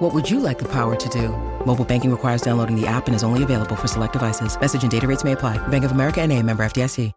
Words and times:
What 0.00 0.14
would 0.14 0.30
you 0.30 0.40
like 0.40 0.58
the 0.58 0.68
power 0.72 0.96
to 0.96 1.08
do? 1.10 1.28
Mobile 1.66 1.84
banking 1.84 2.10
requires 2.10 2.40
downloading 2.40 2.74
the 2.74 2.86
app 2.86 3.06
and 3.06 3.14
is 3.14 3.22
only 3.22 3.42
available 3.42 3.76
for 3.76 3.86
select 3.86 4.14
devices. 4.14 4.58
Message 4.58 4.82
and 4.82 4.90
data 4.90 5.06
rates 5.06 5.24
may 5.24 5.32
apply. 5.32 5.58
Bank 5.68 5.84
of 5.84 5.92
America 5.92 6.22
and 6.22 6.32
a 6.32 6.42
member 6.42 6.62
FDIC. 6.62 7.12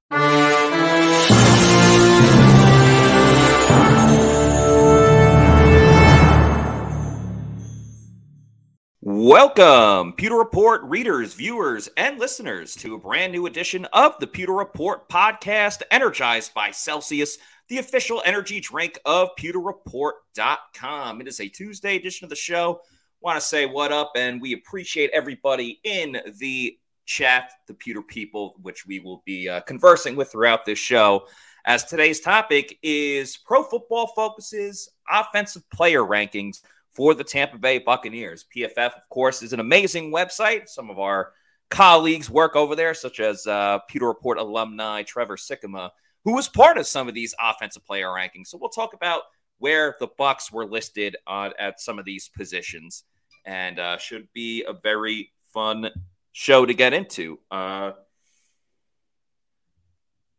Welcome, 9.06 10.14
Pewter 10.14 10.36
Report 10.36 10.82
readers, 10.84 11.34
viewers, 11.34 11.90
and 11.96 12.20
listeners 12.20 12.76
to 12.76 12.96
a 12.96 12.98
brand 12.98 13.32
new 13.32 13.46
edition 13.46 13.86
of 13.94 14.20
the 14.20 14.28
Pewter 14.28 14.54
Report 14.54 15.08
podcast, 15.08 15.82
energized 15.90 16.54
by 16.54 16.72
Celsius, 16.72 17.38
the 17.70 17.78
official 17.78 18.22
energy 18.26 18.60
drink 18.60 19.00
of 19.06 19.30
pewterreport.com. 19.40 21.22
It 21.22 21.28
is 21.28 21.40
a 21.40 21.48
Tuesday 21.48 21.96
edition 21.96 22.26
of 22.26 22.30
the 22.30 22.36
show. 22.36 22.82
Want 23.22 23.40
to 23.40 23.46
say 23.46 23.66
what 23.66 23.92
up, 23.92 24.12
and 24.16 24.42
we 24.42 24.54
appreciate 24.54 25.10
everybody 25.14 25.80
in 25.84 26.18
the 26.40 26.78
chat, 27.06 27.54
the 27.68 27.74
Pewter 27.74 28.02
people, 28.02 28.56
which 28.62 28.86
we 28.86 29.00
will 29.00 29.24
be 29.26 29.48
uh, 29.48 29.62
conversing 29.62 30.16
with 30.16 30.32
throughout 30.32 30.66
this 30.66 30.80
show. 30.80 31.28
As 31.66 31.86
today's 31.86 32.20
topic 32.20 32.78
is 32.84 33.38
Pro 33.38 33.64
Football 33.64 34.08
Focus's 34.08 34.90
offensive 35.10 35.70
player 35.70 36.02
rankings 36.02 36.62
for 36.92 37.14
the 37.14 37.24
Tampa 37.24 37.58
Bay 37.58 37.80
Buccaneers. 37.80 38.46
PFF, 38.56 38.88
of 38.88 39.10
course, 39.10 39.42
is 39.42 39.54
an 39.54 39.60
amazing 39.60 40.12
website. 40.12 40.68
Some 40.68 40.90
of 40.90 41.00
our 41.00 41.32
colleagues 41.70 42.30
work 42.30 42.56
over 42.56 42.76
there, 42.76 42.94
such 42.94 43.20
as 43.20 43.48
uh, 43.48 43.80
Pewter 43.88 44.08
Report 44.08 44.38
alumni 44.38 45.04
Trevor 45.04 45.38
Sikkema, 45.38 45.92
who 46.24 46.34
was 46.34 46.48
part 46.48 46.78
of 46.78 46.88
some 46.88 47.08
of 47.08 47.14
these 47.14 47.36
offensive 47.40 47.86
player 47.86 48.08
rankings. 48.08 48.48
So 48.48 48.58
we'll 48.58 48.70
talk 48.70 48.94
about 48.94 49.24
where 49.60 49.96
the 50.00 50.08
Bucs 50.08 50.52
were 50.52 50.66
listed 50.66 51.16
at 51.28 51.80
some 51.80 52.00
of 52.00 52.06
these 52.06 52.30
positions, 52.30 53.04
and 53.46 53.80
uh, 53.80 53.98
should 53.98 54.28
be 54.34 54.64
a 54.68 54.74
very 54.74 55.32
fun 55.54 55.90
show 56.32 56.66
to 56.66 56.74
get 56.74 56.94
into. 56.94 57.40
Uh, 57.52 57.92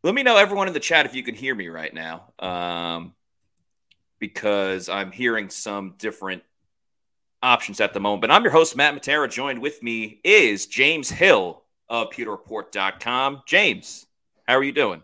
let 0.02 0.14
me 0.14 0.22
know, 0.22 0.36
everyone 0.36 0.68
in 0.68 0.74
the 0.74 0.80
chat, 0.80 1.06
if 1.06 1.14
you 1.14 1.22
can 1.22 1.34
hear 1.34 1.54
me 1.54 1.68
right 1.68 1.94
now. 1.94 2.32
Um, 2.38 3.14
because 4.18 4.88
I'm 4.88 5.12
hearing 5.12 5.50
some 5.50 5.94
different 5.98 6.42
options 7.42 7.80
at 7.80 7.92
the 7.92 8.00
moment. 8.00 8.22
But 8.22 8.30
I'm 8.30 8.42
your 8.42 8.52
host, 8.52 8.76
Matt 8.76 8.94
Matera. 8.94 9.30
Joined 9.30 9.60
with 9.60 9.82
me 9.82 10.20
is 10.24 10.66
James 10.66 11.10
Hill 11.10 11.62
of 11.88 12.10
PewterReport.com. 12.10 13.42
James, 13.46 14.06
how 14.46 14.54
are 14.54 14.62
you 14.62 14.72
doing? 14.72 15.02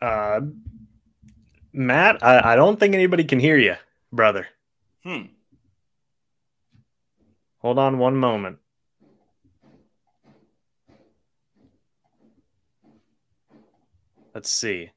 Uh, 0.00 0.40
Matt, 1.72 2.22
I, 2.22 2.52
I 2.52 2.56
don't 2.56 2.78
think 2.78 2.94
anybody 2.94 3.24
can 3.24 3.40
hear 3.40 3.58
you, 3.58 3.74
brother. 4.12 4.46
Hmm. 5.04 5.22
Hold 7.58 7.78
on 7.78 7.98
one 7.98 8.16
moment. 8.16 8.58
Let's 14.34 14.50
see. 14.50 14.90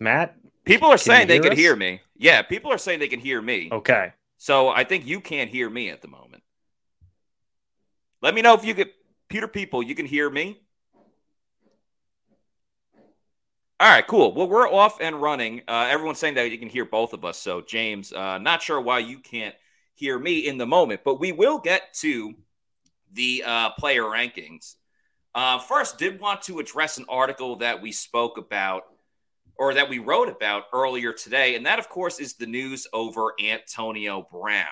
Matt, 0.00 0.36
people 0.64 0.88
are 0.88 0.96
saying 0.96 1.28
they 1.28 1.40
can 1.40 1.52
us? 1.52 1.58
hear 1.58 1.76
me. 1.76 2.00
Yeah, 2.16 2.42
people 2.42 2.72
are 2.72 2.78
saying 2.78 3.00
they 3.00 3.08
can 3.08 3.20
hear 3.20 3.42
me. 3.42 3.68
Okay. 3.70 4.12
So 4.38 4.68
I 4.68 4.84
think 4.84 5.06
you 5.06 5.20
can't 5.20 5.50
hear 5.50 5.68
me 5.68 5.90
at 5.90 6.00
the 6.00 6.08
moment. 6.08 6.42
Let 8.22 8.34
me 8.34 8.42
know 8.42 8.54
if 8.54 8.64
you 8.64 8.74
get 8.74 8.92
Pewter 9.28 9.48
people, 9.48 9.82
you 9.82 9.94
can 9.94 10.06
hear 10.06 10.30
me. 10.30 10.58
All 13.80 13.88
right, 13.88 14.06
cool. 14.06 14.34
Well, 14.34 14.48
we're 14.48 14.68
off 14.68 15.00
and 15.00 15.22
running. 15.22 15.62
Uh, 15.68 15.86
everyone's 15.88 16.18
saying 16.18 16.34
that 16.34 16.50
you 16.50 16.58
can 16.58 16.68
hear 16.68 16.84
both 16.84 17.12
of 17.12 17.24
us. 17.24 17.38
So, 17.38 17.60
James, 17.60 18.12
uh, 18.12 18.38
not 18.38 18.60
sure 18.60 18.80
why 18.80 18.98
you 18.98 19.20
can't 19.20 19.54
hear 19.94 20.18
me 20.18 20.48
in 20.48 20.58
the 20.58 20.66
moment, 20.66 21.02
but 21.04 21.20
we 21.20 21.30
will 21.30 21.58
get 21.60 21.94
to 22.00 22.34
the 23.12 23.44
uh, 23.46 23.70
player 23.78 24.02
rankings. 24.02 24.74
Uh, 25.32 25.60
first, 25.60 25.96
did 25.96 26.20
want 26.20 26.42
to 26.42 26.58
address 26.58 26.98
an 26.98 27.04
article 27.08 27.56
that 27.56 27.80
we 27.80 27.92
spoke 27.92 28.36
about 28.36 28.82
or 29.54 29.74
that 29.74 29.88
we 29.88 30.00
wrote 30.00 30.28
about 30.28 30.64
earlier 30.72 31.12
today. 31.12 31.54
And 31.54 31.66
that, 31.66 31.78
of 31.78 31.88
course, 31.88 32.18
is 32.18 32.34
the 32.34 32.46
news 32.46 32.88
over 32.92 33.34
Antonio 33.40 34.26
Brown. 34.32 34.66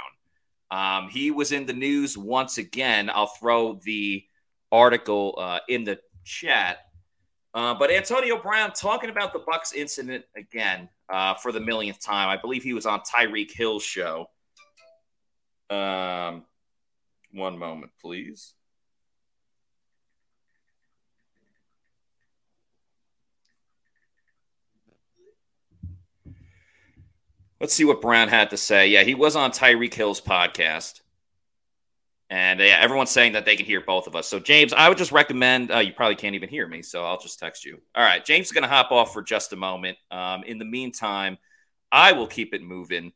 Um, 0.70 1.10
he 1.10 1.30
was 1.30 1.52
in 1.52 1.66
the 1.66 1.72
news 1.72 2.18
once 2.18 2.58
again. 2.58 3.08
I'll 3.12 3.26
throw 3.26 3.78
the 3.84 4.24
article 4.72 5.36
uh, 5.38 5.60
in 5.68 5.84
the 5.84 6.00
chat. 6.24 6.78
Uh, 7.56 7.72
but 7.72 7.90
Antonio 7.90 8.36
Brown 8.36 8.70
talking 8.72 9.08
about 9.08 9.32
the 9.32 9.38
Bucs 9.38 9.74
incident 9.74 10.26
again 10.36 10.90
uh, 11.08 11.32
for 11.32 11.52
the 11.52 11.60
millionth 11.60 11.98
time. 11.98 12.28
I 12.28 12.36
believe 12.36 12.62
he 12.62 12.74
was 12.74 12.84
on 12.84 13.00
Tyreek 13.00 13.50
Hill's 13.50 13.82
show. 13.82 14.28
Um, 15.70 16.44
one 17.32 17.58
moment, 17.58 17.92
please. 17.98 18.52
Let's 27.58 27.72
see 27.72 27.86
what 27.86 28.02
Brown 28.02 28.28
had 28.28 28.50
to 28.50 28.58
say. 28.58 28.88
Yeah, 28.88 29.02
he 29.02 29.14
was 29.14 29.34
on 29.34 29.50
Tyreek 29.50 29.94
Hill's 29.94 30.20
podcast. 30.20 31.00
And 32.28 32.58
yeah, 32.58 32.78
everyone's 32.80 33.10
saying 33.10 33.32
that 33.32 33.44
they 33.44 33.56
can 33.56 33.66
hear 33.66 33.80
both 33.80 34.08
of 34.08 34.16
us. 34.16 34.26
So, 34.26 34.40
James, 34.40 34.72
I 34.72 34.88
would 34.88 34.98
just 34.98 35.12
recommend 35.12 35.70
uh, 35.70 35.78
you 35.78 35.92
probably 35.92 36.16
can't 36.16 36.34
even 36.34 36.48
hear 36.48 36.66
me. 36.66 36.82
So, 36.82 37.04
I'll 37.04 37.20
just 37.20 37.38
text 37.38 37.64
you. 37.64 37.80
All 37.94 38.02
right. 38.02 38.24
James 38.24 38.46
is 38.46 38.52
going 38.52 38.62
to 38.62 38.68
hop 38.68 38.90
off 38.90 39.12
for 39.12 39.22
just 39.22 39.52
a 39.52 39.56
moment. 39.56 39.96
Um, 40.10 40.42
in 40.42 40.58
the 40.58 40.64
meantime, 40.64 41.38
I 41.92 42.12
will 42.12 42.26
keep 42.26 42.52
it 42.52 42.62
moving. 42.62 43.12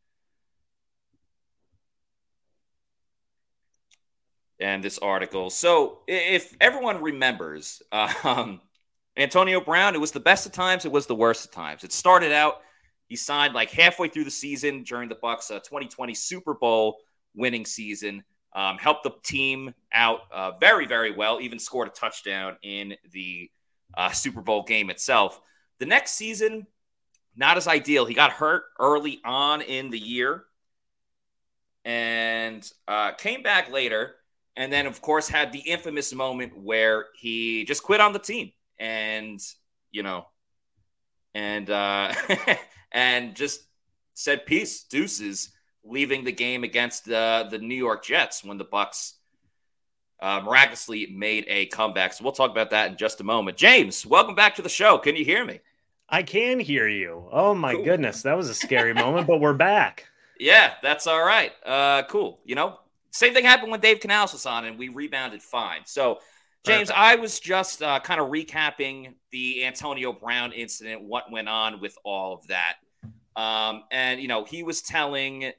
And 4.60 4.84
this 4.84 4.98
article. 4.98 5.50
So, 5.50 6.00
if 6.06 6.54
everyone 6.60 7.02
remembers, 7.02 7.82
um, 7.92 8.60
Antonio 9.16 9.60
Brown, 9.60 9.96
it 9.96 10.00
was 10.00 10.12
the 10.12 10.20
best 10.20 10.46
of 10.46 10.52
times, 10.52 10.84
it 10.84 10.92
was 10.92 11.06
the 11.06 11.16
worst 11.16 11.46
of 11.46 11.50
times. 11.50 11.82
It 11.82 11.92
started 11.92 12.30
out 12.30 12.60
he 13.10 13.16
signed 13.16 13.54
like 13.54 13.72
halfway 13.72 14.06
through 14.06 14.22
the 14.22 14.30
season 14.30 14.84
during 14.84 15.08
the 15.08 15.16
Bucs 15.16 15.50
uh, 15.50 15.58
2020 15.58 16.14
Super 16.14 16.54
Bowl 16.54 16.98
winning 17.34 17.66
season. 17.66 18.22
Um, 18.52 18.78
helped 18.78 19.04
the 19.04 19.12
team 19.22 19.74
out 19.92 20.22
uh, 20.32 20.52
very, 20.58 20.86
very 20.86 21.12
well. 21.12 21.40
Even 21.40 21.58
scored 21.58 21.88
a 21.88 21.92
touchdown 21.92 22.56
in 22.62 22.96
the 23.12 23.50
uh, 23.96 24.10
Super 24.10 24.40
Bowl 24.40 24.64
game 24.64 24.90
itself. 24.90 25.40
The 25.78 25.86
next 25.86 26.12
season, 26.12 26.66
not 27.36 27.56
as 27.56 27.68
ideal. 27.68 28.06
He 28.06 28.14
got 28.14 28.32
hurt 28.32 28.64
early 28.78 29.20
on 29.24 29.62
in 29.62 29.90
the 29.90 29.98
year 29.98 30.44
and 31.84 32.70
uh, 32.88 33.12
came 33.12 33.42
back 33.42 33.70
later. 33.70 34.16
And 34.56 34.72
then, 34.72 34.86
of 34.86 35.00
course, 35.00 35.28
had 35.28 35.52
the 35.52 35.60
infamous 35.60 36.12
moment 36.12 36.56
where 36.56 37.06
he 37.14 37.64
just 37.64 37.82
quit 37.82 38.00
on 38.00 38.12
the 38.12 38.18
team 38.18 38.52
and, 38.78 39.40
you 39.90 40.02
know, 40.02 40.26
and 41.34 41.70
uh, 41.70 42.12
and 42.92 43.34
just 43.34 43.62
said 44.14 44.44
peace, 44.44 44.82
deuces, 44.82 45.50
leaving 45.84 46.24
the 46.24 46.32
game 46.32 46.64
against 46.64 47.04
the 47.06 47.46
the 47.50 47.58
New 47.58 47.74
York 47.74 48.04
Jets 48.04 48.44
when 48.44 48.58
the 48.58 48.64
Bucs 48.64 49.14
uh, 50.20 50.40
miraculously 50.44 51.06
made 51.06 51.44
a 51.48 51.66
comeback. 51.66 52.12
So 52.12 52.24
we'll 52.24 52.32
talk 52.32 52.50
about 52.50 52.70
that 52.70 52.90
in 52.92 52.96
just 52.98 53.20
a 53.20 53.24
moment. 53.24 53.56
James, 53.56 54.04
welcome 54.04 54.34
back 54.34 54.54
to 54.56 54.62
the 54.62 54.68
show. 54.68 54.98
Can 54.98 55.16
you 55.16 55.24
hear 55.24 55.44
me? 55.44 55.60
I 56.08 56.22
can 56.22 56.58
hear 56.60 56.88
you. 56.88 57.28
Oh 57.30 57.54
my 57.54 57.74
Cool. 57.74 57.84
goodness, 57.84 58.22
that 58.22 58.36
was 58.36 58.48
a 58.50 58.54
scary 58.54 58.92
moment, 58.92 59.26
but 59.26 59.40
we're 59.40 59.52
back. 59.54 60.06
Yeah, 60.42 60.72
that's 60.82 61.06
all 61.06 61.22
right. 61.22 61.52
Uh, 61.66 62.02
cool. 62.04 62.40
You 62.46 62.54
know, 62.54 62.78
same 63.10 63.34
thing 63.34 63.44
happened 63.44 63.70
when 63.70 63.80
Dave 63.80 64.00
Canales 64.00 64.32
was 64.32 64.46
on, 64.46 64.64
and 64.64 64.78
we 64.78 64.88
rebounded 64.88 65.42
fine. 65.42 65.82
So, 65.84 66.20
James, 66.64 66.88
Perfect. 66.88 66.98
I 66.98 67.16
was 67.16 67.38
just 67.40 67.82
uh, 67.82 68.00
kind 68.00 68.22
of 68.22 68.28
recapping 68.30 69.12
the 69.32 69.66
Antonio 69.66 70.14
Brown 70.14 70.52
incident, 70.52 71.02
what 71.02 71.30
went 71.30 71.50
on 71.50 71.78
with 71.78 71.98
all 72.04 72.32
of 72.32 72.46
that. 72.46 72.76
Um, 73.36 73.82
and, 73.90 74.18
you 74.18 74.28
know, 74.28 74.44
he 74.44 74.62
was 74.62 74.80
telling 74.80 75.52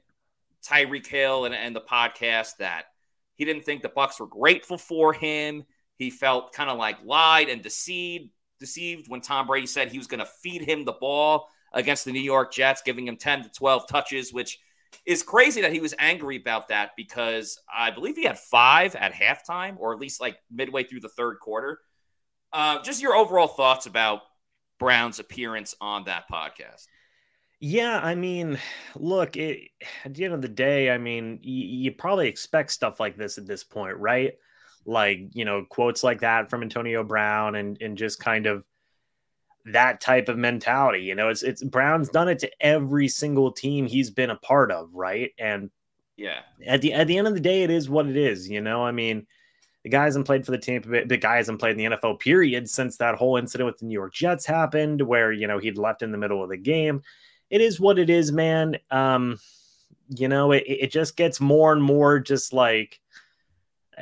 Tyreek 0.62 1.06
Hill 1.06 1.44
and, 1.44 1.54
and 1.54 1.74
the 1.74 1.80
podcast 1.80 2.56
that 2.58 2.86
he 3.34 3.44
didn't 3.44 3.64
think 3.64 3.82
the 3.82 3.88
Bucs 3.88 4.20
were 4.20 4.26
grateful 4.26 4.78
for 4.78 5.12
him. 5.12 5.64
He 5.96 6.10
felt 6.10 6.52
kind 6.52 6.70
of 6.70 6.78
like 6.78 7.04
lied 7.04 7.48
and 7.48 7.62
deceived, 7.62 8.30
deceived 8.60 9.08
when 9.08 9.20
Tom 9.20 9.46
Brady 9.46 9.66
said 9.66 9.90
he 9.90 9.98
was 9.98 10.06
going 10.06 10.20
to 10.20 10.30
feed 10.42 10.62
him 10.62 10.84
the 10.84 10.92
ball 10.92 11.48
against 11.72 12.04
the 12.04 12.12
New 12.12 12.20
York 12.20 12.52
Jets, 12.52 12.82
giving 12.82 13.06
him 13.06 13.16
10 13.16 13.44
to 13.44 13.48
12 13.50 13.88
touches, 13.88 14.32
which 14.32 14.58
is 15.06 15.22
crazy 15.22 15.62
that 15.62 15.72
he 15.72 15.80
was 15.80 15.94
angry 15.98 16.36
about 16.36 16.68
that 16.68 16.90
because 16.96 17.58
I 17.72 17.90
believe 17.90 18.16
he 18.16 18.24
had 18.24 18.38
five 18.38 18.94
at 18.94 19.12
halftime 19.12 19.76
or 19.78 19.92
at 19.92 19.98
least 19.98 20.20
like 20.20 20.36
midway 20.50 20.84
through 20.84 21.00
the 21.00 21.08
third 21.08 21.38
quarter. 21.40 21.80
Uh, 22.52 22.82
just 22.82 23.00
your 23.00 23.14
overall 23.14 23.48
thoughts 23.48 23.86
about 23.86 24.20
Brown's 24.78 25.18
appearance 25.18 25.74
on 25.80 26.04
that 26.04 26.24
podcast. 26.30 26.86
Yeah, 27.64 28.00
I 28.02 28.16
mean, 28.16 28.58
look, 28.96 29.36
it, 29.36 29.70
at 30.04 30.14
the 30.14 30.24
end 30.24 30.34
of 30.34 30.42
the 30.42 30.48
day, 30.48 30.90
I 30.90 30.98
mean, 30.98 31.38
you, 31.42 31.64
you 31.64 31.92
probably 31.92 32.26
expect 32.26 32.72
stuff 32.72 32.98
like 32.98 33.16
this 33.16 33.38
at 33.38 33.46
this 33.46 33.62
point, 33.62 33.98
right? 33.98 34.32
Like, 34.84 35.28
you 35.30 35.44
know, 35.44 35.64
quotes 35.68 36.02
like 36.02 36.22
that 36.22 36.50
from 36.50 36.62
Antonio 36.62 37.04
Brown 37.04 37.54
and 37.54 37.80
and 37.80 37.96
just 37.96 38.18
kind 38.18 38.46
of 38.46 38.66
that 39.66 40.00
type 40.00 40.28
of 40.28 40.36
mentality. 40.36 41.02
You 41.04 41.14
know, 41.14 41.28
it's 41.28 41.44
it's 41.44 41.62
Brown's 41.62 42.08
done 42.08 42.28
it 42.28 42.40
to 42.40 42.50
every 42.60 43.06
single 43.06 43.52
team 43.52 43.86
he's 43.86 44.10
been 44.10 44.30
a 44.30 44.36
part 44.36 44.72
of, 44.72 44.92
right? 44.92 45.30
And 45.38 45.70
yeah, 46.16 46.40
at 46.66 46.80
the 46.80 46.94
at 46.94 47.06
the 47.06 47.16
end 47.16 47.28
of 47.28 47.34
the 47.34 47.40
day, 47.40 47.62
it 47.62 47.70
is 47.70 47.88
what 47.88 48.08
it 48.08 48.16
is. 48.16 48.50
You 48.50 48.60
know, 48.60 48.84
I 48.84 48.90
mean, 48.90 49.24
the 49.84 49.90
guy 49.90 50.02
hasn't 50.02 50.26
played 50.26 50.44
for 50.44 50.50
the 50.50 50.58
team. 50.58 50.82
The 50.82 51.16
guy 51.16 51.36
hasn't 51.36 51.60
played 51.60 51.78
in 51.78 51.92
the 51.92 51.96
NFL 51.96 52.18
period 52.18 52.68
since 52.68 52.96
that 52.96 53.14
whole 53.14 53.36
incident 53.36 53.66
with 53.66 53.78
the 53.78 53.86
New 53.86 53.94
York 53.94 54.14
Jets 54.14 54.46
happened, 54.46 55.00
where 55.00 55.30
you 55.30 55.46
know 55.46 55.58
he'd 55.58 55.78
left 55.78 56.02
in 56.02 56.10
the 56.10 56.18
middle 56.18 56.42
of 56.42 56.50
the 56.50 56.56
game 56.56 57.02
it 57.52 57.60
is 57.60 57.78
what 57.78 57.98
it 57.98 58.08
is, 58.08 58.32
man. 58.32 58.78
Um, 58.90 59.38
you 60.08 60.26
know, 60.26 60.52
it, 60.52 60.64
it 60.66 60.90
just 60.90 61.18
gets 61.18 61.38
more 61.38 61.72
and 61.72 61.82
more 61.82 62.18
just 62.18 62.54
like 62.54 62.98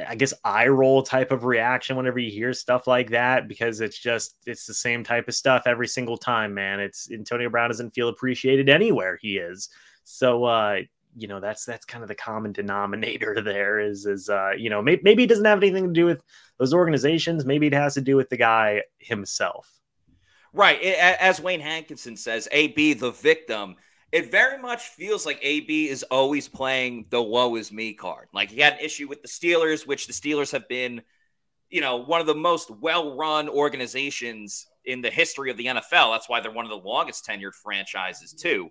I 0.09 0.15
guess 0.15 0.33
eye 0.45 0.69
roll 0.69 1.03
type 1.03 1.33
of 1.33 1.45
reaction 1.45 1.97
whenever 1.97 2.21
you 2.21 2.31
hear 2.31 2.53
stuff 2.53 2.87
like 2.87 3.11
that 3.11 3.49
because 3.49 3.81
it's 3.81 3.99
just 3.99 4.37
it's 4.47 4.67
the 4.67 4.73
same 4.73 5.03
type 5.03 5.27
of 5.27 5.35
stuff 5.35 5.65
every 5.67 5.89
single 5.89 6.17
time, 6.17 6.55
man. 6.55 6.79
It's 6.79 7.11
Antonio 7.11 7.51
Brown 7.51 7.71
doesn't 7.71 7.91
feel 7.91 8.09
appreciated 8.09 8.69
anywhere 8.69 9.19
he 9.21 9.39
is. 9.39 9.69
So 10.05 10.45
uh, 10.45 10.83
you 11.17 11.27
know, 11.27 11.41
that's 11.41 11.65
that's 11.65 11.85
kind 11.85 12.05
of 12.05 12.09
the 12.09 12.15
common 12.15 12.53
denominator 12.53 13.41
there 13.45 13.81
is 13.81 14.07
is 14.07 14.29
uh, 14.29 14.53
you 14.57 14.71
know, 14.71 14.81
maybe, 14.81 15.03
maybe 15.03 15.25
it 15.25 15.29
doesn't 15.29 15.45
have 15.45 15.59
anything 15.59 15.89
to 15.89 15.93
do 15.93 16.07
with 16.07 16.23
those 16.59 16.73
organizations, 16.73 17.45
maybe 17.45 17.67
it 17.67 17.75
has 17.75 17.95
to 17.95 18.01
do 18.01 18.15
with 18.15 18.29
the 18.29 18.37
guy 18.37 18.85
himself. 18.99 19.80
Right. 20.53 20.83
As 20.83 21.41
Wayne 21.41 21.61
Hankinson 21.61 22.17
says, 22.17 22.49
AB, 22.51 22.95
the 22.95 23.13
victim, 23.13 23.77
it 24.13 24.31
very 24.31 24.61
much 24.61 24.89
feels 24.89 25.25
like 25.25 25.39
AB 25.43 25.89
is 25.89 26.03
always 26.05 26.49
playing 26.49 27.07
the 27.11 27.23
woe 27.23 27.55
is 27.55 27.71
me 27.71 27.95
card. 27.95 28.29
Like 28.33 28.51
he 28.51 28.61
had 28.61 28.75
an 28.75 28.81
issue 28.81 29.09
with 29.09 29.23
the 29.23 29.29
Steelers, 29.29 29.87
which 29.87 30.07
the 30.07 30.13
Steelers 30.13 30.51
have 30.53 30.69
been, 30.69 31.03
you 31.69 31.81
know, 31.81 31.99
one 31.99 32.21
of 32.21 32.27
the 32.27 32.35
most 32.35 32.71
well 32.71 33.17
run 33.17 33.49
organizations 33.49 34.67
in 34.85 35.03
the 35.03 35.11
history 35.11 35.51
of 35.51 35.57
the 35.57 35.67
NFL. 35.67 36.13
That's 36.13 36.29
why 36.29 36.41
they're 36.41 36.51
one 36.51 36.65
of 36.65 36.71
the 36.71 36.89
longest 36.89 37.25
tenured 37.27 37.55
franchises, 37.55 38.33
too. 38.33 38.71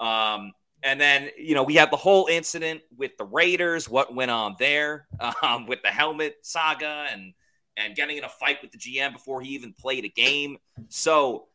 Um, 0.00 0.52
and 0.82 1.00
then, 1.00 1.30
you 1.36 1.54
know, 1.54 1.64
we 1.64 1.74
had 1.74 1.90
the 1.90 1.96
whole 1.96 2.28
incident 2.28 2.82
with 2.96 3.16
the 3.18 3.24
Raiders, 3.24 3.88
what 3.88 4.14
went 4.14 4.30
on 4.30 4.56
there 4.58 5.06
um, 5.42 5.66
with 5.66 5.82
the 5.82 5.88
helmet 5.88 6.36
saga 6.42 7.06
and 7.12 7.34
and 7.78 7.94
getting 7.94 8.18
in 8.18 8.24
a 8.24 8.28
fight 8.28 8.58
with 8.60 8.72
the 8.72 8.78
GM 8.78 9.12
before 9.12 9.40
he 9.40 9.50
even 9.50 9.72
played 9.72 10.04
a 10.04 10.08
game. 10.08 10.58
So, 10.88 11.46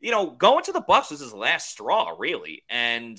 you 0.00 0.10
know, 0.10 0.30
going 0.30 0.64
to 0.64 0.72
the 0.72 0.80
Bucs 0.80 1.10
was 1.10 1.20
his 1.20 1.34
last 1.34 1.70
straw, 1.70 2.14
really. 2.18 2.62
And, 2.68 3.18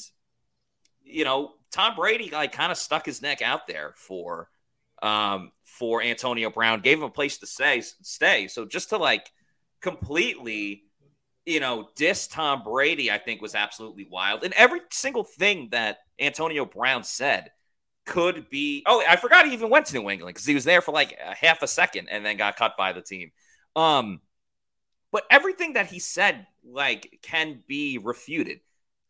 you 1.04 1.26
know, 1.26 1.54
Tom 1.72 1.96
Brady 1.96 2.30
like 2.30 2.54
kind 2.54 2.72
of 2.72 2.78
stuck 2.78 3.06
his 3.06 3.22
neck 3.22 3.42
out 3.42 3.68
there 3.68 3.94
for 3.96 4.50
um 5.02 5.52
for 5.64 6.02
Antonio 6.02 6.50
Brown, 6.50 6.82
gave 6.82 6.98
him 6.98 7.04
a 7.04 7.10
place 7.10 7.38
to 7.40 7.48
stay 7.48 7.82
stay. 7.82 8.48
So 8.48 8.66
just 8.66 8.90
to 8.90 8.98
like 8.98 9.30
completely, 9.82 10.84
you 11.46 11.60
know, 11.60 11.90
diss 11.96 12.28
Tom 12.28 12.64
Brady, 12.64 13.12
I 13.12 13.18
think 13.18 13.42
was 13.42 13.56
absolutely 13.56 14.08
wild. 14.10 14.44
And 14.44 14.54
every 14.54 14.82
single 14.92 15.24
thing 15.24 15.70
that 15.72 16.00
Antonio 16.20 16.66
Brown 16.66 17.04
said 17.04 17.52
could 18.08 18.50
be. 18.50 18.84
Oh, 18.88 19.04
I 19.08 19.18
forgot 19.18 19.46
he 19.46 19.54
even 19.54 19.70
went 19.70 19.86
to 19.88 19.94
New 19.94 20.10
England 20.10 20.34
because 20.34 20.46
he 20.46 20.56
was 20.56 20.64
there 20.64 20.82
for 20.82 20.92
like 20.92 21.18
a 21.24 21.36
half 21.36 21.62
a 21.62 21.68
second 21.68 22.08
and 22.10 22.26
then 22.26 22.38
got 22.38 22.56
cut 22.56 22.76
by 22.78 22.94
the 22.94 23.02
team. 23.02 23.32
Um, 23.76 24.22
but 25.12 25.24
everything 25.30 25.74
that 25.74 25.88
he 25.88 26.00
said 26.00 26.48
like 26.66 27.20
can 27.22 27.64
be 27.68 27.98
refuted. 27.98 28.62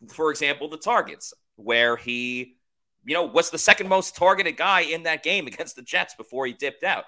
For 0.09 0.29
example, 0.29 0.69
the 0.69 0.77
targets 0.77 1.33
where 1.55 1.95
he, 1.95 2.57
you 3.05 3.13
know, 3.13 3.25
was 3.25 3.49
the 3.49 3.57
second 3.57 3.87
most 3.87 4.15
targeted 4.15 4.57
guy 4.57 4.81
in 4.81 5.03
that 5.03 5.23
game 5.23 5.47
against 5.47 5.75
the 5.75 5.81
Jets 5.81 6.15
before 6.15 6.45
he 6.45 6.53
dipped 6.53 6.83
out. 6.83 7.05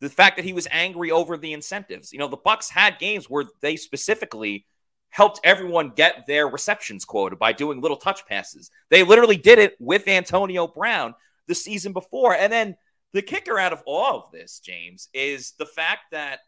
The 0.00 0.10
fact 0.10 0.36
that 0.36 0.44
he 0.44 0.52
was 0.52 0.68
angry 0.70 1.10
over 1.10 1.36
the 1.36 1.52
incentives. 1.52 2.12
You 2.12 2.18
know, 2.18 2.28
the 2.28 2.36
Bucs 2.36 2.70
had 2.70 2.98
games 2.98 3.30
where 3.30 3.44
they 3.60 3.76
specifically 3.76 4.66
helped 5.14 5.38
everyone 5.44 5.92
get 5.94 6.26
their 6.26 6.48
receptions 6.48 7.04
quota 7.04 7.36
by 7.36 7.52
doing 7.52 7.80
little 7.80 7.96
touch 7.96 8.26
passes. 8.26 8.72
They 8.90 9.04
literally 9.04 9.36
did 9.36 9.60
it 9.60 9.76
with 9.78 10.08
Antonio 10.08 10.66
Brown 10.66 11.14
the 11.46 11.54
season 11.54 11.92
before. 11.92 12.34
And 12.34 12.52
then 12.52 12.76
the 13.12 13.22
kicker 13.22 13.56
out 13.56 13.72
of 13.72 13.80
all 13.86 14.18
of 14.18 14.32
this, 14.32 14.58
James, 14.58 15.08
is 15.14 15.52
the 15.52 15.66
fact 15.66 16.10
that, 16.10 16.40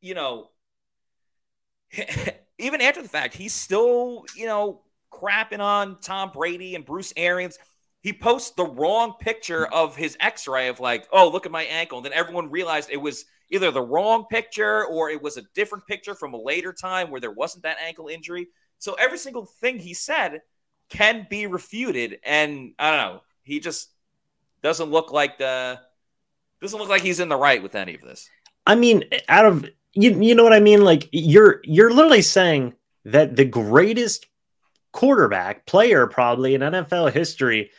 you 0.00 0.14
know, 0.14 0.48
even 2.58 2.80
after 2.80 3.02
the 3.02 3.10
fact, 3.10 3.34
he's 3.34 3.52
still, 3.52 4.24
you 4.34 4.46
know, 4.46 4.80
crapping 5.12 5.60
on 5.60 6.00
Tom 6.00 6.30
Brady 6.32 6.74
and 6.74 6.86
Bruce 6.86 7.12
Arians. 7.14 7.58
He 8.00 8.14
posts 8.14 8.52
the 8.52 8.64
wrong 8.64 9.16
picture 9.20 9.66
of 9.66 9.96
his 9.96 10.16
x 10.18 10.48
ray 10.48 10.68
of, 10.68 10.80
like, 10.80 11.06
oh, 11.12 11.28
look 11.28 11.44
at 11.44 11.52
my 11.52 11.64
ankle. 11.64 11.98
And 11.98 12.06
then 12.06 12.14
everyone 12.14 12.50
realized 12.50 12.88
it 12.90 12.96
was 12.96 13.26
either 13.50 13.70
the 13.70 13.82
wrong 13.82 14.26
picture 14.30 14.84
or 14.86 15.10
it 15.10 15.22
was 15.22 15.36
a 15.36 15.42
different 15.54 15.86
picture 15.86 16.14
from 16.14 16.34
a 16.34 16.40
later 16.40 16.72
time 16.72 17.10
where 17.10 17.20
there 17.20 17.30
wasn't 17.30 17.62
that 17.64 17.78
ankle 17.84 18.08
injury. 18.08 18.48
So 18.78 18.94
every 18.94 19.18
single 19.18 19.46
thing 19.46 19.78
he 19.78 19.94
said 19.94 20.42
can 20.88 21.26
be 21.28 21.46
refuted. 21.46 22.18
And 22.24 22.74
I 22.78 22.90
don't 22.90 23.00
know, 23.00 23.20
he 23.42 23.60
just 23.60 23.90
doesn't 24.62 24.90
look 24.90 25.12
like 25.12 25.38
the 25.38 25.80
doesn't 26.60 26.78
look 26.78 26.88
like 26.88 27.02
he's 27.02 27.20
in 27.20 27.28
the 27.28 27.36
right 27.36 27.62
with 27.62 27.74
any 27.74 27.94
of 27.94 28.00
this. 28.00 28.28
I 28.66 28.74
mean, 28.74 29.04
out 29.28 29.44
of 29.44 29.66
you, 29.92 30.20
you 30.22 30.34
know 30.34 30.42
what 30.42 30.54
I 30.54 30.60
mean? 30.60 30.82
Like 30.82 31.08
you're 31.12 31.60
you're 31.64 31.92
literally 31.92 32.22
saying 32.22 32.74
that 33.04 33.36
the 33.36 33.44
greatest 33.44 34.26
quarterback 34.92 35.66
player 35.66 36.06
probably 36.06 36.54
in 36.54 36.62
NFL 36.62 37.12
history 37.12 37.70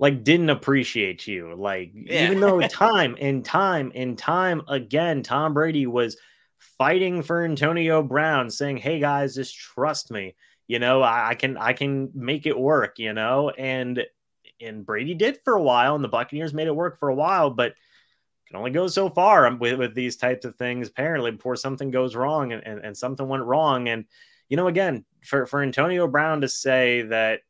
like 0.00 0.24
didn't 0.24 0.50
appreciate 0.50 1.26
you. 1.26 1.54
Like 1.54 1.92
yeah. 1.94 2.24
even 2.24 2.40
though 2.40 2.60
time 2.68 3.16
and 3.20 3.44
time 3.44 3.92
and 3.94 4.18
time 4.18 4.62
again, 4.66 5.22
Tom 5.22 5.54
Brady 5.54 5.86
was 5.86 6.16
fighting 6.58 7.22
for 7.22 7.44
Antonio 7.44 8.02
Brown, 8.02 8.50
saying, 8.50 8.78
"Hey 8.78 8.98
guys, 8.98 9.34
just 9.34 9.56
trust 9.56 10.10
me. 10.10 10.34
You 10.66 10.78
know, 10.78 11.02
I, 11.02 11.28
I 11.28 11.34
can 11.34 11.56
I 11.58 11.74
can 11.74 12.10
make 12.14 12.46
it 12.46 12.58
work. 12.58 12.98
You 12.98 13.12
know." 13.12 13.50
And 13.50 14.04
and 14.58 14.84
Brady 14.84 15.14
did 15.14 15.38
for 15.44 15.54
a 15.54 15.62
while, 15.62 15.94
and 15.94 16.02
the 16.02 16.08
Buccaneers 16.08 16.54
made 16.54 16.66
it 16.66 16.74
work 16.74 16.98
for 16.98 17.10
a 17.10 17.14
while, 17.14 17.50
but 17.50 17.74
can 18.46 18.56
only 18.56 18.72
go 18.72 18.88
so 18.88 19.08
far 19.08 19.46
um, 19.46 19.60
with, 19.60 19.78
with 19.78 19.94
these 19.94 20.16
types 20.16 20.44
of 20.44 20.56
things 20.56 20.88
apparently 20.88 21.30
before 21.30 21.54
something 21.54 21.92
goes 21.92 22.16
wrong 22.16 22.52
and, 22.52 22.66
and, 22.66 22.84
and 22.84 22.96
something 22.96 23.28
went 23.28 23.44
wrong 23.44 23.88
and 23.88 24.06
you 24.48 24.56
know 24.56 24.66
again 24.66 25.04
for, 25.22 25.46
for 25.46 25.62
antonio 25.62 26.08
brown 26.08 26.40
to 26.40 26.48
say 26.48 27.02
that 27.02 27.42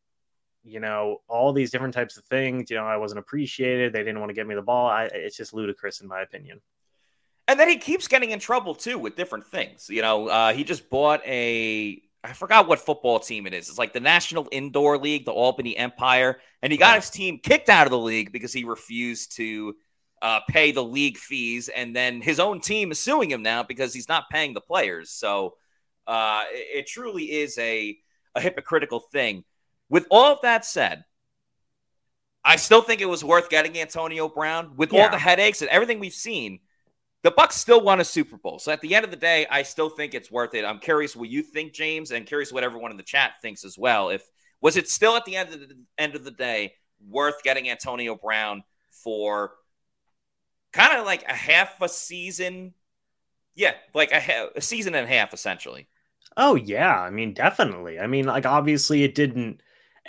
you 0.62 0.80
know, 0.80 1.20
all 1.28 1.52
these 1.52 1.70
different 1.70 1.94
types 1.94 2.16
of 2.16 2.24
things. 2.24 2.70
You 2.70 2.76
know, 2.76 2.86
I 2.86 2.96
wasn't 2.96 3.20
appreciated. 3.20 3.92
They 3.92 4.00
didn't 4.00 4.20
want 4.20 4.30
to 4.30 4.34
give 4.34 4.46
me 4.46 4.54
the 4.54 4.62
ball. 4.62 4.88
I, 4.88 5.04
it's 5.12 5.36
just 5.36 5.54
ludicrous, 5.54 6.00
in 6.00 6.08
my 6.08 6.20
opinion. 6.20 6.60
And 7.48 7.58
then 7.58 7.68
he 7.68 7.78
keeps 7.78 8.06
getting 8.06 8.30
in 8.30 8.38
trouble 8.38 8.74
too 8.74 8.98
with 8.98 9.16
different 9.16 9.46
things. 9.46 9.88
You 9.90 10.02
know, 10.02 10.28
uh, 10.28 10.52
he 10.52 10.64
just 10.64 10.88
bought 10.88 11.20
a 11.26 12.00
I 12.22 12.32
forgot 12.34 12.68
what 12.68 12.80
football 12.80 13.18
team 13.18 13.46
it 13.46 13.54
is. 13.54 13.68
It's 13.68 13.78
like 13.78 13.92
the 13.92 14.00
National 14.00 14.46
Indoor 14.52 14.98
League, 14.98 15.24
the 15.24 15.32
Albany 15.32 15.76
Empire, 15.76 16.38
and 16.62 16.70
he 16.70 16.76
got 16.76 16.96
his 16.96 17.10
team 17.10 17.38
kicked 17.42 17.70
out 17.70 17.86
of 17.86 17.90
the 17.90 17.98
league 17.98 18.30
because 18.30 18.52
he 18.52 18.64
refused 18.64 19.36
to 19.36 19.74
uh, 20.20 20.40
pay 20.48 20.70
the 20.70 20.84
league 20.84 21.16
fees, 21.16 21.70
and 21.70 21.96
then 21.96 22.20
his 22.20 22.38
own 22.38 22.60
team 22.60 22.92
is 22.92 22.98
suing 22.98 23.30
him 23.30 23.42
now 23.42 23.62
because 23.62 23.94
he's 23.94 24.08
not 24.08 24.28
paying 24.30 24.52
the 24.52 24.60
players. 24.60 25.10
So 25.10 25.56
uh, 26.06 26.44
it, 26.52 26.80
it 26.80 26.86
truly 26.86 27.24
is 27.24 27.56
a 27.58 27.96
a 28.34 28.40
hypocritical 28.40 29.00
thing. 29.00 29.44
With 29.90 30.06
all 30.10 30.32
of 30.32 30.40
that 30.42 30.64
said, 30.64 31.04
I 32.44 32.56
still 32.56 32.80
think 32.80 33.00
it 33.00 33.08
was 33.08 33.22
worth 33.22 33.50
getting 33.50 33.78
Antonio 33.78 34.28
Brown. 34.28 34.76
With 34.76 34.92
yeah. 34.92 35.02
all 35.02 35.10
the 35.10 35.18
headaches 35.18 35.60
and 35.60 35.70
everything 35.70 35.98
we've 35.98 36.14
seen, 36.14 36.60
the 37.22 37.30
Bucs 37.30 37.52
still 37.52 37.82
won 37.82 38.00
a 38.00 38.04
Super 38.04 38.38
Bowl. 38.38 38.58
So 38.58 38.72
at 38.72 38.80
the 38.80 38.94
end 38.94 39.04
of 39.04 39.10
the 39.10 39.16
day, 39.16 39.46
I 39.50 39.62
still 39.62 39.90
think 39.90 40.14
it's 40.14 40.30
worth 40.30 40.54
it. 40.54 40.64
I'm 40.64 40.78
curious 40.78 41.14
what 41.14 41.28
you 41.28 41.42
think, 41.42 41.74
James, 41.74 42.12
and 42.12 42.24
curious 42.24 42.52
what 42.52 42.64
everyone 42.64 42.92
in 42.92 42.96
the 42.96 43.02
chat 43.02 43.32
thinks 43.42 43.64
as 43.64 43.76
well. 43.76 44.08
If 44.08 44.22
was 44.62 44.76
it 44.76 44.88
still 44.88 45.16
at 45.16 45.24
the 45.24 45.36
end 45.36 45.52
of 45.52 45.60
the 45.60 45.76
end 45.98 46.14
of 46.14 46.24
the 46.24 46.30
day 46.30 46.74
worth 47.06 47.42
getting 47.42 47.68
Antonio 47.68 48.14
Brown 48.14 48.62
for 48.90 49.52
kind 50.72 50.96
of 50.98 51.04
like 51.04 51.24
a 51.28 51.34
half 51.34 51.82
a 51.82 51.88
season? 51.88 52.74
Yeah, 53.54 53.74
like 53.92 54.12
a, 54.12 54.50
a 54.56 54.60
season 54.60 54.94
and 54.94 55.04
a 55.04 55.12
half 55.12 55.34
essentially. 55.34 55.88
Oh 56.36 56.54
yeah, 56.54 56.98
I 57.00 57.10
mean 57.10 57.34
definitely. 57.34 57.98
I 57.98 58.06
mean 58.06 58.24
like 58.24 58.46
obviously 58.46 59.02
it 59.02 59.14
didn't 59.14 59.60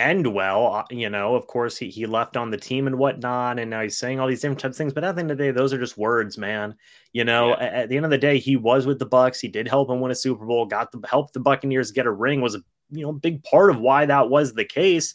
end 0.01 0.34
well. 0.34 0.74
Uh, 0.74 0.84
you 0.89 1.10
know, 1.10 1.36
of 1.36 1.48
course, 1.48 1.77
he, 1.77 1.89
he 1.89 2.05
left 2.05 2.36
on 2.36 2.51
the 2.51 2.58
team 2.58 2.88
and 2.88 2.98
whatnot, 2.98 3.60
and 3.60 3.70
now 3.70 3.81
he's 3.81 3.98
saying 3.98 4.20
all 4.20 4.27
these 4.27 4.41
different 4.41 4.60
types 4.60 4.75
of 4.75 4.77
things. 4.77 4.93
But 4.93 5.03
at 5.03 5.15
the 5.15 5.22
end 5.22 5.31
of 5.31 5.38
the 5.38 5.43
day, 5.43 5.51
those 5.51 5.74
are 5.74 5.79
just 5.79 5.98
words, 5.98 6.38
man. 6.38 6.75
You 7.13 7.24
know, 7.24 7.50
yeah. 7.50 7.63
at, 7.63 7.74
at, 7.74 7.89
the 7.89 7.98
end 7.98 8.05
of 8.05 8.12
the 8.12 8.17
day, 8.17 8.38
he 8.39 8.55
was 8.55 8.86
with 8.86 9.00
the 9.00 9.08
Bucs. 9.08 9.39
He 9.39 9.48
did 9.48 9.67
help 9.67 9.89
him 9.89 10.00
win 10.01 10.12
a 10.12 10.15
Super 10.15 10.46
Bowl. 10.46 10.65
Got 10.65 10.91
the 10.91 11.05
help 11.08 11.31
the 11.34 11.39
Buccaneers 11.39 11.91
get 11.91 12.05
a 12.05 12.12
ring. 12.12 12.41
Was 12.41 12.55
a 12.55 12.63
you 12.89 13.03
know 13.03 13.13
big 13.13 13.43
part 13.43 13.70
of 13.70 13.79
why 13.79 14.05
that 14.05 14.29
was 14.29 14.53
the 14.53 14.65
case. 14.65 15.13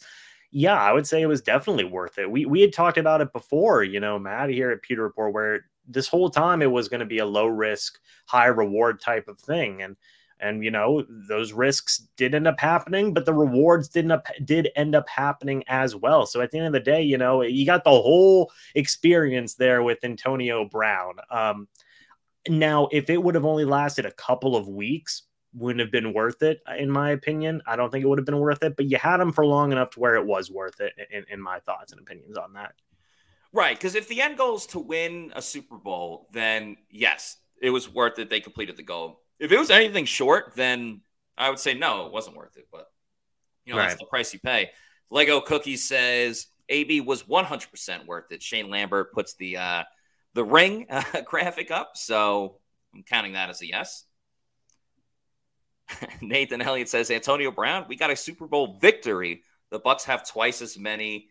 yeah, 0.51 0.79
I 0.79 0.93
would 0.93 1.05
say 1.05 1.21
it 1.21 1.27
was 1.27 1.41
definitely 1.41 1.85
worth 1.85 2.17
it. 2.17 2.29
We 2.29 2.45
we 2.45 2.61
had 2.61 2.73
talked 2.73 2.97
about 2.97 3.21
it 3.21 3.33
before, 3.33 3.83
you 3.83 3.99
know, 3.99 4.17
Matt 4.17 4.49
here 4.49 4.71
at 4.71 4.81
Pewter 4.81 5.03
Report, 5.03 5.33
where 5.33 5.65
this 5.87 6.07
whole 6.07 6.29
time 6.29 6.61
it 6.61 6.71
was 6.71 6.89
going 6.89 6.99
to 6.99 7.05
be 7.05 7.19
a 7.19 7.25
low 7.25 7.47
risk, 7.47 7.99
high 8.25 8.47
reward 8.47 8.99
type 8.99 9.27
of 9.27 9.39
thing, 9.39 9.81
and 9.81 9.95
and 10.39 10.63
you 10.63 10.71
know 10.71 11.05
those 11.09 11.53
risks 11.53 12.07
did 12.15 12.35
end 12.35 12.47
up 12.47 12.59
happening, 12.59 13.13
but 13.13 13.25
the 13.25 13.33
rewards 13.33 13.87
didn't 13.89 14.11
up, 14.11 14.27
did 14.43 14.69
end 14.75 14.95
up 14.95 15.07
happening 15.09 15.63
as 15.67 15.95
well. 15.95 16.25
So 16.25 16.41
at 16.41 16.51
the 16.51 16.57
end 16.57 16.67
of 16.67 16.73
the 16.73 16.79
day, 16.79 17.01
you 17.01 17.17
know, 17.17 17.41
you 17.41 17.65
got 17.65 17.83
the 17.83 17.89
whole 17.89 18.51
experience 18.75 19.55
there 19.55 19.83
with 19.83 20.03
Antonio 20.03 20.65
Brown. 20.65 21.15
Um, 21.29 21.67
now, 22.47 22.87
if 22.91 23.09
it 23.09 23.21
would 23.21 23.35
have 23.35 23.45
only 23.45 23.65
lasted 23.65 24.05
a 24.05 24.11
couple 24.11 24.55
of 24.55 24.67
weeks, 24.67 25.23
wouldn't 25.53 25.81
have 25.81 25.91
been 25.91 26.13
worth 26.13 26.43
it, 26.43 26.61
in 26.77 26.89
my 26.89 27.11
opinion. 27.11 27.61
I 27.65 27.75
don't 27.75 27.91
think 27.91 28.03
it 28.03 28.07
would 28.07 28.19
have 28.19 28.25
been 28.25 28.39
worth 28.39 28.63
it, 28.63 28.75
but 28.75 28.85
you 28.85 28.97
had 28.97 29.19
him 29.19 29.31
for 29.31 29.45
long 29.45 29.71
enough 29.71 29.91
to 29.91 29.99
where 29.99 30.15
it 30.15 30.25
was 30.25 30.51
worth 30.51 30.79
it, 30.79 30.93
in, 31.11 31.25
in 31.29 31.41
my 31.41 31.59
thoughts 31.59 31.91
and 31.91 32.01
opinions 32.01 32.37
on 32.37 32.53
that. 32.53 32.73
Right. 33.51 33.77
Because 33.77 33.95
if 33.95 34.07
the 34.07 34.21
end 34.21 34.37
goal 34.37 34.55
is 34.55 34.65
to 34.67 34.79
win 34.79 35.31
a 35.35 35.41
Super 35.41 35.77
Bowl, 35.77 36.27
then 36.31 36.77
yes, 36.89 37.37
it 37.61 37.69
was 37.69 37.91
worth 37.91 38.19
it. 38.19 38.29
They 38.29 38.39
completed 38.39 38.77
the 38.77 38.83
goal. 38.83 39.21
If 39.39 39.51
it 39.51 39.59
was 39.59 39.69
anything 39.69 40.05
short, 40.05 40.53
then 40.55 41.01
I 41.37 41.49
would 41.49 41.59
say 41.59 41.73
no, 41.73 42.05
it 42.07 42.11
wasn't 42.11 42.37
worth 42.37 42.57
it. 42.57 42.67
But, 42.71 42.87
you 43.65 43.73
know, 43.73 43.79
right. 43.79 43.89
that's 43.89 43.99
the 43.99 44.07
price 44.07 44.33
you 44.33 44.39
pay. 44.39 44.71
Lego 45.09 45.39
Cookie 45.41 45.77
says 45.77 46.47
AB 46.69 47.01
was 47.01 47.23
100% 47.23 48.05
worth 48.05 48.31
it. 48.31 48.41
Shane 48.41 48.69
Lambert 48.69 49.13
puts 49.13 49.35
the, 49.35 49.57
uh, 49.57 49.83
the 50.33 50.43
ring 50.43 50.87
uh, 50.89 51.03
graphic 51.25 51.71
up. 51.71 51.91
So 51.95 52.57
I'm 52.93 53.03
counting 53.03 53.33
that 53.33 53.49
as 53.49 53.61
a 53.61 53.67
yes. 53.67 54.05
Nathan 56.21 56.61
Elliott 56.61 56.89
says 56.89 57.11
Antonio 57.11 57.51
Brown, 57.51 57.85
we 57.87 57.95
got 57.95 58.11
a 58.11 58.15
Super 58.15 58.47
Bowl 58.47 58.77
victory. 58.79 59.43
The 59.69 59.79
Bucs 59.79 60.03
have 60.03 60.27
twice 60.27 60.61
as 60.61 60.77
many 60.77 61.29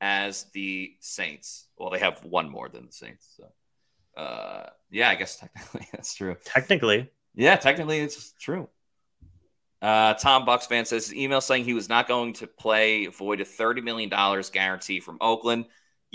as 0.00 0.46
the 0.52 0.94
Saints. 1.00 1.68
Well, 1.76 1.90
they 1.90 1.98
have 1.98 2.24
one 2.24 2.48
more 2.48 2.68
than 2.68 2.86
the 2.86 2.92
Saints. 2.92 3.36
So, 3.36 4.20
uh, 4.20 4.70
yeah, 4.90 5.10
I 5.10 5.14
guess 5.14 5.36
technically 5.40 5.86
that's 5.92 6.14
true. 6.14 6.36
Technically, 6.44 7.10
yeah, 7.36 7.56
technically 7.56 7.98
it's 7.98 8.32
true. 8.32 8.68
Uh, 9.80 10.14
Tom 10.14 10.44
Bucks 10.44 10.66
fan 10.66 10.84
says 10.84 11.14
email 11.14 11.40
saying 11.40 11.64
he 11.64 11.74
was 11.74 11.88
not 11.88 12.08
going 12.08 12.32
to 12.34 12.46
play 12.46 13.06
void 13.06 13.40
a 13.40 13.44
thirty 13.44 13.80
million 13.80 14.08
dollars 14.08 14.50
guarantee 14.50 14.98
from 14.98 15.18
Oakland 15.20 15.66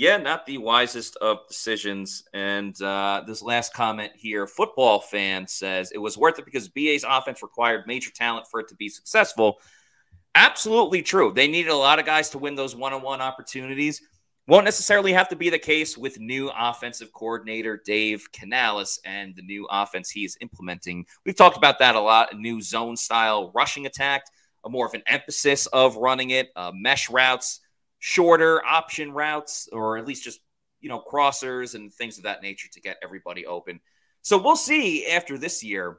yeah, 0.01 0.18
not 0.18 0.46
the 0.46 0.58
wisest 0.58 1.18
of 1.18 1.48
decisions. 1.48 2.24
And 2.34 2.80
uh, 2.82 3.24
this 3.28 3.42
last 3.42 3.74
comment 3.74 4.12
here 4.16 4.48
football 4.48 5.00
fan 5.00 5.48
says 5.48 5.92
it 5.92 5.98
was 5.98 6.18
worth 6.18 6.40
it 6.40 6.46
because 6.46 6.70
BA's 6.70 7.06
offense 7.08 7.44
required 7.44 7.86
major 7.88 8.12
talent 8.12 8.48
for 8.50 8.60
it 8.60 8.70
to 8.70 8.75
be 8.75 8.90
successful. 8.90 9.60
Absolutely 10.34 11.01
true. 11.01 11.34
They 11.36 11.48
needed 11.48 11.70
a 11.72 11.75
lot 11.75 12.00
of 12.00 12.06
guys 12.06 12.30
to 12.30 12.38
win 12.38 12.56
those 12.56 12.75
one 12.75 12.94
on 12.94 13.01
one 13.01 13.22
opportunities. 13.22 14.01
Won't 14.48 14.65
necessarily 14.65 15.13
have 15.13 15.29
to 15.29 15.36
be 15.36 15.50
the 15.50 15.60
case 15.60 15.98
with 15.98 16.19
new 16.19 16.50
offensive 16.57 17.13
coordinator 17.13 17.81
Dave 17.86 18.27
Canales 18.33 19.00
and 19.05 19.36
the 19.36 19.43
new 19.43 19.67
offense 19.69 20.10
he 20.10 20.25
is 20.25 20.38
implementing. 20.41 21.05
We've 21.25 21.36
talked 21.36 21.57
about 21.57 21.79
that 21.79 21.95
a 21.95 22.01
lot 22.01 22.33
a 22.33 22.38
new 22.38 22.62
zone 22.62 22.98
style 22.98 23.51
rushing 23.53 23.86
attack, 23.86 24.24
a 24.65 24.69
more 24.69 24.88
of 24.88 24.93
an 24.93 25.03
emphasis 25.05 25.67
of 25.67 25.95
running 25.95 26.31
it, 26.31 26.50
uh, 26.55 26.71
mesh 26.74 27.10
routes 27.10 27.62
shorter 28.03 28.65
option 28.65 29.12
routes 29.12 29.69
or 29.71 29.95
at 30.00 30.07
least 30.07 30.24
just 30.24 30.39
you 30.81 30.89
know 30.89 31.00
crossers 31.00 31.75
and 31.75 31.93
things 31.93 32.17
of 32.17 32.24
that 32.24 32.41
nature 32.41 32.67
to 32.74 32.81
get 32.81 32.98
everybody 33.01 33.45
open. 33.45 33.79
So 34.24 34.41
we'll 34.41 34.55
see 34.55 35.07
after 35.07 35.38
this 35.38 35.63
year 35.63 35.98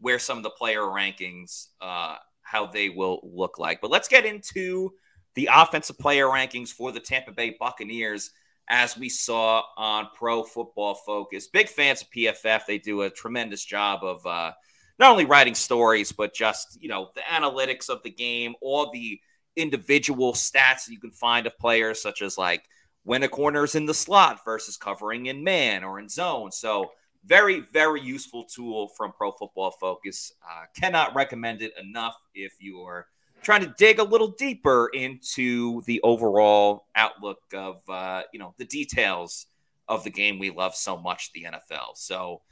where 0.00 0.18
some 0.18 0.36
of 0.36 0.42
the 0.42 0.50
player 0.50 0.80
rankings 0.80 1.68
uh, 1.80 2.16
how 2.42 2.66
they 2.66 2.88
will 2.88 3.20
look 3.22 3.58
like. 3.60 3.80
But 3.80 3.92
let's 3.92 4.08
get 4.08 4.26
into 4.26 4.92
the 5.34 5.48
offensive 5.52 5.98
player 5.98 6.26
rankings 6.26 6.70
for 6.70 6.92
the 6.92 7.00
Tampa 7.00 7.32
Bay 7.32 7.56
Buccaneers 7.58 8.30
as 8.68 8.96
we 8.96 9.08
saw 9.08 9.62
on 9.76 10.08
Pro 10.14 10.42
Football 10.42 10.94
Focus. 10.94 11.48
Big 11.48 11.68
fans 11.68 12.02
of 12.02 12.10
PFF. 12.10 12.66
They 12.66 12.78
do 12.78 13.02
a 13.02 13.10
tremendous 13.10 13.64
job 13.64 14.02
of 14.02 14.24
uh, 14.26 14.52
not 14.98 15.10
only 15.10 15.24
writing 15.24 15.54
stories, 15.54 16.12
but 16.12 16.34
just, 16.34 16.80
you 16.80 16.88
know, 16.88 17.10
the 17.14 17.22
analytics 17.22 17.88
of 17.88 18.02
the 18.02 18.10
game, 18.10 18.54
all 18.60 18.90
the 18.90 19.20
individual 19.56 20.32
stats 20.32 20.86
that 20.86 20.92
you 20.92 21.00
can 21.00 21.10
find 21.10 21.46
of 21.46 21.58
players, 21.58 22.00
such 22.00 22.22
as 22.22 22.38
like 22.38 22.64
when 23.04 23.22
a 23.22 23.28
corner 23.28 23.64
is 23.64 23.74
in 23.74 23.86
the 23.86 23.94
slot 23.94 24.44
versus 24.44 24.76
covering 24.76 25.26
in 25.26 25.42
man 25.42 25.84
or 25.84 25.98
in 25.98 26.08
zone. 26.08 26.52
So, 26.52 26.92
very, 27.24 27.60
very 27.72 28.00
useful 28.00 28.44
tool 28.44 28.88
from 28.96 29.12
Pro 29.12 29.30
Football 29.30 29.70
Focus. 29.70 30.32
Uh, 30.42 30.64
cannot 30.74 31.14
recommend 31.14 31.62
it 31.62 31.72
enough 31.80 32.16
if 32.34 32.54
you 32.58 32.80
are 32.80 33.06
trying 33.42 33.62
to 33.62 33.74
dig 33.78 33.98
a 33.98 34.04
little 34.04 34.28
deeper 34.28 34.90
into 34.92 35.82
the 35.82 36.00
overall 36.02 36.86
outlook 36.94 37.40
of 37.54 37.82
uh, 37.88 38.22
you 38.32 38.38
know 38.38 38.54
the 38.58 38.64
details 38.64 39.46
of 39.88 40.04
the 40.04 40.10
game 40.10 40.38
we 40.38 40.50
love 40.50 40.74
so 40.74 40.96
much, 40.96 41.32
the 41.32 41.44
NFL. 41.44 41.96
So. 41.96 42.42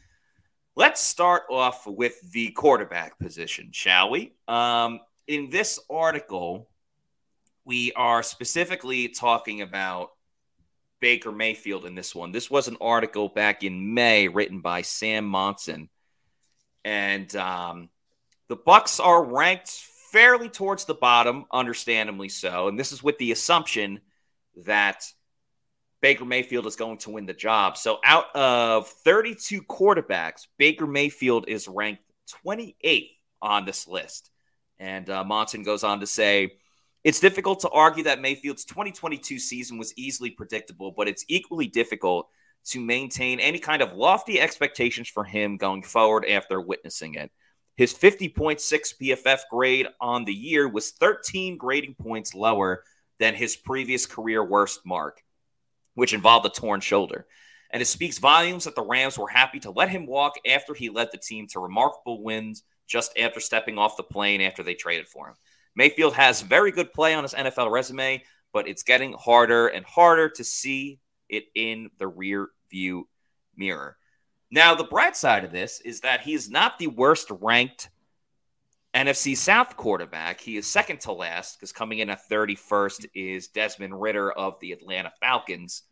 Let's 0.77 1.01
start 1.01 1.43
off 1.51 1.85
with 1.85 2.15
the 2.31 2.53
quarterback 2.53 3.19
position, 3.19 3.71
shall 3.73 4.09
we? 4.09 4.33
Um, 4.47 5.01
in 5.27 5.51
this 5.51 5.81
article, 5.91 6.71
we 7.65 7.93
are 7.93 8.23
specifically 8.23 9.09
talking 9.09 9.63
about 9.63 10.11
Baker 11.01 11.33
Mayfield 11.33 11.87
in 11.87 11.95
this 11.95 12.15
one. 12.15 12.33
This 12.33 12.51
was 12.51 12.69
an 12.69 12.77
article 12.81 13.29
back 13.29 13.63
in 13.63 13.95
May 13.95 14.29
written 14.29 14.61
by 14.61 14.83
Sam 14.83 15.25
Monson, 15.25 15.89
and 16.85 17.35
um, 17.37 17.89
the 18.49 18.57
Bucks 18.57 19.01
are 19.01 19.23
ranked 19.23 19.71
fairly 20.13 20.49
towards 20.49 20.85
the 20.85 20.95
bottom, 20.95 21.45
understandably 21.53 22.29
so. 22.29 22.69
And 22.69 22.79
this 22.79 22.93
is 22.93 23.03
with 23.03 23.19
the 23.19 23.33
assumption 23.33 24.01
that 24.65 25.05
Baker 26.01 26.25
Mayfield 26.25 26.67
is 26.67 26.77
going 26.77 26.99
to 26.99 27.11
win 27.11 27.27
the 27.27 27.35
job. 27.35 27.77
So, 27.77 27.99
out 28.05 28.35
of 28.35 28.89
32 28.89 29.63
quarterbacks, 29.63 30.47
Baker 30.59 30.87
Mayfield 30.87 31.49
is 31.49 31.69
ranked 31.69 32.03
28th 32.45 33.11
on 33.43 33.65
this 33.65 33.87
list. 33.87 34.31
And 34.79 35.09
uh, 35.11 35.25
Monson 35.25 35.63
goes 35.63 35.85
on 35.85 36.01
to 36.01 36.07
say 36.07 36.53
it's 37.05 37.21
difficult 37.21 37.61
to 37.61 37.71
argue 37.71 38.05
that 38.05 38.21
Mayfield's 38.21 38.65
2022 38.65 39.39
season 39.39 39.79
was 39.79 39.93
easily 39.97 40.31
predictable, 40.31 40.93
but 40.97 41.09
it's 41.09 41.25
equally 41.29 41.67
difficult 41.67 42.29
to 42.67 42.81
maintain 42.81 43.41
any 43.41 43.59
kind 43.59 43.83
of 43.83 43.95
lofty 43.95 44.41
expectations 44.41 45.09
for 45.09 45.25
him 45.25 45.57
going 45.57 45.83
forward 45.83 46.27
after 46.27 46.61
witnessing 46.61 47.15
it. 47.15 47.31
His 47.81 47.95
50.6 47.95 48.61
PFF 49.01 49.39
grade 49.51 49.87
on 50.03 50.27
the 50.27 50.35
year 50.35 50.69
was 50.69 50.91
13 50.91 51.57
grading 51.57 51.95
points 51.95 52.35
lower 52.35 52.85
than 53.19 53.35
his 53.35 53.57
previous 53.57 54.05
career 54.05 54.45
worst 54.45 54.85
mark, 54.85 55.23
which 55.95 56.13
involved 56.13 56.45
a 56.45 56.51
torn 56.51 56.83
shoulder. 56.83 57.27
And 57.71 57.81
it 57.81 57.87
speaks 57.87 58.19
volumes 58.19 58.65
that 58.65 58.75
the 58.75 58.83
Rams 58.83 59.17
were 59.17 59.31
happy 59.31 59.61
to 59.61 59.71
let 59.71 59.89
him 59.89 60.05
walk 60.05 60.35
after 60.47 60.75
he 60.75 60.91
led 60.91 61.09
the 61.11 61.17
team 61.17 61.47
to 61.53 61.59
remarkable 61.59 62.23
wins 62.23 62.65
just 62.87 63.19
after 63.19 63.41
stepping 63.41 63.79
off 63.79 63.97
the 63.97 64.03
plane 64.03 64.43
after 64.43 64.63
they 64.63 64.75
traded 64.75 65.09
for 65.09 65.29
him. 65.29 65.37
Mayfield 65.75 66.13
has 66.13 66.43
very 66.43 66.73
good 66.73 66.93
play 66.93 67.15
on 67.15 67.23
his 67.23 67.33
NFL 67.33 67.71
resume, 67.71 68.23
but 68.53 68.69
it's 68.69 68.83
getting 68.83 69.15
harder 69.15 69.69
and 69.69 69.87
harder 69.87 70.29
to 70.29 70.45
see 70.45 71.01
it 71.31 71.45
in 71.55 71.89
the 71.97 72.09
rear 72.09 72.49
view 72.71 73.09
mirror. 73.57 73.97
Now, 74.51 74.75
the 74.75 74.85
bright 74.85 75.17
side 75.17 75.45
of 75.45 75.53
this 75.53 75.81
is 75.81 76.01
that 76.01 76.23
he's 76.23 76.51
not 76.51 76.79
the 76.79 76.89
worst 76.89 77.31
ranked 77.41 77.89
NFC 78.95 79.37
South 79.37 79.77
quarterback. 79.77 80.41
He 80.41 80.57
is 80.57 80.67
second 80.67 81.01
to 81.03 81.13
last 81.13 81.59
because 81.59 81.73
coming 81.73 82.01
in 82.01 82.11
at 82.11 82.29
31st 82.29 83.07
is 83.15 83.49
Desmond 83.49 84.01
Ridder 84.01 84.33
of 84.33 84.59
the 84.61 84.73
Atlanta 84.73 85.13
Falcons. 85.21 85.85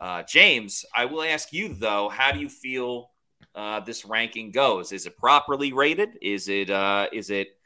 Uh, 0.00 0.24
James, 0.24 0.84
I 0.94 1.04
will 1.04 1.22
ask 1.22 1.52
you 1.52 1.74
though, 1.74 2.08
how 2.08 2.32
do 2.32 2.40
you 2.40 2.48
feel 2.48 3.10
uh, 3.54 3.80
this 3.80 4.04
ranking 4.04 4.50
goes? 4.50 4.90
Is 4.90 5.06
it 5.06 5.16
properly 5.16 5.72
rated? 5.72 6.18
Is 6.20 6.48
it 6.48 6.70
uh, 6.70 7.06
is 7.12 7.30
it 7.30 7.56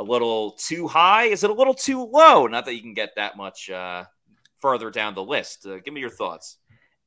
a 0.00 0.04
little 0.04 0.52
too 0.52 0.88
high? 0.88 1.24
Is 1.24 1.44
it 1.44 1.50
a 1.50 1.54
little 1.54 1.74
too 1.74 2.04
low? 2.04 2.48
Not 2.48 2.64
that 2.64 2.74
you 2.74 2.82
can 2.82 2.94
get 2.94 3.14
that 3.14 3.36
much 3.36 3.70
uh, 3.70 4.04
further 4.60 4.90
down 4.90 5.14
the 5.14 5.22
list. 5.22 5.64
Uh, 5.64 5.78
give 5.78 5.94
me 5.94 6.00
your 6.00 6.10
thoughts. 6.10 6.58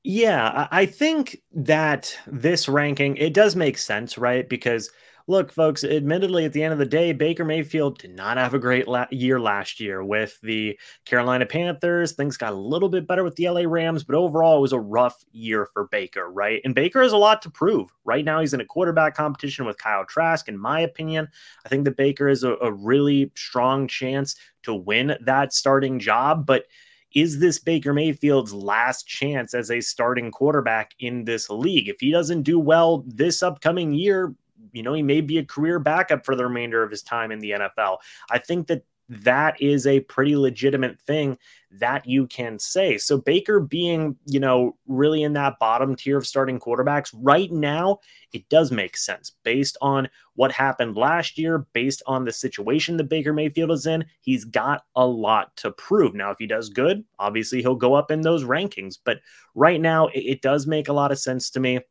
Yeah, 0.04 0.68
I 0.72 0.86
think 0.88 1.42
that 1.54 2.18
this 2.26 2.68
ranking 2.68 3.18
it 3.18 3.34
does 3.34 3.56
make 3.56 3.78
sense, 3.78 4.18
right? 4.18 4.50
Because 4.50 4.90
look, 5.28 5.52
folks, 5.52 5.84
admittedly, 5.84 6.44
at 6.44 6.54
the 6.54 6.64
end 6.64 6.74
of 6.74 6.80
the 6.80 6.88
day, 6.88 7.14
Baker 7.14 7.46
Mayfield 7.46 8.00
did 8.00 8.16
not 8.16 8.38
have 8.38 8.56
a 8.56 8.60
great 8.60 8.88
la- 8.88 9.06
year 9.12 9.40
last 9.40 9.80
year 9.80 10.04
with 10.04 10.40
the 10.42 10.78
Carolina 11.06 11.46
Panthers. 11.46 12.14
Things 12.14 12.36
got 12.36 12.52
a 12.52 12.56
little 12.56 12.90
bit 12.90 13.06
better 13.08 13.24
with 13.24 13.36
the 13.36 13.48
LA 13.48 13.62
Rams, 13.68 14.04
but 14.04 14.16
overall, 14.16 14.58
it 14.58 14.62
was 14.62 14.74
a 14.74 14.80
rough 14.80 15.24
year 15.34 15.68
for 15.72 15.88
Baker, 15.92 16.32
right? 16.32 16.62
And 16.66 16.74
Baker 16.74 17.04
has 17.04 17.14
a 17.14 17.18
lot 17.18 17.44
to 17.44 17.52
prove. 17.52 17.92
Right 18.04 18.26
now, 18.26 18.40
he's 18.42 18.56
in 18.56 18.62
a 18.62 18.66
quarterback 18.66 19.14
competition 19.16 19.66
with 19.66 19.78
Kyle 19.78 20.04
Trask. 20.06 20.48
In 20.50 20.58
my 20.58 20.80
opinion, 20.80 21.28
I 21.64 21.70
think 21.70 21.86
that 21.86 21.96
Baker 21.96 22.28
is 22.28 22.44
a, 22.44 22.56
a 22.56 22.72
really 22.74 23.32
strong 23.36 23.88
chance 23.88 24.36
to 24.64 24.74
win 24.74 25.16
that 25.22 25.54
starting 25.54 26.00
job, 26.00 26.48
but 26.48 26.66
is 27.14 27.40
this 27.40 27.60
Baker 27.60 27.94
Mayfield's 27.94 28.54
last 28.54 29.08
chance 29.08 29.54
as 29.54 29.70
a 29.70 29.82
starting 29.82 30.32
quarterback 30.32 30.94
in 31.00 31.26
this 31.26 31.50
league? 31.50 31.90
If 31.90 32.00
he 32.00 32.12
doesn't 32.12 32.44
do 32.44 32.60
well 32.60 33.04
this 33.08 33.44
upcoming 33.44 33.94
year, 33.94 34.34
you 34.74 34.84
know, 34.84 34.94
he 34.94 35.04
may 35.04 35.22
be 35.22 35.38
a 35.38 35.46
career 35.46 35.80
backup 35.80 36.26
for 36.26 36.36
the 36.36 36.46
remainder 36.46 36.84
of 36.84 36.92
his 36.92 37.02
time 37.02 37.32
in 37.32 37.40
the 37.40 37.52
NFL. 37.52 37.98
I 38.30 38.38
think 38.38 38.68
that 38.68 38.84
that 39.12 39.62
is 39.62 39.86
a 39.86 40.00
pretty 40.00 40.38
legitimate 40.38 40.98
thing 41.02 41.38
that 41.70 42.08
you 42.08 42.26
can 42.28 42.58
say. 42.58 42.98
So 42.98 43.18
Baker 43.18 43.60
being, 43.60 44.16
you 44.26 44.40
know, 44.40 44.78
really 44.88 45.24
in 45.24 45.34
that 45.34 45.60
bottom 45.60 45.98
tier 45.98 46.18
of 46.18 46.26
starting 46.26 46.60
quarterbacks 46.60 47.14
right 47.14 47.52
now, 47.52 48.00
it 48.32 48.48
does 48.48 48.72
make 48.72 48.96
sense 48.96 49.34
based 49.44 49.78
on 49.82 50.08
what 50.36 50.54
happened 50.54 50.96
last 50.96 51.38
year, 51.38 51.68
based 51.74 52.02
on 52.08 52.24
the 52.24 52.32
situation 52.32 52.96
that 52.98 53.10
Baker 53.10 53.34
Mayfield 53.34 53.72
is 53.72 53.86
in. 53.86 54.06
He's 54.22 54.46
got 54.46 54.86
a 54.96 55.06
lot 55.06 55.58
to 55.58 55.72
prove. 55.72 56.16
Now, 56.16 56.32
if 56.32 56.38
he 56.40 56.48
does 56.48 56.70
good, 56.70 57.04
obviously 57.20 57.62
he'll 57.62 57.76
go 57.76 57.94
up 57.94 58.12
in 58.12 58.22
those 58.22 58.46
rankings. 58.46 58.98
But 59.04 59.20
right 59.56 59.82
now, 59.82 60.08
it, 60.08 60.20
it 60.20 60.42
does 60.42 60.68
make 60.68 60.88
a 60.88 60.94
lot 60.94 61.12
of 61.12 61.20
sense 61.20 61.50
to 61.52 61.60
me. 61.60 61.82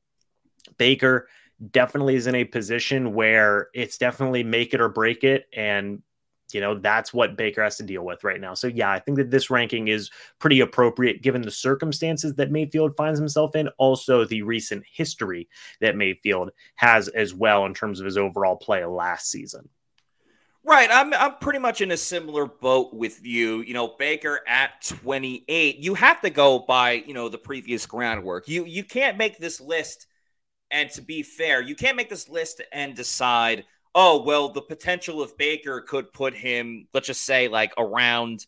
Baker 0.78 1.28
definitely 1.70 2.14
is 2.14 2.26
in 2.26 2.34
a 2.34 2.44
position 2.44 3.12
where 3.12 3.68
it's 3.74 3.98
definitely 3.98 4.42
make 4.42 4.72
it 4.72 4.80
or 4.80 4.88
break 4.88 5.22
it. 5.22 5.44
And 5.54 6.02
you 6.54 6.60
know 6.60 6.78
that's 6.78 7.12
what 7.12 7.36
Baker 7.36 7.62
has 7.62 7.76
to 7.78 7.82
deal 7.82 8.04
with 8.04 8.24
right 8.24 8.40
now. 8.40 8.54
So 8.54 8.66
yeah, 8.66 8.90
I 8.90 8.98
think 8.98 9.18
that 9.18 9.30
this 9.30 9.50
ranking 9.50 9.88
is 9.88 10.10
pretty 10.38 10.60
appropriate 10.60 11.22
given 11.22 11.42
the 11.42 11.50
circumstances 11.50 12.34
that 12.34 12.50
Mayfield 12.50 12.96
finds 12.96 13.18
himself 13.18 13.54
in, 13.56 13.68
also 13.78 14.24
the 14.24 14.42
recent 14.42 14.84
history 14.90 15.48
that 15.80 15.96
Mayfield 15.96 16.50
has 16.76 17.08
as 17.08 17.34
well 17.34 17.66
in 17.66 17.74
terms 17.74 18.00
of 18.00 18.06
his 18.06 18.18
overall 18.18 18.56
play 18.56 18.84
last 18.84 19.30
season. 19.30 19.68
Right, 20.62 20.90
I'm 20.92 21.14
I'm 21.14 21.36
pretty 21.36 21.58
much 21.58 21.80
in 21.80 21.90
a 21.90 21.96
similar 21.96 22.46
boat 22.46 22.92
with 22.92 23.24
you. 23.24 23.62
You 23.62 23.74
know, 23.74 23.88
Baker 23.98 24.40
at 24.46 24.82
28. 24.82 25.78
You 25.78 25.94
have 25.94 26.20
to 26.20 26.30
go 26.30 26.58
by, 26.58 26.92
you 26.92 27.14
know, 27.14 27.28
the 27.28 27.38
previous 27.38 27.86
groundwork. 27.86 28.46
You 28.46 28.64
you 28.66 28.84
can't 28.84 29.16
make 29.16 29.38
this 29.38 29.60
list 29.60 30.06
and 30.70 30.90
to 30.90 31.02
be 31.02 31.22
fair, 31.22 31.60
you 31.60 31.74
can't 31.74 31.96
make 31.96 32.08
this 32.08 32.28
list 32.28 32.62
and 32.72 32.94
decide 32.94 33.64
oh, 33.94 34.22
well, 34.22 34.50
the 34.50 34.62
potential 34.62 35.22
of 35.22 35.36
Baker 35.36 35.80
could 35.80 36.12
put 36.12 36.34
him, 36.34 36.86
let's 36.94 37.06
just 37.06 37.24
say, 37.24 37.48
like 37.48 37.72
around 37.76 38.46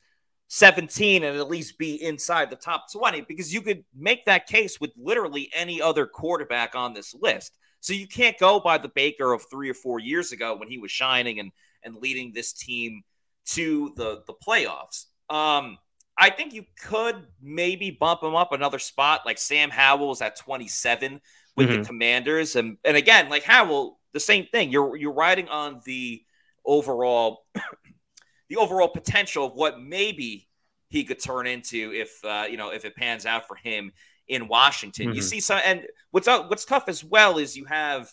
17 0.48 1.24
and 1.24 1.38
at 1.38 1.48
least 1.48 1.78
be 1.78 2.02
inside 2.02 2.50
the 2.50 2.56
top 2.56 2.92
20 2.92 3.22
because 3.22 3.52
you 3.52 3.62
could 3.62 3.84
make 3.96 4.26
that 4.26 4.46
case 4.46 4.80
with 4.80 4.90
literally 4.96 5.50
any 5.54 5.80
other 5.80 6.06
quarterback 6.06 6.74
on 6.74 6.92
this 6.92 7.14
list. 7.20 7.56
So 7.80 7.94
you 7.94 8.06
can't 8.06 8.38
go 8.38 8.60
by 8.60 8.78
the 8.78 8.90
Baker 8.94 9.32
of 9.32 9.44
three 9.50 9.70
or 9.70 9.74
four 9.74 9.98
years 9.98 10.30
ago 10.30 10.54
when 10.54 10.68
he 10.68 10.78
was 10.78 10.90
shining 10.90 11.40
and 11.40 11.50
and 11.82 11.96
leading 11.96 12.32
this 12.32 12.52
team 12.52 13.02
to 13.46 13.92
the 13.96 14.22
the 14.26 14.34
playoffs. 14.34 15.06
Um, 15.28 15.78
I 16.16 16.30
think 16.30 16.52
you 16.52 16.64
could 16.84 17.26
maybe 17.40 17.90
bump 17.90 18.22
him 18.22 18.36
up 18.36 18.52
another 18.52 18.78
spot, 18.78 19.22
like 19.26 19.38
Sam 19.38 19.70
Howell 19.70 20.12
is 20.12 20.22
at 20.22 20.36
27 20.36 21.20
with 21.56 21.68
mm-hmm. 21.68 21.80
the 21.80 21.86
Commanders, 21.86 22.54
and 22.54 22.76
and 22.84 22.96
again, 22.96 23.28
like 23.28 23.42
Howell 23.42 23.98
the 24.12 24.20
same 24.20 24.46
thing. 24.46 24.70
You're 24.70 24.96
you're 24.96 25.12
riding 25.12 25.48
on 25.48 25.80
the 25.84 26.22
overall 26.64 27.44
the 28.48 28.56
overall 28.56 28.88
potential 28.88 29.46
of 29.46 29.54
what 29.54 29.80
maybe 29.80 30.48
he 30.88 31.04
could 31.04 31.18
turn 31.18 31.46
into 31.46 31.92
if 31.94 32.24
uh, 32.24 32.44
you 32.48 32.56
know 32.56 32.70
if 32.70 32.84
it 32.84 32.94
pans 32.94 33.26
out 33.26 33.48
for 33.48 33.56
him 33.56 33.92
in 34.28 34.48
Washington. 34.48 35.06
Mm-hmm. 35.06 35.16
You 35.16 35.22
see 35.22 35.40
some, 35.40 35.60
and 35.64 35.86
what's 36.10 36.28
uh, 36.28 36.44
what's 36.44 36.64
tough 36.64 36.84
as 36.88 37.02
well 37.02 37.38
is 37.38 37.56
you 37.56 37.64
have 37.64 38.10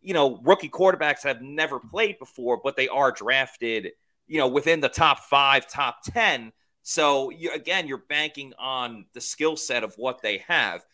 you 0.00 0.14
know 0.14 0.40
rookie 0.42 0.68
quarterbacks 0.68 1.22
that 1.22 1.36
have 1.36 1.42
never 1.42 1.78
played 1.78 2.18
before, 2.18 2.60
but 2.62 2.76
they 2.76 2.88
are 2.88 3.12
drafted 3.12 3.92
you 4.26 4.38
know 4.38 4.48
within 4.48 4.80
the 4.80 4.88
top 4.88 5.20
five, 5.20 5.66
top 5.66 6.02
ten. 6.04 6.52
So 6.82 7.30
you, 7.30 7.52
again, 7.52 7.88
you're 7.88 8.04
banking 8.08 8.52
on 8.58 9.06
the 9.12 9.20
skill 9.20 9.56
set 9.56 9.82
of 9.82 9.94
what 9.96 10.22
they 10.22 10.38
have. 10.46 10.84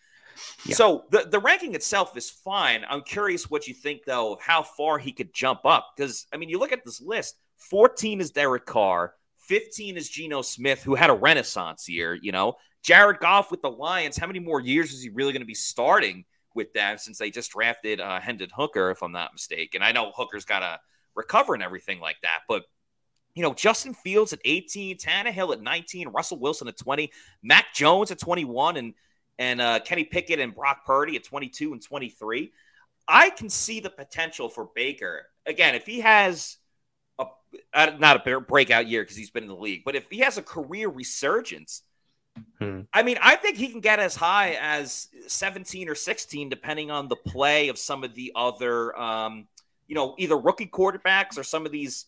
So 0.70 1.04
the, 1.10 1.26
the 1.30 1.38
ranking 1.38 1.74
itself 1.74 2.16
is 2.16 2.30
fine. 2.30 2.84
I'm 2.88 3.02
curious 3.02 3.50
what 3.50 3.66
you 3.66 3.74
think, 3.74 4.04
though, 4.04 4.34
of 4.34 4.40
how 4.40 4.62
far 4.62 4.98
he 4.98 5.12
could 5.12 5.32
jump 5.32 5.60
up. 5.64 5.92
Because, 5.96 6.26
I 6.32 6.36
mean, 6.36 6.48
you 6.48 6.58
look 6.58 6.72
at 6.72 6.84
this 6.84 7.00
list 7.00 7.36
14 7.58 8.20
is 8.20 8.30
Derek 8.30 8.66
Carr, 8.66 9.14
15 9.38 9.96
is 9.96 10.08
Geno 10.08 10.42
Smith, 10.42 10.82
who 10.82 10.94
had 10.94 11.10
a 11.10 11.14
renaissance 11.14 11.88
year, 11.88 12.14
you 12.14 12.32
know. 12.32 12.54
Jared 12.82 13.20
Goff 13.20 13.50
with 13.50 13.62
the 13.62 13.70
Lions, 13.70 14.16
how 14.16 14.26
many 14.26 14.40
more 14.40 14.60
years 14.60 14.92
is 14.92 15.02
he 15.02 15.08
really 15.08 15.32
going 15.32 15.42
to 15.42 15.46
be 15.46 15.54
starting 15.54 16.24
with 16.54 16.72
them 16.72 16.98
since 16.98 17.16
they 17.16 17.30
just 17.30 17.52
drafted 17.52 18.00
uh, 18.00 18.18
Hendon 18.18 18.50
Hooker, 18.54 18.90
if 18.90 19.02
I'm 19.02 19.12
not 19.12 19.32
mistaken? 19.32 19.82
I 19.82 19.92
know 19.92 20.10
Hooker's 20.16 20.44
got 20.44 20.60
to 20.60 20.80
recover 21.14 21.54
and 21.54 21.62
everything 21.62 22.00
like 22.00 22.16
that, 22.22 22.40
but 22.48 22.64
you 23.34 23.42
know, 23.42 23.54
Justin 23.54 23.94
Fields 23.94 24.32
at 24.32 24.40
18, 24.44 24.98
Tannehill 24.98 25.52
at 25.52 25.62
19, 25.62 26.08
Russell 26.08 26.38
Wilson 26.38 26.68
at 26.68 26.76
20, 26.76 27.10
Mac 27.42 27.72
Jones 27.74 28.10
at 28.10 28.18
21, 28.18 28.76
and 28.76 28.94
and 29.38 29.60
uh, 29.60 29.80
Kenny 29.80 30.04
Pickett 30.04 30.40
and 30.40 30.54
Brock 30.54 30.84
Purdy 30.84 31.16
at 31.16 31.24
22 31.24 31.72
and 31.72 31.82
23. 31.82 32.52
I 33.08 33.30
can 33.30 33.48
see 33.48 33.80
the 33.80 33.90
potential 33.90 34.48
for 34.48 34.68
Baker. 34.74 35.26
Again, 35.46 35.74
if 35.74 35.86
he 35.86 36.00
has 36.00 36.58
a 37.18 37.98
not 37.98 38.26
a 38.26 38.40
breakout 38.40 38.86
year 38.86 39.02
because 39.02 39.16
he's 39.16 39.30
been 39.30 39.44
in 39.44 39.48
the 39.48 39.56
league, 39.56 39.82
but 39.84 39.94
if 39.94 40.06
he 40.10 40.20
has 40.20 40.38
a 40.38 40.42
career 40.42 40.88
resurgence, 40.88 41.82
hmm. 42.58 42.82
I 42.92 43.02
mean, 43.02 43.18
I 43.20 43.36
think 43.36 43.56
he 43.56 43.68
can 43.68 43.80
get 43.80 43.98
as 43.98 44.16
high 44.16 44.56
as 44.60 45.08
17 45.26 45.88
or 45.88 45.94
16, 45.94 46.48
depending 46.48 46.90
on 46.90 47.08
the 47.08 47.16
play 47.16 47.68
of 47.68 47.78
some 47.78 48.04
of 48.04 48.14
the 48.14 48.32
other, 48.34 48.98
um, 48.98 49.46
you 49.86 49.94
know, 49.94 50.14
either 50.18 50.38
rookie 50.38 50.66
quarterbacks 50.66 51.36
or 51.36 51.42
some 51.42 51.66
of 51.66 51.72
these 51.72 52.06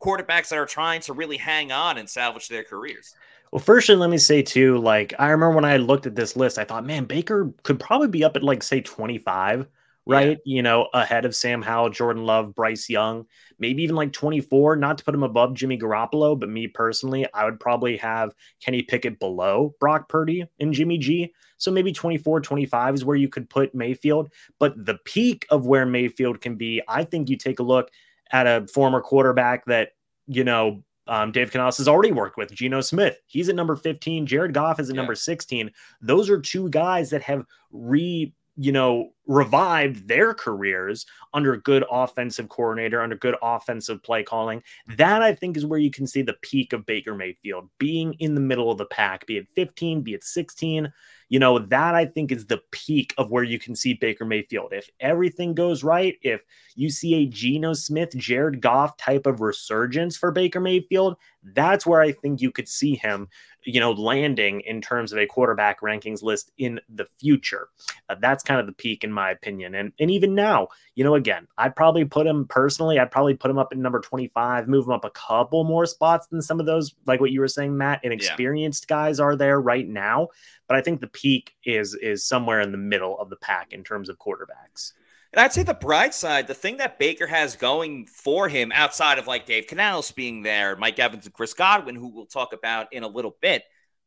quarterbacks 0.00 0.48
that 0.48 0.58
are 0.58 0.66
trying 0.66 1.00
to 1.02 1.12
really 1.12 1.36
hang 1.36 1.72
on 1.72 1.98
and 1.98 2.08
salvage 2.08 2.48
their 2.48 2.64
careers. 2.64 3.14
Well, 3.52 3.60
first, 3.60 3.88
let 3.88 4.10
me 4.10 4.18
say 4.18 4.42
too, 4.42 4.78
like 4.78 5.14
I 5.18 5.30
remember 5.30 5.54
when 5.54 5.64
I 5.64 5.78
looked 5.78 6.06
at 6.06 6.14
this 6.14 6.36
list, 6.36 6.58
I 6.58 6.64
thought, 6.64 6.84
man, 6.84 7.04
Baker 7.04 7.52
could 7.62 7.80
probably 7.80 8.08
be 8.08 8.24
up 8.24 8.36
at 8.36 8.42
like 8.42 8.62
say 8.62 8.80
25, 8.80 9.66
right? 10.06 10.38
Yeah. 10.44 10.56
You 10.56 10.62
know, 10.62 10.88
ahead 10.92 11.24
of 11.24 11.34
Sam 11.34 11.62
Howell, 11.62 11.90
Jordan 11.90 12.24
Love, 12.24 12.54
Bryce 12.54 12.90
Young, 12.90 13.26
maybe 13.58 13.82
even 13.82 13.96
like 13.96 14.12
24, 14.12 14.76
not 14.76 14.98
to 14.98 15.04
put 15.04 15.14
him 15.14 15.22
above 15.22 15.54
Jimmy 15.54 15.78
Garoppolo, 15.78 16.38
but 16.38 16.50
me 16.50 16.66
personally, 16.66 17.26
I 17.32 17.44
would 17.44 17.58
probably 17.58 17.96
have 17.98 18.34
Kenny 18.60 18.82
Pickett 18.82 19.18
below 19.18 19.74
Brock 19.80 20.08
Purdy 20.08 20.44
and 20.60 20.74
Jimmy 20.74 20.98
G. 20.98 21.32
So 21.56 21.70
maybe 21.70 21.92
24, 21.92 22.40
25 22.40 22.94
is 22.94 23.04
where 23.04 23.16
you 23.16 23.28
could 23.28 23.48
put 23.50 23.74
Mayfield. 23.74 24.30
But 24.58 24.84
the 24.84 24.98
peak 25.04 25.46
of 25.50 25.66
where 25.66 25.86
Mayfield 25.86 26.40
can 26.40 26.56
be, 26.56 26.82
I 26.86 27.04
think 27.04 27.30
you 27.30 27.36
take 27.36 27.60
a 27.60 27.64
look 27.64 27.90
at 28.30 28.46
a 28.46 28.66
former 28.68 29.00
quarterback 29.00 29.64
that, 29.66 29.92
you 30.26 30.44
know, 30.44 30.84
um, 31.08 31.32
Dave 31.32 31.50
Canales 31.50 31.78
has 31.78 31.88
already 31.88 32.12
worked 32.12 32.36
with 32.36 32.52
Geno 32.52 32.82
Smith. 32.82 33.18
He's 33.26 33.48
at 33.48 33.56
number 33.56 33.74
15. 33.74 34.26
Jared 34.26 34.52
Goff 34.52 34.78
is 34.78 34.90
at 34.90 34.94
yeah. 34.94 35.00
number 35.00 35.14
16. 35.14 35.70
Those 36.02 36.28
are 36.28 36.38
two 36.38 36.68
guys 36.68 37.08
that 37.10 37.22
have 37.22 37.46
re, 37.72 38.32
you 38.56 38.72
know, 38.72 39.10
revived 39.26 40.06
their 40.06 40.34
careers 40.34 41.06
under 41.32 41.54
a 41.54 41.60
good 41.62 41.84
offensive 41.90 42.50
coordinator, 42.50 43.00
under 43.00 43.16
good 43.16 43.36
offensive 43.42 44.02
play 44.02 44.22
calling. 44.22 44.62
That 44.96 45.22
I 45.22 45.34
think 45.34 45.56
is 45.56 45.64
where 45.64 45.80
you 45.80 45.90
can 45.90 46.06
see 46.06 46.20
the 46.20 46.36
peak 46.42 46.74
of 46.74 46.84
Baker 46.84 47.14
Mayfield 47.14 47.70
being 47.78 48.12
in 48.14 48.34
the 48.34 48.40
middle 48.40 48.70
of 48.70 48.76
the 48.76 48.86
pack, 48.86 49.26
be 49.26 49.38
it 49.38 49.48
15, 49.54 50.02
be 50.02 50.12
it 50.12 50.24
16. 50.24 50.92
You 51.28 51.38
know, 51.38 51.58
that 51.58 51.94
I 51.94 52.06
think 52.06 52.32
is 52.32 52.46
the 52.46 52.62
peak 52.70 53.14
of 53.18 53.30
where 53.30 53.44
you 53.44 53.58
can 53.58 53.74
see 53.74 53.94
Baker 53.94 54.24
Mayfield. 54.24 54.72
If 54.72 54.88
everything 55.00 55.54
goes 55.54 55.84
right, 55.84 56.16
if 56.22 56.42
you 56.74 56.90
see 56.90 57.14
a 57.14 57.26
Geno 57.26 57.74
Smith, 57.74 58.16
Jared 58.16 58.60
Goff 58.60 58.96
type 58.96 59.26
of 59.26 59.40
resurgence 59.40 60.16
for 60.16 60.30
Baker 60.30 60.60
Mayfield, 60.60 61.16
that's 61.54 61.86
where 61.86 62.00
I 62.00 62.12
think 62.12 62.40
you 62.40 62.50
could 62.50 62.68
see 62.68 62.96
him, 62.96 63.28
you 63.64 63.80
know, 63.80 63.92
landing 63.92 64.60
in 64.62 64.80
terms 64.80 65.12
of 65.12 65.18
a 65.18 65.26
quarterback 65.26 65.80
rankings 65.80 66.22
list 66.22 66.52
in 66.58 66.80
the 66.88 67.06
future. 67.18 67.68
Uh, 68.08 68.16
that's 68.20 68.42
kind 68.42 68.60
of 68.60 68.66
the 68.66 68.72
peak 68.72 69.04
in 69.04 69.12
my 69.12 69.30
opinion. 69.30 69.74
And 69.74 69.92
and 69.98 70.10
even 70.10 70.34
now, 70.34 70.68
you 70.94 71.04
know, 71.04 71.14
again, 71.14 71.46
I'd 71.56 71.76
probably 71.76 72.04
put 72.04 72.26
him 72.26 72.46
personally, 72.46 72.98
I'd 72.98 73.10
probably 73.10 73.34
put 73.34 73.50
him 73.50 73.58
up 73.58 73.68
at 73.72 73.78
number 73.78 74.00
25, 74.00 74.68
move 74.68 74.86
him 74.86 74.92
up 74.92 75.04
a 75.04 75.10
couple 75.10 75.64
more 75.64 75.86
spots 75.86 76.26
than 76.26 76.42
some 76.42 76.60
of 76.60 76.66
those, 76.66 76.94
like 77.06 77.20
what 77.20 77.30
you 77.30 77.40
were 77.40 77.48
saying, 77.48 77.76
Matt, 77.76 78.04
inexperienced 78.04 78.86
yeah. 78.88 78.96
guys 78.96 79.20
are 79.20 79.36
there 79.36 79.60
right 79.60 79.88
now. 79.88 80.28
But 80.66 80.76
I 80.76 80.82
think 80.82 81.00
the 81.00 81.06
peak 81.06 81.54
is 81.64 81.94
is 81.94 82.24
somewhere 82.24 82.60
in 82.60 82.72
the 82.72 82.78
middle 82.78 83.18
of 83.18 83.30
the 83.30 83.36
pack 83.36 83.72
in 83.72 83.84
terms 83.84 84.08
of 84.08 84.18
quarterbacks. 84.18 84.92
And 85.32 85.40
I'd 85.40 85.52
say 85.52 85.62
the 85.62 85.74
bright 85.74 86.14
side, 86.14 86.46
the 86.46 86.54
thing 86.54 86.78
that 86.78 86.98
Baker 86.98 87.26
has 87.26 87.54
going 87.54 88.06
for 88.06 88.48
him 88.48 88.72
outside 88.72 89.18
of 89.18 89.26
like 89.26 89.44
Dave 89.44 89.66
Canales 89.66 90.10
being 90.10 90.42
there, 90.42 90.74
Mike 90.76 90.98
Evans 90.98 91.26
and 91.26 91.34
Chris 91.34 91.52
Godwin, 91.52 91.96
who 91.96 92.08
we'll 92.08 92.26
talk 92.26 92.54
about 92.54 92.92
in 92.92 93.02
a 93.02 93.08
little 93.08 93.36
bit, 93.42 93.64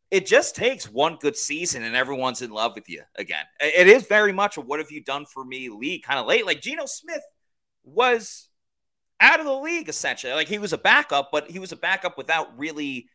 it 0.10 0.26
just 0.26 0.56
takes 0.56 0.90
one 0.90 1.18
good 1.22 1.38
season 1.38 1.84
and 1.84 1.96
everyone's 1.96 2.42
in 2.42 2.50
love 2.50 2.74
with 2.76 2.90
you 2.90 3.04
again. 3.16 3.46
It 3.60 3.88
is 3.88 4.08
very 4.08 4.34
much 4.34 4.58
a 4.58 4.62
what 4.62 4.80
have 4.80 4.92
you 4.92 5.04
done 5.04 5.26
for 5.26 5.46
me 5.46 5.70
league 5.70 6.04
kind 6.04 6.20
of 6.20 6.26
late. 6.26 6.46
Like 6.46 6.60
Geno 6.60 6.86
Smith 6.88 7.22
was 7.84 8.50
out 9.20 9.40
of 9.40 9.46
the 9.46 9.54
league 9.54 9.90
essentially. 9.90 10.34
Like 10.34 10.48
he 10.48 10.58
was 10.58 10.74
a 10.74 10.78
backup, 10.78 11.30
but 11.32 11.52
he 11.52 11.60
was 11.60 11.72
a 11.72 11.78
backup 11.78 12.18
without 12.18 12.58
really 12.58 13.08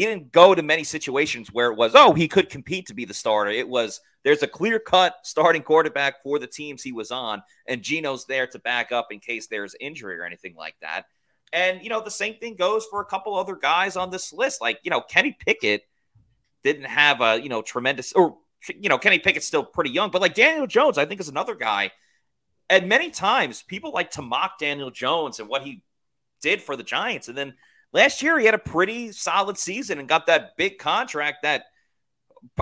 he 0.00 0.06
didn't 0.06 0.32
go 0.32 0.54
to 0.54 0.62
many 0.62 0.82
situations 0.82 1.52
where 1.52 1.70
it 1.70 1.76
was, 1.76 1.92
oh, 1.94 2.14
he 2.14 2.26
could 2.26 2.48
compete 2.48 2.86
to 2.86 2.94
be 2.94 3.04
the 3.04 3.12
starter. 3.12 3.50
It 3.50 3.68
was 3.68 4.00
there's 4.24 4.42
a 4.42 4.46
clear 4.46 4.78
cut 4.78 5.16
starting 5.24 5.60
quarterback 5.60 6.22
for 6.22 6.38
the 6.38 6.46
teams 6.46 6.82
he 6.82 6.90
was 6.90 7.10
on, 7.10 7.42
and 7.66 7.82
Geno's 7.82 8.24
there 8.24 8.46
to 8.46 8.58
back 8.58 8.92
up 8.92 9.08
in 9.12 9.18
case 9.18 9.46
there's 9.46 9.74
injury 9.78 10.18
or 10.18 10.24
anything 10.24 10.54
like 10.56 10.74
that. 10.80 11.02
And, 11.52 11.82
you 11.82 11.90
know, 11.90 12.00
the 12.00 12.10
same 12.10 12.36
thing 12.36 12.56
goes 12.56 12.86
for 12.86 13.02
a 13.02 13.04
couple 13.04 13.34
other 13.34 13.54
guys 13.54 13.94
on 13.94 14.08
this 14.08 14.32
list. 14.32 14.62
Like, 14.62 14.80
you 14.84 14.90
know, 14.90 15.02
Kenny 15.02 15.36
Pickett 15.38 15.82
didn't 16.64 16.86
have 16.86 17.20
a, 17.20 17.38
you 17.38 17.50
know, 17.50 17.60
tremendous, 17.60 18.14
or, 18.14 18.38
you 18.68 18.88
know, 18.88 18.96
Kenny 18.96 19.18
Pickett's 19.18 19.46
still 19.46 19.64
pretty 19.64 19.90
young, 19.90 20.10
but 20.10 20.22
like 20.22 20.32
Daniel 20.32 20.66
Jones, 20.66 20.96
I 20.96 21.04
think 21.04 21.20
is 21.20 21.28
another 21.28 21.54
guy. 21.54 21.90
And 22.70 22.88
many 22.88 23.10
times 23.10 23.60
people 23.60 23.92
like 23.92 24.12
to 24.12 24.22
mock 24.22 24.58
Daniel 24.58 24.90
Jones 24.90 25.40
and 25.40 25.48
what 25.48 25.60
he 25.60 25.82
did 26.40 26.62
for 26.62 26.74
the 26.74 26.84
Giants. 26.84 27.28
And 27.28 27.36
then 27.36 27.52
last 27.92 28.22
year 28.22 28.38
he 28.38 28.46
had 28.46 28.54
a 28.54 28.58
pretty 28.58 29.12
solid 29.12 29.58
season 29.58 29.98
and 29.98 30.08
got 30.08 30.26
that 30.26 30.56
big 30.56 30.78
contract 30.78 31.42
that 31.42 31.64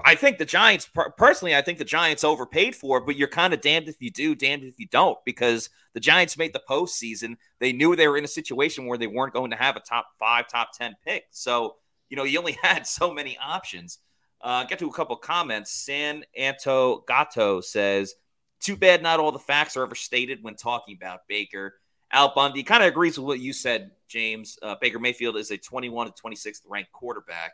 I 0.04 0.14
think 0.14 0.38
the 0.38 0.44
Giants, 0.44 0.90
personally, 1.16 1.54
I 1.54 1.62
think 1.62 1.78
the 1.78 1.84
Giants 1.84 2.24
overpaid 2.24 2.74
for, 2.74 3.00
but 3.00 3.16
you're 3.16 3.28
kind 3.28 3.54
of 3.54 3.60
damned 3.60 3.88
if 3.88 3.96
you 4.00 4.10
do, 4.10 4.34
damned 4.34 4.64
if 4.64 4.78
you 4.78 4.86
don't, 4.86 5.18
because 5.24 5.70
the 5.94 6.00
Giants 6.00 6.36
made 6.36 6.52
the 6.52 6.62
postseason. 6.68 7.36
They 7.60 7.72
knew 7.72 7.94
they 7.94 8.08
were 8.08 8.18
in 8.18 8.24
a 8.24 8.28
situation 8.28 8.86
where 8.86 8.98
they 8.98 9.06
weren't 9.06 9.32
going 9.32 9.50
to 9.50 9.56
have 9.56 9.76
a 9.76 9.80
top 9.80 10.06
five, 10.18 10.48
top 10.48 10.70
10 10.76 10.96
pick. 11.04 11.24
So, 11.30 11.76
you 12.08 12.16
know, 12.16 12.24
you 12.24 12.38
only 12.38 12.58
had 12.62 12.86
so 12.86 13.12
many 13.12 13.38
options. 13.38 13.98
Uh, 14.40 14.64
get 14.64 14.78
to 14.80 14.88
a 14.88 14.92
couple 14.92 15.16
comments. 15.16 15.72
San 15.72 16.24
Anto 16.36 17.04
Gato 17.06 17.60
says, 17.60 18.14
too 18.60 18.76
bad 18.76 19.02
not 19.02 19.20
all 19.20 19.32
the 19.32 19.38
facts 19.38 19.76
are 19.76 19.82
ever 19.82 19.94
stated 19.94 20.42
when 20.42 20.56
talking 20.56 20.96
about 21.00 21.20
Baker. 21.28 21.74
Al 22.12 22.32
Bundy 22.34 22.62
kind 22.62 22.82
of 22.82 22.88
agrees 22.88 23.18
with 23.18 23.26
what 23.26 23.40
you 23.40 23.52
said, 23.52 23.90
James. 24.08 24.58
Uh, 24.62 24.76
Baker 24.80 24.98
Mayfield 24.98 25.36
is 25.36 25.50
a 25.50 25.58
21 25.58 26.12
to 26.12 26.22
26th 26.22 26.62
ranked 26.66 26.92
quarterback. 26.92 27.52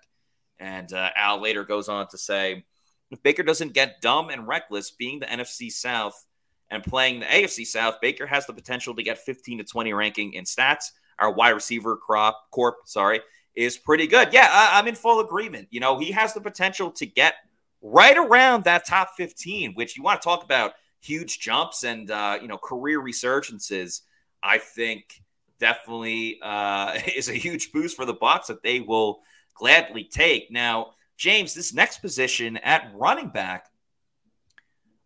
And 0.58 0.92
uh, 0.92 1.10
Al 1.16 1.40
later 1.40 1.64
goes 1.64 1.88
on 1.88 2.08
to 2.08 2.18
say, 2.18 2.64
if 3.10 3.22
Baker 3.22 3.42
doesn't 3.42 3.74
get 3.74 4.00
dumb 4.00 4.30
and 4.30 4.46
reckless 4.46 4.90
being 4.90 5.20
the 5.20 5.26
NFC 5.26 5.70
South 5.70 6.26
and 6.70 6.82
playing 6.82 7.20
the 7.20 7.26
AFC 7.26 7.66
South, 7.66 7.96
Baker 8.00 8.26
has 8.26 8.46
the 8.46 8.52
potential 8.52 8.94
to 8.94 9.02
get 9.02 9.18
15 9.18 9.58
to 9.58 9.64
20 9.64 9.92
ranking 9.92 10.32
in 10.34 10.44
stats. 10.44 10.92
Our 11.18 11.32
wide 11.32 11.50
receiver 11.50 11.96
crop 11.96 12.50
corp, 12.50 12.76
sorry, 12.86 13.20
is 13.54 13.76
pretty 13.76 14.06
good. 14.06 14.32
Yeah, 14.32 14.48
I, 14.50 14.78
I'm 14.78 14.88
in 14.88 14.94
full 14.94 15.20
agreement. 15.20 15.68
You 15.70 15.80
know, 15.80 15.98
he 15.98 16.12
has 16.12 16.34
the 16.34 16.40
potential 16.40 16.90
to 16.92 17.06
get 17.06 17.34
right 17.82 18.16
around 18.16 18.64
that 18.64 18.86
top 18.86 19.10
15, 19.16 19.74
which 19.74 19.96
you 19.96 20.02
want 20.02 20.20
to 20.20 20.24
talk 20.24 20.42
about 20.42 20.72
huge 21.00 21.38
jumps 21.38 21.84
and 21.84 22.10
uh, 22.10 22.38
you 22.40 22.48
know 22.48 22.58
career 22.58 23.00
resurgences. 23.00 24.00
I 24.44 24.58
think 24.58 25.22
definitely 25.58 26.38
uh, 26.42 26.98
is 27.16 27.28
a 27.28 27.34
huge 27.34 27.72
boost 27.72 27.96
for 27.96 28.04
the 28.04 28.14
Bucs 28.14 28.46
that 28.46 28.62
they 28.62 28.80
will 28.80 29.20
gladly 29.54 30.04
take. 30.04 30.50
Now, 30.50 30.92
James, 31.16 31.54
this 31.54 31.72
next 31.72 31.98
position 31.98 32.56
at 32.58 32.92
running 32.94 33.28
back, 33.28 33.66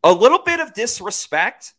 a 0.02 0.12
little 0.12 0.40
bit 0.44 0.60
of 0.60 0.74
disrespect, 0.74 1.74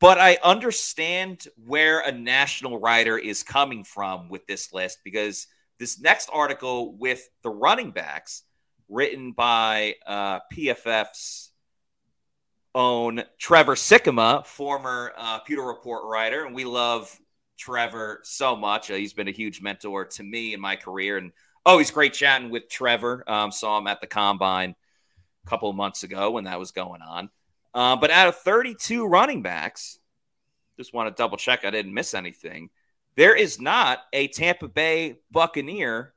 but 0.00 0.18
I 0.18 0.38
understand 0.44 1.46
where 1.66 2.00
a 2.00 2.12
national 2.12 2.78
writer 2.78 3.18
is 3.18 3.42
coming 3.42 3.84
from 3.84 4.28
with 4.28 4.46
this 4.46 4.72
list 4.72 4.98
because 5.04 5.46
this 5.78 6.00
next 6.00 6.30
article 6.32 6.96
with 6.96 7.28
the 7.42 7.50
running 7.50 7.90
backs, 7.90 8.42
written 8.88 9.32
by 9.32 9.94
uh, 10.06 10.40
PFF's 10.52 11.50
own 12.74 13.22
Trevor 13.38 13.74
Sikkema, 13.74 14.44
former 14.46 15.12
uh, 15.16 15.40
Pewter 15.40 15.62
Report 15.62 16.04
writer, 16.04 16.44
and 16.44 16.54
we 16.54 16.64
love 16.64 17.16
Trevor 17.58 18.20
so 18.24 18.56
much. 18.56 18.90
Uh, 18.90 18.94
he's 18.94 19.12
been 19.12 19.28
a 19.28 19.32
huge 19.32 19.60
mentor 19.60 20.04
to 20.04 20.22
me 20.22 20.54
in 20.54 20.60
my 20.60 20.76
career, 20.76 21.16
and 21.16 21.32
Oh, 21.66 21.78
he's 21.78 21.90
great 21.90 22.12
chatting 22.12 22.50
with 22.50 22.68
Trevor. 22.68 23.24
Um, 23.26 23.50
saw 23.50 23.78
him 23.78 23.86
at 23.86 24.00
the 24.00 24.06
combine 24.06 24.74
a 25.44 25.48
couple 25.48 25.70
of 25.70 25.76
months 25.76 26.02
ago 26.02 26.30
when 26.30 26.44
that 26.44 26.58
was 26.58 26.72
going 26.72 27.00
on. 27.00 27.30
Uh, 27.72 27.96
but 27.96 28.10
out 28.10 28.28
of 28.28 28.36
32 28.36 29.06
running 29.06 29.40
backs, 29.40 29.98
just 30.76 30.92
want 30.92 31.08
to 31.08 31.22
double 31.22 31.38
check 31.38 31.64
I 31.64 31.70
didn't 31.70 31.94
miss 31.94 32.12
anything. 32.12 32.68
There 33.16 33.34
is 33.34 33.60
not 33.60 34.00
a 34.12 34.28
Tampa 34.28 34.68
Bay 34.68 35.16
Buccaneer 35.30 36.12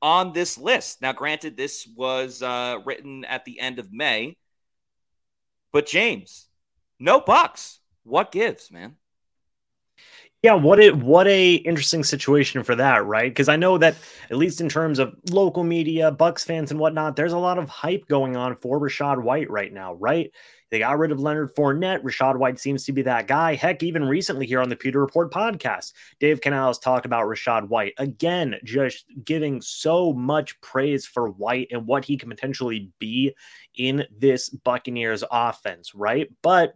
on 0.00 0.32
this 0.32 0.58
list. 0.58 1.02
Now, 1.02 1.12
granted, 1.12 1.56
this 1.56 1.88
was 1.96 2.40
uh, 2.40 2.78
written 2.84 3.24
at 3.24 3.44
the 3.44 3.58
end 3.58 3.80
of 3.80 3.92
May, 3.92 4.36
but 5.74 5.86
James, 5.86 6.46
no 7.00 7.20
bucs. 7.20 7.78
What 8.04 8.30
gives, 8.30 8.70
man? 8.70 8.94
Yeah, 10.40 10.54
what 10.54 10.78
a 10.78 10.92
what 10.92 11.26
a 11.26 11.54
interesting 11.54 12.04
situation 12.04 12.62
for 12.62 12.76
that, 12.76 13.04
right? 13.04 13.28
Because 13.28 13.48
I 13.48 13.56
know 13.56 13.78
that 13.78 13.96
at 14.30 14.36
least 14.36 14.60
in 14.60 14.68
terms 14.68 15.00
of 15.00 15.14
local 15.30 15.64
media, 15.64 16.12
Bucs 16.12 16.44
fans 16.44 16.70
and 16.70 16.78
whatnot, 16.78 17.16
there's 17.16 17.32
a 17.32 17.38
lot 17.38 17.58
of 17.58 17.68
hype 17.68 18.06
going 18.06 18.36
on 18.36 18.54
for 18.54 18.78
Rachaad 18.78 19.20
White 19.22 19.50
right 19.50 19.72
now, 19.72 19.94
right? 19.94 20.30
They 20.74 20.80
got 20.80 20.98
rid 20.98 21.12
of 21.12 21.20
Leonard 21.20 21.54
Fournette. 21.54 22.02
Rachaad 22.02 22.36
White 22.36 22.58
seems 22.58 22.82
to 22.86 22.92
be 22.92 23.02
that 23.02 23.28
guy. 23.28 23.54
Heck, 23.54 23.84
even 23.84 24.02
recently 24.02 24.44
here 24.44 24.60
on 24.60 24.68
the 24.68 24.74
Pewter 24.74 24.98
Report 24.98 25.32
podcast, 25.32 25.92
Dave 26.18 26.40
Canales 26.40 26.80
talked 26.80 27.06
about 27.06 27.28
Rachaad 27.28 27.68
White 27.68 27.92
again, 27.96 28.56
just 28.64 29.04
giving 29.24 29.60
so 29.60 30.12
much 30.12 30.60
praise 30.60 31.06
for 31.06 31.28
White 31.28 31.68
and 31.70 31.86
what 31.86 32.04
he 32.04 32.16
can 32.16 32.28
potentially 32.28 32.90
be 32.98 33.36
in 33.76 34.04
this 34.18 34.48
Buccaneers 34.48 35.22
offense, 35.30 35.94
right? 35.94 36.28
But 36.42 36.74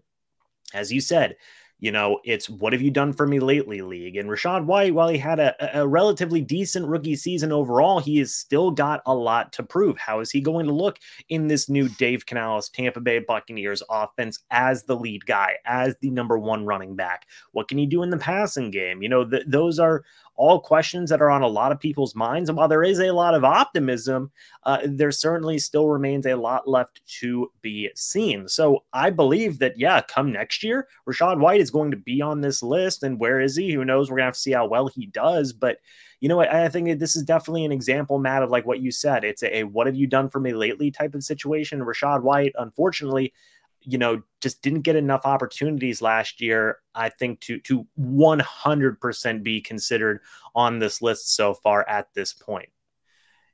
as 0.73 0.93
you 0.93 1.01
said, 1.01 1.35
you 1.81 1.93
know, 1.93 2.19
it's 2.25 2.51
what 2.51 2.73
have 2.73 2.83
you 2.83 2.91
done 2.91 3.13
for 3.13 3.27
me 3.27 3.39
lately, 3.39 3.83
league? 3.83 4.17
And 4.17 4.29
Rachaad 4.29 4.65
White, 4.65 4.95
while 4.95 5.09
he 5.09 5.19
had 5.19 5.39
a, 5.39 5.81
a, 5.81 5.87
relatively 5.87 6.41
decent 6.41 6.87
rookie 6.89 7.15
season 7.15 7.53
overall, 7.53 8.01
he 8.01 8.19
has 8.19 8.35
still 8.35 8.73
got 8.73 9.01
a 9.07 9.15
lot 9.15 9.53
to 9.53 9.63
prove. 9.63 9.97
How 9.97 10.19
is 10.19 10.31
he 10.31 10.41
going 10.41 10.67
to 10.67 10.73
look 10.73 10.99
in 11.29 11.47
this 11.47 11.69
new 11.69 11.89
Dave 11.91 12.27
Canales 12.27 12.69
Tampa 12.69 13.01
Bay 13.01 13.21
Buccaneers 13.21 13.83
offense 13.89 14.41
as 14.51 14.83
the 14.83 14.97
lead 14.97 15.25
guy, 15.27 15.55
as 15.67 15.95
the 16.01 16.11
number 16.11 16.37
one 16.37 16.67
running 16.67 16.97
back? 16.97 17.27
What 17.53 17.69
can 17.69 17.79
he 17.79 17.87
do 17.87 18.03
in 18.03 18.11
the 18.11 18.19
passing 18.19 18.73
game? 18.73 19.01
You 19.01 19.09
know, 19.09 19.25
th- 19.25 19.45
those 19.47 19.79
are 19.79 20.05
all 20.39 20.61
questions 20.61 21.11
that 21.11 21.21
are 21.21 21.31
on 21.31 21.43
a 21.43 21.49
lot 21.49 21.73
of 21.73 21.81
people's 21.81 22.15
minds. 22.15 22.49
And 22.49 22.57
while 22.57 22.69
there 22.69 22.85
is 22.85 23.01
a 23.01 23.13
lot 23.13 23.35
of 23.35 23.45
optimism, 23.45 24.31
uh, 24.63 24.79
there 24.87 25.11
certainly 25.11 25.59
still 25.59 25.89
remains 25.89 26.27
a 26.27 26.37
lot 26.37 26.69
left 26.69 27.03
to 27.21 27.51
be 27.61 27.91
seen. 27.97 28.49
So 28.49 28.85
I 28.93 29.11
believe 29.11 29.59
that, 29.59 29.79
yeah, 29.79 30.01
come 30.01 30.33
next 30.33 30.63
year, 30.63 30.87
Rachaad 31.09 31.41
White 31.41 31.61
is 31.61 31.73
going 31.73 31.91
to 31.91 31.97
be 31.97 32.23
on 32.23 32.41
this 32.41 32.63
list. 32.63 33.03
And 33.03 33.19
where 33.19 33.41
is 33.41 33.57
he? 33.57 33.73
Who 33.73 33.85
knows? 33.85 34.09
We're 34.09 34.19
going 34.19 34.23
to 34.23 34.27
have 34.27 34.35
to 34.35 34.41
see 34.41 34.53
how 34.53 34.67
well 34.67 34.87
he 34.87 35.07
does. 35.07 35.53
But 35.53 35.79
you 36.21 36.29
know, 36.29 36.41
I, 36.41 36.65
I 36.65 36.69
think 36.69 36.99
this 36.99 37.17
is 37.17 37.23
definitely 37.23 37.65
an 37.65 37.73
example, 37.73 38.19
Matt, 38.19 38.43
of 38.43 38.51
like 38.51 38.67
what 38.67 38.81
you 38.81 38.91
said. 38.91 39.25
It's 39.25 39.43
a, 39.43 39.59
a 39.59 39.65
what 39.65 39.87
have 39.87 39.97
you 39.97 40.07
done 40.07 40.29
for 40.29 40.41
me 40.41 40.53
lately 40.53 40.91
type 40.91 41.15
of 41.15 41.23
situation. 41.23 41.81
Rachaad 41.81 42.23
White, 42.23 42.53
unfortunately, 42.59 43.33
you 43.83 43.99
know, 43.99 44.23
just 44.41 44.63
didn't 44.63 44.83
get 44.83 44.97
enough 44.97 45.23
opportunities 45.25 46.03
last 46.03 46.41
year, 46.41 46.79
I 46.95 47.09
think, 47.09 47.41
to 47.41 47.59
to 47.61 47.87
100% 47.99 49.43
be 49.43 49.61
considered 49.61 50.21
on 50.55 50.79
this 50.79 51.03
list 51.03 51.35
so 51.35 51.55
far 51.55 51.89
at 51.89 52.13
this 52.15 52.33
point. 52.33 52.69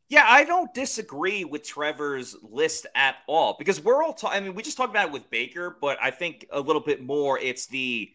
Yeah, 0.09 0.25
I 0.27 0.45
don't 0.45 0.73
disagree 0.75 1.45
with 1.45 1.63
Trevor's 1.63 2.37
list 2.43 2.87
at 2.95 3.17
all 3.27 3.57
because 3.59 3.81
we're 3.81 4.03
all 4.03 4.13
talking. 4.13 4.37
I 4.37 4.41
mean, 4.41 4.55
we 4.55 4.63
just 4.63 4.77
talked 4.77 4.91
about 4.91 5.09
it 5.09 5.13
with 5.13 5.31
Baker, 5.31 5.77
but 5.81 5.99
I 6.01 6.11
think 6.11 6.47
a 6.51 6.61
little 6.61 6.83
bit 6.83 7.03
more 7.03 7.39
it's 7.39 7.67
the 7.67 8.11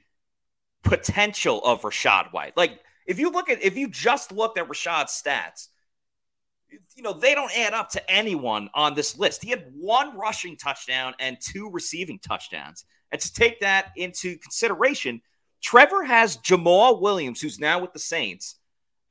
potential 0.83 1.61
of 1.63 1.81
Rachaad 1.81 2.31
White. 2.31 2.55
Like, 2.55 2.79
if 3.05 3.19
you 3.19 3.31
look 3.31 3.49
at, 3.49 3.61
if 3.63 3.75
you 3.75 3.89
just 3.89 4.31
looked 4.31 4.57
at 4.57 4.67
Rachaad's 4.67 5.21
stats, 5.21 5.69
you 6.95 7.03
know, 7.03 7.13
they 7.13 7.35
don't 7.35 7.55
add 7.57 7.73
up 7.73 7.89
to 7.89 8.11
anyone 8.11 8.69
on 8.73 8.93
this 8.93 9.17
list. 9.17 9.43
He 9.43 9.49
had 9.49 9.65
one 9.75 10.17
rushing 10.17 10.57
touchdown 10.57 11.13
and 11.19 11.37
two 11.39 11.69
receiving 11.69 12.19
touchdowns. 12.19 12.85
And 13.11 13.21
to 13.21 13.33
take 13.33 13.59
that 13.61 13.91
into 13.95 14.37
consideration, 14.37 15.21
Trevor 15.61 16.03
has 16.03 16.37
Jamaal 16.37 17.01
Williams, 17.01 17.41
who's 17.41 17.59
now 17.59 17.79
with 17.79 17.93
the 17.93 17.99
Saints, 17.99 18.55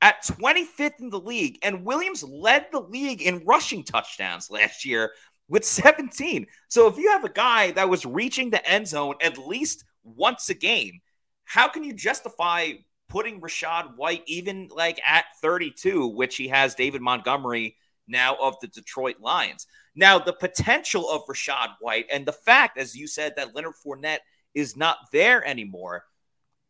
at 0.01 0.23
25th 0.23 0.99
in 0.99 1.09
the 1.09 1.19
league. 1.19 1.59
And 1.61 1.85
Williams 1.85 2.23
led 2.23 2.67
the 2.71 2.79
league 2.79 3.21
in 3.21 3.43
rushing 3.45 3.83
touchdowns 3.83 4.49
last 4.49 4.85
year 4.85 5.11
with 5.47 5.65
17. 5.65 6.47
So 6.67 6.87
if 6.87 6.97
you 6.97 7.11
have 7.11 7.25
a 7.25 7.29
guy 7.29 7.71
that 7.71 7.89
was 7.89 8.05
reaching 8.05 8.49
the 8.49 8.65
end 8.67 8.87
zone 8.87 9.15
at 9.21 9.37
least 9.37 9.83
once 10.03 10.49
a 10.49 10.53
game, 10.53 11.01
how 11.43 11.67
can 11.67 11.83
you 11.83 11.93
justify 11.93 12.73
putting 13.09 13.41
Rachaad 13.41 13.97
White 13.97 14.23
even 14.27 14.69
like 14.71 15.01
at 15.05 15.25
32, 15.41 16.07
which 16.07 16.37
he 16.37 16.47
has 16.47 16.75
David 16.75 17.01
Montgomery 17.01 17.75
now 18.07 18.35
of 18.41 18.59
the 18.61 18.67
Detroit 18.67 19.17
Lions. 19.19 19.67
Now, 19.95 20.19
the 20.19 20.33
potential 20.33 21.09
of 21.09 21.25
Rachaad 21.25 21.75
White 21.81 22.05
and 22.11 22.25
the 22.25 22.31
fact, 22.31 22.77
as 22.77 22.95
you 22.95 23.07
said, 23.07 23.33
that 23.35 23.53
Leonard 23.55 23.73
Fournette 23.85 24.19
is 24.53 24.77
not 24.77 24.97
there 25.11 25.45
anymore. 25.45 26.05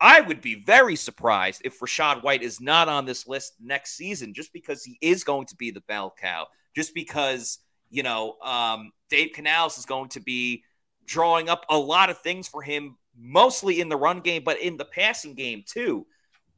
I 0.01 0.21
would 0.21 0.41
be 0.41 0.63
very 0.63 0.95
surprised 0.95 1.61
if 1.65 1.79
Rachaad 1.79 2.23
White 2.23 2.41
is 2.41 2.61
not 2.61 2.87
on 2.87 3.05
this 3.05 3.27
list 3.27 3.53
next 3.59 3.95
season, 3.95 4.33
just 4.33 4.53
because 4.53 4.83
he 4.83 4.97
is 5.01 5.25
going 5.25 5.45
to 5.47 5.55
be 5.55 5.71
the 5.71 5.81
bell 5.81 6.13
cow, 6.19 6.47
just 6.73 6.95
because, 6.95 7.59
you 7.89 8.01
know, 8.01 8.37
um, 8.41 8.93
Dave 9.09 9.31
Canales 9.33 9.77
is 9.77 9.85
going 9.85 10.09
to 10.09 10.21
be 10.21 10.63
drawing 11.05 11.49
up 11.49 11.65
a 11.69 11.77
lot 11.77 12.09
of 12.09 12.19
things 12.19 12.47
for 12.47 12.61
him, 12.61 12.97
mostly 13.17 13.81
in 13.81 13.89
the 13.89 13.97
run 13.97 14.21
game, 14.21 14.43
but 14.45 14.61
in 14.61 14.77
the 14.77 14.85
passing 14.85 15.33
game 15.33 15.63
too 15.67 16.05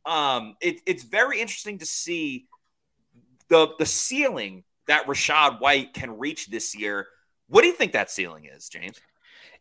um, 0.06 0.56
it, 0.62 0.82
it's 0.86 1.04
very 1.04 1.40
interesting 1.40 1.80
to 1.80 1.86
see 1.86 2.48
the 3.50 3.70
the 3.80 3.86
ceiling 3.86 4.64
that 4.88 5.06
Rachaad 5.08 5.60
White 5.60 5.94
can 5.94 6.18
reach 6.18 6.48
this 6.48 6.76
year. 6.76 7.08
What 7.48 7.62
do 7.62 7.68
you 7.68 7.74
think 7.74 7.94
that 7.94 8.10
ceiling 8.10 8.46
is, 8.46 8.70
James? 8.70 9.00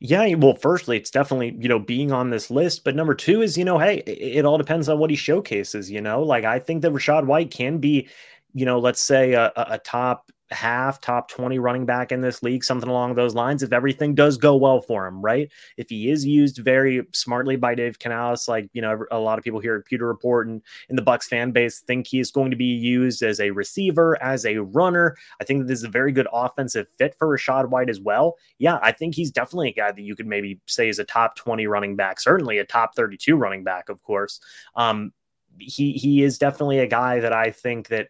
Yeah, 0.03 0.35
well, 0.35 0.55
firstly, 0.55 0.96
it's 0.96 1.11
definitely, 1.11 1.55
you 1.61 1.68
know, 1.68 1.79
being 1.79 2.11
on 2.11 2.31
this 2.31 2.50
list. 2.50 2.85
But 2.85 2.96
number 2.96 3.14
two 3.14 3.42
is, 3.42 3.59
you 3.59 3.66
know, 3.66 3.79
hey, 3.79 3.98
it, 4.07 4.38
it 4.38 4.44
all 4.46 4.57
depends 4.57 4.88
on 4.88 4.98
what 4.98 5.11
he 5.11 5.16
showcases, 5.16 5.90
you 5.90 6.00
know. 6.00 6.22
Like 6.22 6.44
I 6.44 6.59
think 6.59 6.83
that 6.83 6.92
Rashad 6.92 7.26
White 7.26 7.50
can 7.50 7.79
be, 7.79 8.09
you 8.55 8.64
know, 8.64 8.79
let's 8.79 9.03
say 9.03 9.35
a, 9.35 9.53
a 9.55 9.79
top 9.79 10.33
half, 10.50 11.00
top 11.00 11.28
20 11.28 11.58
running 11.58 11.86
back 11.86 12.12
in 12.12 12.20
this 12.20 12.42
league, 12.42 12.64
something 12.64 12.88
along 12.88 13.14
those 13.14 13.34
lines, 13.34 13.62
if 13.62 13.72
everything 13.72 14.14
does 14.14 14.36
go 14.36 14.56
well 14.56 14.80
for 14.80 15.06
him, 15.06 15.20
right? 15.22 15.50
If 15.76 15.88
he 15.88 16.10
is 16.10 16.24
used 16.24 16.58
very 16.58 17.06
smartly 17.12 17.56
by 17.56 17.74
Dave 17.74 17.98
Canales, 17.98 18.48
like, 18.48 18.68
you 18.72 18.82
know, 18.82 19.04
a 19.10 19.18
lot 19.18 19.38
of 19.38 19.44
people 19.44 19.60
here 19.60 19.76
at 19.76 19.86
Pewter 19.86 20.06
Report 20.06 20.48
and 20.48 20.62
in 20.88 20.96
the 20.96 21.02
Bucs 21.02 21.24
fan 21.24 21.52
base 21.52 21.80
think 21.80 22.06
he 22.06 22.20
is 22.20 22.30
going 22.30 22.50
to 22.50 22.56
be 22.56 22.64
used 22.64 23.22
as 23.22 23.40
a 23.40 23.50
receiver, 23.50 24.20
as 24.22 24.44
a 24.44 24.58
runner. 24.58 25.16
I 25.40 25.44
think 25.44 25.66
this 25.66 25.78
is 25.78 25.84
a 25.84 25.88
very 25.88 26.12
good 26.12 26.28
offensive 26.32 26.88
fit 26.98 27.14
for 27.18 27.28
Rachaad 27.28 27.68
White 27.68 27.90
as 27.90 28.00
well. 28.00 28.36
Yeah, 28.58 28.78
I 28.82 28.92
think 28.92 29.14
he's 29.14 29.30
definitely 29.30 29.68
a 29.68 29.74
guy 29.74 29.92
that 29.92 30.02
you 30.02 30.16
could 30.16 30.26
maybe 30.26 30.60
say 30.66 30.88
is 30.88 30.98
a 30.98 31.04
top 31.04 31.36
20 31.36 31.66
running 31.66 31.96
back, 31.96 32.20
certainly 32.20 32.58
a 32.58 32.64
top 32.64 32.94
32 32.96 33.36
running 33.36 33.64
back, 33.64 33.88
of 33.88 34.02
course. 34.02 34.40
Um, 34.74 35.12
he 35.58 35.92
he 35.92 36.22
is 36.22 36.38
definitely 36.38 36.78
a 36.78 36.86
guy 36.86 37.20
that 37.20 37.32
I 37.32 37.50
think 37.50 37.88
that 37.88 38.08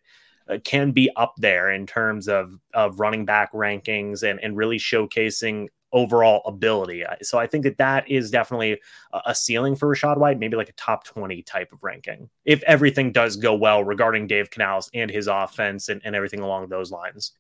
can 0.58 0.92
be 0.92 1.10
up 1.16 1.34
there 1.38 1.70
in 1.70 1.86
terms 1.86 2.28
of 2.28 2.58
of 2.74 3.00
running 3.00 3.24
back 3.24 3.52
rankings 3.52 4.22
and 4.22 4.40
and 4.42 4.56
really 4.56 4.78
showcasing 4.78 5.68
overall 5.92 6.42
ability. 6.46 7.04
So 7.22 7.38
I 7.38 7.46
think 7.46 7.64
that 7.64 7.78
that 7.78 8.08
is 8.08 8.30
definitely 8.30 8.80
a 9.12 9.34
ceiling 9.34 9.74
for 9.74 9.92
Rachaad 9.92 10.18
White, 10.18 10.38
maybe 10.38 10.56
like 10.56 10.68
a 10.68 10.74
top 10.74 11.04
20 11.04 11.42
type 11.42 11.72
of 11.72 11.82
ranking. 11.82 12.30
If 12.44 12.62
everything 12.62 13.12
does 13.12 13.36
go 13.36 13.54
well 13.54 13.82
regarding 13.82 14.26
Dave 14.26 14.50
Canales 14.50 14.88
and 14.94 15.10
his 15.10 15.26
offense 15.26 15.88
and, 15.88 16.00
and 16.04 16.14
everything 16.14 16.40
along 16.40 16.68
those 16.68 16.90
lines. 16.90 17.32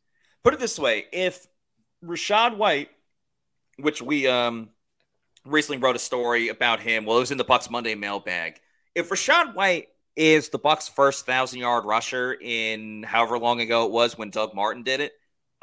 Put 0.42 0.54
it 0.54 0.60
this 0.60 0.78
way, 0.78 1.06
if 1.12 1.46
Rachaad 2.04 2.56
White, 2.56 2.90
which 3.78 4.02
we 4.02 4.26
um 4.26 4.70
recently 5.44 5.78
wrote 5.78 5.96
a 5.96 6.00
story 6.00 6.48
about 6.48 6.80
him, 6.80 7.04
well, 7.04 7.18
it 7.18 7.20
was 7.20 7.30
in 7.30 7.38
the 7.38 7.44
Bucs 7.44 7.70
Monday 7.70 7.94
mailbag. 7.94 8.60
If 8.94 9.10
Rachaad 9.10 9.54
White 9.54 9.88
is 10.20 10.50
the 10.50 10.58
Bucs' 10.58 10.90
first 10.90 11.24
thousand 11.24 11.60
yard 11.60 11.86
rusher 11.86 12.34
in 12.34 13.02
however 13.02 13.38
long 13.38 13.62
ago 13.62 13.86
it 13.86 13.90
was 13.90 14.18
when 14.18 14.28
Doug 14.28 14.54
Martin 14.54 14.82
did 14.82 15.00
it. 15.00 15.12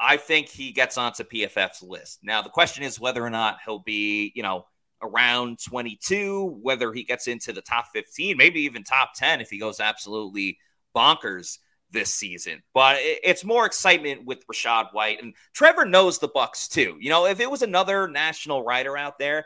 I 0.00 0.16
think 0.16 0.48
he 0.48 0.72
gets 0.72 0.98
onto 0.98 1.22
PFF's 1.22 1.80
list. 1.80 2.18
Now 2.24 2.42
the 2.42 2.50
question 2.50 2.82
is 2.82 2.98
whether 2.98 3.24
or 3.24 3.30
not 3.30 3.58
he'll 3.64 3.78
be, 3.78 4.32
you 4.34 4.42
know, 4.42 4.66
around 5.00 5.60
22, 5.64 6.58
whether 6.60 6.92
he 6.92 7.04
gets 7.04 7.28
into 7.28 7.52
the 7.52 7.62
top 7.62 7.86
15, 7.94 8.36
maybe 8.36 8.62
even 8.62 8.82
top 8.82 9.12
10 9.14 9.40
if 9.40 9.48
he 9.48 9.60
goes 9.60 9.78
absolutely 9.78 10.58
bonkers 10.92 11.58
this 11.92 12.12
season. 12.12 12.60
But 12.74 12.96
it's 13.00 13.44
more 13.44 13.64
excitement 13.64 14.24
with 14.24 14.44
Rachaad 14.48 14.92
White 14.92 15.22
and 15.22 15.34
Trevor 15.52 15.84
knows 15.84 16.18
the 16.18 16.28
Bucs 16.28 16.68
too. 16.68 16.96
You 16.98 17.10
know, 17.10 17.26
if 17.26 17.38
it 17.38 17.48
was 17.48 17.62
another 17.62 18.08
national 18.08 18.64
writer 18.64 18.96
out 18.96 19.20
there, 19.20 19.44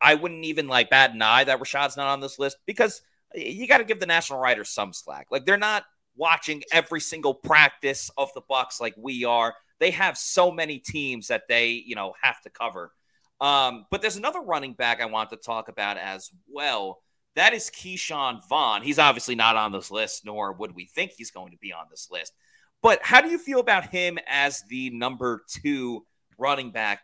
I 0.00 0.14
wouldn't 0.14 0.46
even 0.46 0.68
like 0.68 0.88
bat 0.88 1.12
an 1.12 1.20
eye 1.20 1.44
that 1.44 1.60
Rachaad's 1.60 1.98
not 1.98 2.06
on 2.06 2.20
this 2.20 2.38
list 2.38 2.56
because– 2.64 3.02
you 3.34 3.66
got 3.66 3.78
to 3.78 3.84
give 3.84 4.00
the 4.00 4.06
national 4.06 4.38
writers 4.38 4.70
some 4.70 4.92
slack. 4.92 5.26
Like 5.30 5.44
they're 5.46 5.56
not 5.56 5.84
watching 6.16 6.62
every 6.72 7.00
single 7.00 7.34
practice 7.34 8.10
of 8.16 8.32
the 8.34 8.42
Bucs 8.42 8.80
like 8.80 8.94
we 8.96 9.24
are. 9.24 9.54
They 9.80 9.90
have 9.90 10.16
so 10.16 10.50
many 10.50 10.78
teams 10.78 11.28
that 11.28 11.42
they, 11.48 11.70
you 11.70 11.94
know, 11.94 12.14
have 12.22 12.40
to 12.42 12.50
cover. 12.50 12.92
Um, 13.40 13.86
but 13.90 14.00
there's 14.00 14.16
another 14.16 14.40
running 14.40 14.74
back 14.74 15.00
I 15.00 15.06
want 15.06 15.30
to 15.30 15.36
talk 15.36 15.68
about 15.68 15.98
as 15.98 16.30
well. 16.48 17.00
That 17.34 17.52
is 17.52 17.70
Ke'Shawn 17.70 18.46
Vaughn. 18.48 18.82
He's 18.82 19.00
obviously 19.00 19.34
not 19.34 19.56
on 19.56 19.72
this 19.72 19.90
list, 19.90 20.24
nor 20.24 20.52
would 20.52 20.74
we 20.74 20.86
think 20.86 21.12
he's 21.16 21.32
going 21.32 21.50
to 21.50 21.58
be 21.58 21.72
on 21.72 21.86
this 21.90 22.08
list. 22.10 22.32
But 22.80 23.00
how 23.02 23.20
do 23.20 23.28
you 23.28 23.38
feel 23.38 23.58
about 23.58 23.88
him 23.88 24.18
as 24.28 24.62
the 24.68 24.90
number 24.90 25.42
two 25.48 26.06
running 26.38 26.70
back 26.70 27.00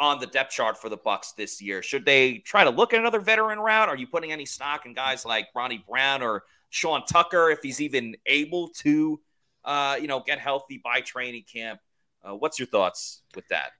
on 0.00 0.18
the 0.18 0.26
depth 0.26 0.52
chart 0.52 0.80
for 0.80 0.88
the 0.88 0.98
Bucs 0.98 1.34
this 1.36 1.62
year? 1.62 1.82
Should 1.82 2.04
they 2.04 2.38
try 2.38 2.64
to 2.64 2.70
look 2.70 2.92
at 2.92 3.00
another 3.00 3.20
veteran 3.20 3.58
route? 3.58 3.88
Are 3.88 3.96
you 3.96 4.06
putting 4.06 4.32
any 4.32 4.44
stock 4.44 4.86
in 4.86 4.94
guys 4.94 5.24
like 5.24 5.48
Ronnie 5.54 5.84
Brown 5.88 6.22
or 6.22 6.44
Sean 6.70 7.04
Tucker 7.06 7.50
if 7.50 7.60
he's 7.62 7.80
even 7.80 8.16
able 8.26 8.68
to, 8.80 9.20
uh, 9.64 9.96
you 10.00 10.08
know, 10.08 10.20
get 10.20 10.38
healthy 10.38 10.80
by 10.82 11.00
training 11.00 11.44
camp? 11.52 11.80
Uh, 12.22 12.34
what's 12.34 12.58
your 12.58 12.66
thoughts 12.66 13.22
with 13.34 13.46
that? 13.48 13.70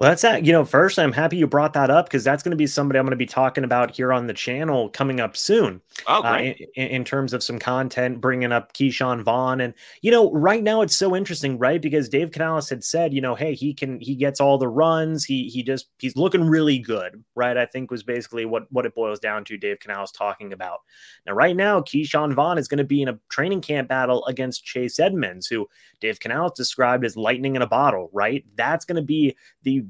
Well, 0.00 0.08
that's 0.08 0.22
that. 0.22 0.46
You 0.46 0.52
know, 0.52 0.64
first, 0.64 0.98
I'm 0.98 1.12
happy 1.12 1.36
you 1.36 1.46
brought 1.46 1.74
that 1.74 1.90
up 1.90 2.06
because 2.06 2.24
that's 2.24 2.42
going 2.42 2.52
to 2.52 2.56
be 2.56 2.66
somebody 2.66 2.98
I'm 2.98 3.04
going 3.04 3.10
to 3.10 3.16
be 3.16 3.26
talking 3.26 3.64
about 3.64 3.90
here 3.90 4.14
on 4.14 4.28
the 4.28 4.32
channel 4.32 4.88
coming 4.88 5.20
up 5.20 5.36
soon. 5.36 5.82
Oh, 6.06 6.22
uh, 6.22 6.38
in, 6.38 6.54
in, 6.74 7.04
terms 7.04 7.34
of 7.34 7.42
some 7.42 7.58
content, 7.58 8.18
bringing 8.18 8.50
up 8.50 8.72
Ke'Shawn 8.72 9.22
Vaughn, 9.22 9.60
and 9.60 9.74
you 10.00 10.10
know, 10.10 10.32
right 10.32 10.62
now 10.62 10.80
it's 10.80 10.96
so 10.96 11.14
interesting, 11.14 11.58
right? 11.58 11.82
Because 11.82 12.08
Dave 12.08 12.30
Canales 12.30 12.70
had 12.70 12.82
said, 12.82 13.12
you 13.12 13.20
know, 13.20 13.34
hey, 13.34 13.54
he 13.54 13.74
can, 13.74 14.00
he 14.00 14.14
gets 14.14 14.40
all 14.40 14.56
the 14.56 14.68
runs. 14.68 15.26
He 15.26 15.50
he 15.50 15.62
just 15.62 15.88
he's 15.98 16.16
looking 16.16 16.48
really 16.48 16.78
good, 16.78 17.22
right? 17.34 17.58
I 17.58 17.66
think 17.66 17.90
was 17.90 18.02
basically 18.02 18.46
what 18.46 18.72
what 18.72 18.86
it 18.86 18.94
boils 18.94 19.20
down 19.20 19.44
to. 19.44 19.58
Dave 19.58 19.80
Canales 19.80 20.12
talking 20.12 20.54
about 20.54 20.78
now. 21.26 21.34
Right 21.34 21.54
now, 21.54 21.82
Ke'Shawn 21.82 22.32
Vaughn 22.32 22.56
is 22.56 22.68
going 22.68 22.78
to 22.78 22.84
be 22.84 23.02
in 23.02 23.08
a 23.08 23.18
training 23.28 23.60
camp 23.60 23.88
battle 23.88 24.24
against 24.24 24.64
Chase 24.64 24.98
Edmonds, 24.98 25.46
who 25.46 25.68
Dave 26.00 26.20
Canales 26.20 26.52
described 26.56 27.04
as 27.04 27.18
lightning 27.18 27.54
in 27.54 27.60
a 27.60 27.66
bottle, 27.66 28.08
right? 28.14 28.46
That's 28.56 28.86
going 28.86 28.96
to 28.96 29.02
be 29.02 29.36
the 29.62 29.84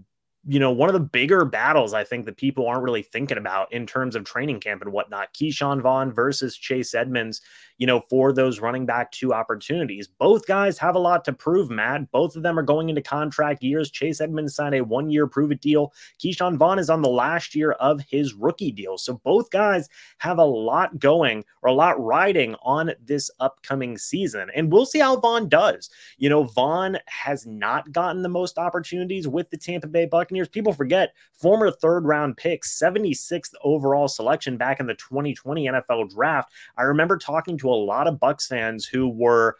you 0.46 0.58
know, 0.58 0.70
one 0.70 0.88
of 0.88 0.94
the 0.94 1.00
bigger 1.00 1.44
battles 1.44 1.92
I 1.92 2.04
think 2.04 2.24
that 2.26 2.36
people 2.36 2.66
aren't 2.66 2.82
really 2.82 3.02
thinking 3.02 3.38
about 3.38 3.72
in 3.72 3.86
terms 3.86 4.16
of 4.16 4.24
training 4.24 4.60
camp 4.60 4.82
and 4.82 4.92
whatnot. 4.92 5.34
Ke'Shawn 5.34 5.82
Vaughn 5.82 6.12
versus 6.12 6.56
Chase 6.56 6.94
Edmonds 6.94 7.42
you 7.80 7.86
know, 7.86 7.98
for 7.98 8.30
those 8.30 8.60
running 8.60 8.84
back 8.84 9.10
two 9.10 9.32
opportunities. 9.32 10.06
Both 10.06 10.46
guys 10.46 10.76
have 10.78 10.96
a 10.96 10.98
lot 10.98 11.24
to 11.24 11.32
prove, 11.32 11.70
Matt. 11.70 12.10
Both 12.10 12.36
of 12.36 12.42
them 12.42 12.58
are 12.58 12.62
going 12.62 12.90
into 12.90 13.00
contract 13.00 13.62
years. 13.62 13.90
Chase 13.90 14.20
Edmonds 14.20 14.54
signed 14.54 14.74
a 14.74 14.84
one 14.84 15.08
year 15.08 15.26
prove 15.26 15.50
it 15.50 15.62
deal. 15.62 15.94
Ke'Shawn 16.22 16.58
Vaughn 16.58 16.78
is 16.78 16.90
on 16.90 17.00
the 17.00 17.08
last 17.08 17.54
year 17.54 17.72
of 17.72 18.02
his 18.02 18.34
rookie 18.34 18.70
deal. 18.70 18.98
So 18.98 19.14
both 19.24 19.50
guys 19.50 19.88
have 20.18 20.36
a 20.36 20.44
lot 20.44 20.98
going 20.98 21.42
or 21.62 21.70
a 21.70 21.72
lot 21.72 21.98
riding 21.98 22.54
on 22.62 22.92
this 23.02 23.30
upcoming 23.40 23.96
season. 23.96 24.50
And 24.54 24.70
we'll 24.70 24.84
see 24.84 24.98
how 24.98 25.16
Vaughn 25.16 25.48
does. 25.48 25.88
You 26.18 26.28
know, 26.28 26.44
Vaughn 26.44 26.98
has 27.06 27.46
not 27.46 27.92
gotten 27.92 28.20
the 28.20 28.28
most 28.28 28.58
opportunities 28.58 29.26
with 29.26 29.48
the 29.48 29.56
Tampa 29.56 29.86
Bay 29.86 30.04
Buccaneers. 30.04 30.48
People 30.48 30.74
forget 30.74 31.14
former 31.32 31.70
third 31.70 32.04
round 32.04 32.36
pick, 32.36 32.62
76th 32.62 33.54
overall 33.64 34.06
selection 34.06 34.58
back 34.58 34.80
in 34.80 34.86
the 34.86 34.94
2020 34.96 35.66
NFL 35.66 36.10
draft. 36.10 36.52
I 36.76 36.82
remember 36.82 37.16
talking 37.16 37.56
to 37.56 37.69
a 37.74 37.84
lot 37.84 38.06
of 38.06 38.16
Bucs 38.16 38.46
fans 38.46 38.86
who 38.86 39.08
were, 39.08 39.56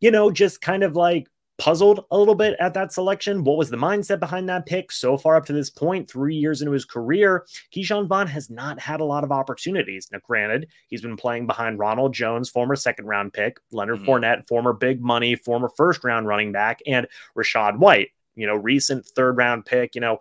you 0.00 0.10
know, 0.10 0.30
just 0.30 0.60
kind 0.60 0.82
of 0.82 0.96
like 0.96 1.28
puzzled 1.58 2.04
a 2.12 2.16
little 2.16 2.36
bit 2.36 2.56
at 2.60 2.72
that 2.74 2.92
selection. 2.92 3.42
What 3.42 3.58
was 3.58 3.68
the 3.68 3.76
mindset 3.76 4.20
behind 4.20 4.48
that 4.48 4.64
pick 4.64 4.92
so 4.92 5.16
far 5.16 5.36
up 5.36 5.44
to 5.46 5.52
this? 5.52 5.70
Three 5.70 6.36
years 6.36 6.62
into 6.62 6.72
his 6.72 6.84
career, 6.84 7.46
Ke'Shawn 7.74 8.06
Vaughn 8.06 8.28
has 8.28 8.48
not 8.48 8.78
had 8.78 9.00
a 9.00 9.04
lot 9.04 9.24
of 9.24 9.32
opportunities. 9.32 10.08
Now, 10.12 10.20
granted, 10.24 10.68
he's 10.86 11.02
been 11.02 11.16
playing 11.16 11.46
behind 11.46 11.78
Ronald 11.78 12.14
Jones, 12.14 12.48
former 12.48 12.76
second 12.76 13.06
round 13.06 13.32
pick, 13.32 13.58
Leonard 13.72 14.00
mm-hmm. 14.00 14.10
Fournette, 14.10 14.46
former 14.46 14.72
big 14.72 15.02
money, 15.02 15.34
former 15.34 15.68
first 15.76 16.04
round 16.04 16.26
running 16.26 16.52
back, 16.52 16.80
and 16.86 17.08
Rachaad 17.36 17.78
White, 17.78 18.10
you 18.36 18.46
know, 18.46 18.54
recent 18.54 19.04
third 19.04 19.36
round 19.36 19.66
pick, 19.66 19.94
you 19.94 20.00
know, 20.00 20.20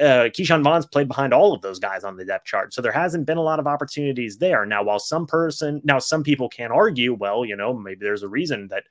uh, 0.00 0.28
Ke'Shawn 0.30 0.64
Vaughn's 0.64 0.86
played 0.86 1.08
behind 1.08 1.32
all 1.32 1.52
of 1.52 1.62
those 1.62 1.78
guys 1.78 2.04
on 2.04 2.16
the 2.16 2.24
depth 2.24 2.46
chart. 2.46 2.74
So 2.74 2.82
there 2.82 2.92
hasn't 2.92 3.26
been 3.26 3.38
a 3.38 3.42
lot 3.42 3.60
of 3.60 3.66
opportunities 3.66 4.38
there. 4.38 4.66
Now, 4.66 4.82
while 4.82 4.98
some 4.98 5.26
person, 5.26 5.80
now 5.84 5.98
some 5.98 6.22
people 6.22 6.48
can 6.48 6.72
argue, 6.72 7.14
well, 7.14 7.44
you 7.44 7.56
know, 7.56 7.72
maybe 7.72 8.00
there's 8.04 8.22
a 8.22 8.28
reason 8.28 8.68
that, 8.68 8.84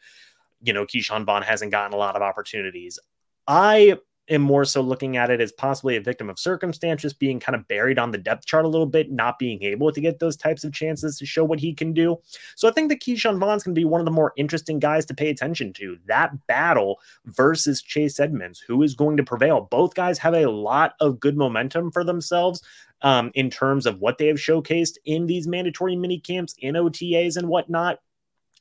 you 0.62 0.74
know, 0.74 0.86
Ke'Shawn 0.86 1.26
Vaughn 1.26 1.42
hasn't 1.42 1.72
gotten 1.72 1.94
a 1.94 1.98
lot 1.98 2.16
of 2.16 2.22
opportunities. 2.22 3.00
I 3.48 3.98
am 4.30 4.42
more 4.42 4.66
so 4.66 4.82
looking 4.82 5.18
at 5.18 5.30
it 5.30 5.40
as 5.40 5.52
possibly 5.52 5.96
a 5.96 6.02
victim 6.02 6.30
of 6.30 6.40
circumstance, 6.40 7.02
just 7.02 7.20
being 7.20 7.40
kind 7.40 7.56
of 7.56 7.68
buried 7.68 8.00
on 8.00 8.12
the 8.12 8.18
depth 8.18 8.46
chart 8.46 8.66
a 8.66 8.68
little 8.68 8.88
bit, 8.88 9.12
not 9.12 9.38
being 9.38 9.62
able 9.64 9.92
to 9.92 10.02
get 10.02 10.20
those 10.20 10.36
types 10.36 10.64
of 10.64 10.74
chances 10.74 11.18
to 11.18 11.26
show 11.26 11.44
what 11.44 11.60
he 11.60 11.74
can 11.74 11.94
do. 11.94 12.18
So 12.56 12.68
I 12.68 12.72
think 12.72 12.90
that 12.90 13.02
Ke'Shawn 13.02 13.40
Vaughn's 13.40 13.64
going 13.64 13.76
to 13.76 13.80
be 13.80 13.86
one 13.86 14.02
of 14.02 14.06
the 14.06 14.12
more 14.12 14.34
interesting 14.38 14.80
guys 14.80 15.06
to 15.08 15.14
pay 15.14 15.30
attention 15.30 15.74
to. 15.74 15.98
That 16.08 16.48
battle 16.48 17.00
versus 17.26 17.82
Chase 17.82 18.20
Edmonds, 18.20 18.60
who 18.60 18.82
is 18.82 18.96
going 18.96 19.18
to 19.18 19.24
prevail. 19.24 19.62
Both 19.62 19.94
guys 19.94 20.18
have 20.20 20.34
a 20.34 20.50
lot 20.50 20.94
of 21.00 21.20
good 21.20 21.38
momentum 21.38 21.92
for 21.92 22.04
themselves. 22.04 22.62
Um, 23.02 23.30
in 23.36 23.50
terms 23.50 23.86
of 23.86 24.00
what 24.00 24.18
they 24.18 24.28
have 24.28 24.38
showcased 24.38 24.98
in 25.04 25.28
these 25.28 25.48
mandatory 25.48 25.96
mini 25.96 26.18
camps, 26.18 26.56
in 26.58 26.76
OTAs 26.76 27.38
and 27.38 27.50
whatnot, 27.50 28.00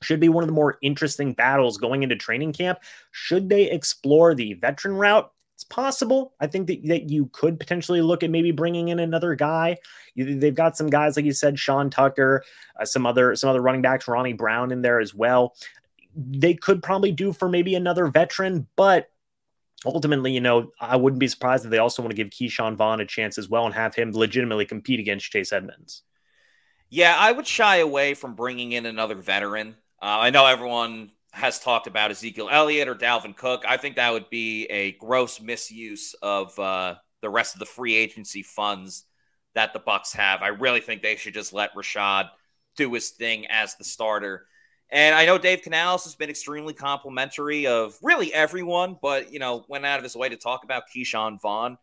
should 0.03 0.20
be 0.20 0.29
one 0.29 0.42
of 0.42 0.48
the 0.48 0.55
more 0.55 0.77
interesting 0.83 1.33
battles 1.33 1.79
going 1.79 2.03
into 2.03 2.16
training 2.16 2.53
camp. 2.53 2.81
Should 3.11 3.48
they 3.48 3.70
explore 3.70 4.35
the 4.35 4.55
veteran 4.55 4.96
route? 4.96 5.31
It's 5.54 5.64
possible. 5.64 6.34
I 6.40 6.48
think 6.48 6.66
that, 6.66 6.84
that 6.86 7.10
you 7.10 7.26
could 7.32 7.60
potentially 7.60 8.02
look 8.02 8.24
at 8.24 8.30
maybe 8.30 8.50
bringing 8.50 8.88
in 8.88 8.98
another 8.98 9.36
guy. 9.36 9.76
You, 10.14 10.38
they've 10.38 10.54
got 10.54 10.76
some 10.76 10.88
guys, 10.88 11.16
like 11.16 11.24
you 11.24 11.32
said, 11.32 11.58
Sean 11.58 11.90
Tucker, 11.90 12.42
uh, 12.78 12.84
some 12.84 13.06
other 13.06 13.36
some 13.36 13.50
other 13.50 13.62
running 13.62 13.82
backs, 13.82 14.08
Ronnie 14.08 14.32
Brown 14.32 14.72
in 14.72 14.82
there 14.82 14.98
as 14.98 15.14
well. 15.14 15.54
They 16.16 16.54
could 16.54 16.82
probably 16.82 17.12
do 17.12 17.32
for 17.32 17.48
maybe 17.48 17.76
another 17.76 18.08
veteran, 18.08 18.66
but 18.74 19.10
ultimately, 19.84 20.32
you 20.32 20.40
know, 20.40 20.72
I 20.80 20.96
wouldn't 20.96 21.20
be 21.20 21.28
surprised 21.28 21.64
if 21.64 21.70
they 21.70 21.78
also 21.78 22.02
want 22.02 22.10
to 22.10 22.16
give 22.16 22.30
Ke'Shawn 22.30 22.76
Vaughn 22.76 23.00
a 23.00 23.06
chance 23.06 23.38
as 23.38 23.48
well 23.48 23.66
and 23.66 23.74
have 23.74 23.94
him 23.94 24.12
legitimately 24.12 24.66
compete 24.66 25.00
against 25.00 25.30
Chase 25.30 25.52
Edmonds. 25.52 26.02
Yeah, 26.90 27.16
I 27.18 27.32
would 27.32 27.46
shy 27.46 27.76
away 27.76 28.14
from 28.14 28.34
bringing 28.34 28.72
in 28.72 28.86
another 28.86 29.16
veteran. 29.16 29.76
Uh, 30.00 30.18
I 30.20 30.30
know 30.30 30.46
everyone 30.46 31.10
has 31.34 31.58
talked 31.58 31.88
about 31.88 32.12
Ezekiel 32.12 32.48
Elliott 32.50 32.86
or 32.86 32.94
Dalvin 32.94 33.36
Cook. 33.36 33.64
I 33.66 33.76
think 33.76 33.96
that 33.96 34.12
would 34.12 34.30
be 34.30 34.66
a 34.66 34.92
gross 34.92 35.40
misuse 35.40 36.14
of 36.22 36.56
uh, 36.58 36.94
the 37.22 37.28
rest 37.28 37.54
of 37.54 37.58
the 37.58 37.66
free 37.66 37.96
agency 37.96 38.42
funds 38.42 39.04
that 39.54 39.72
the 39.72 39.80
Bucs 39.80 40.14
have. 40.14 40.42
I 40.42 40.48
really 40.48 40.80
think 40.80 41.02
they 41.02 41.16
should 41.16 41.34
just 41.34 41.52
let 41.52 41.74
Rachaad 41.74 42.30
do 42.76 42.92
his 42.92 43.10
thing 43.10 43.46
as 43.48 43.74
the 43.74 43.84
starter. 43.84 44.46
And 44.90 45.14
I 45.14 45.26
know 45.26 45.38
Dave 45.38 45.62
Canales 45.62 46.04
has 46.04 46.14
been 46.14 46.30
extremely 46.30 46.72
complimentary 46.72 47.66
of 47.66 47.98
really 48.00 48.32
everyone, 48.32 48.96
but 49.02 49.32
you 49.32 49.40
know, 49.40 49.64
went 49.68 49.84
out 49.84 49.98
of 49.98 50.04
his 50.04 50.14
way 50.14 50.28
to 50.28 50.36
talk 50.36 50.62
about 50.62 50.84
Ke'Shawn 50.94 51.40
Vaughn. 51.40 51.78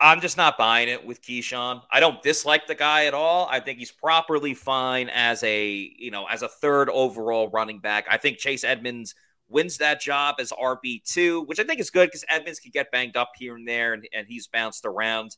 I'm 0.00 0.20
just 0.20 0.36
not 0.36 0.58
buying 0.58 0.88
it 0.88 1.06
with 1.06 1.22
Ke'Shawn. 1.22 1.82
I 1.90 2.00
don't 2.00 2.22
dislike 2.22 2.66
the 2.66 2.74
guy 2.74 3.06
at 3.06 3.14
all. 3.14 3.46
I 3.50 3.60
think 3.60 3.78
he's 3.78 3.92
properly 3.92 4.52
fine 4.52 5.08
as 5.08 5.42
a, 5.44 5.92
you 5.96 6.10
know, 6.10 6.26
as 6.26 6.42
a 6.42 6.48
third 6.48 6.90
overall 6.90 7.48
running 7.48 7.78
back. 7.78 8.06
I 8.10 8.16
think 8.16 8.38
Chase 8.38 8.64
Edmonds 8.64 9.14
wins 9.48 9.78
that 9.78 10.00
job 10.00 10.36
as 10.40 10.50
RB2, 10.50 11.46
which 11.46 11.60
I 11.60 11.64
think 11.64 11.80
is 11.80 11.90
good 11.90 12.08
because 12.08 12.24
Edmonds 12.28 12.58
can 12.58 12.72
get 12.72 12.90
banged 12.90 13.16
up 13.16 13.32
here 13.38 13.54
and 13.54 13.68
there 13.68 13.92
and, 13.92 14.06
and 14.12 14.26
he's 14.26 14.48
bounced 14.48 14.84
around. 14.84 15.36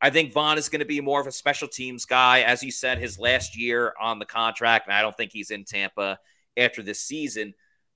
I 0.00 0.08
think 0.08 0.32
Vaughn 0.32 0.56
is 0.56 0.70
going 0.70 0.80
to 0.80 0.86
be 0.86 1.00
more 1.02 1.20
of 1.20 1.26
a 1.26 1.32
special 1.32 1.68
teams 1.68 2.06
guy. 2.06 2.40
As 2.40 2.62
you 2.62 2.70
said, 2.70 2.98
his 2.98 3.18
last 3.18 3.56
year 3.56 3.92
on 4.00 4.18
the 4.18 4.24
contract, 4.24 4.86
and 4.86 4.96
I 4.96 5.02
don't 5.02 5.16
think 5.16 5.30
he's 5.32 5.50
in 5.50 5.64
Tampa 5.64 6.18
after 6.56 6.82
this 6.82 7.02
season. 7.02 7.52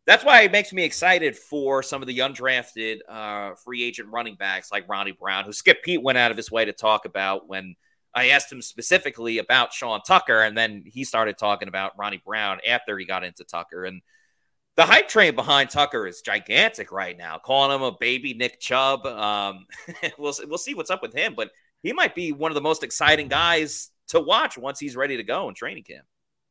That's 0.07 0.25
why 0.25 0.43
it 0.43 0.53
makes 0.53 0.73
me 0.73 0.85
excited 0.85 1.37
for 1.37 1.83
some 1.83 2.03
of 2.03 2.09
the 2.09 2.19
undrafted 2.19 2.99
uh, 3.09 3.55
free 3.65 3.83
agent 3.83 4.11
running 4.11 4.35
backs 4.35 4.71
like 4.71 4.89
Ronnie 4.89 5.13
Brown, 5.13 5.45
who 5.45 5.53
Skip 5.53 5.83
Peete 5.83 6.03
went 6.03 6.19
out 6.19 6.31
of 6.31 6.37
his 6.37 6.51
way 6.51 6.67
to 6.67 6.73
talk 6.73 7.07
about 7.07 7.49
when 7.49 7.75
I 8.15 8.29
asked 8.29 8.53
him 8.53 8.61
specifically 8.61 9.39
about 9.39 9.73
Sean 9.73 10.01
Tucker, 10.07 10.43
and 10.43 10.57
then 10.57 10.85
he 10.87 11.05
started 11.05 11.39
talking 11.39 11.69
about 11.69 11.99
Ronnie 11.99 12.23
Brown 12.25 12.61
after 12.67 12.99
he 12.99 13.07
got 13.07 13.25
into 13.25 13.45
Tucker. 13.45 13.85
And 13.85 14.03
the 14.77 14.85
hype 14.85 15.09
train 15.09 15.35
behind 15.35 15.71
Tucker 15.71 16.07
is 16.07 16.21
gigantic 16.21 16.93
right 16.93 17.17
now, 17.17 17.39
calling 17.39 17.75
him 17.75 17.83
a 17.83 17.93
baby 17.99 18.35
Nick 18.35 18.61
Chubb. 18.61 19.07
Um, 19.07 19.67
we'll 20.19 20.35
we'll 20.47 20.59
see 20.59 20.75
what's 20.75 20.91
up 20.91 21.03
with 21.03 21.15
him, 21.15 21.35
but 21.35 21.51
he 21.83 21.93
might 21.93 22.15
be 22.15 22.33
one 22.33 22.51
of 22.51 22.55
the 22.55 22.61
most 22.61 22.83
exciting 22.83 23.29
guys 23.29 23.91
to 24.09 24.21
watch 24.21 24.59
once 24.59 24.79
he's 24.79 24.97
ready 24.97 25.17
to 25.17 25.23
go 25.23 25.49
in 25.49 25.55
training 25.55 25.85
camp. 25.85 26.05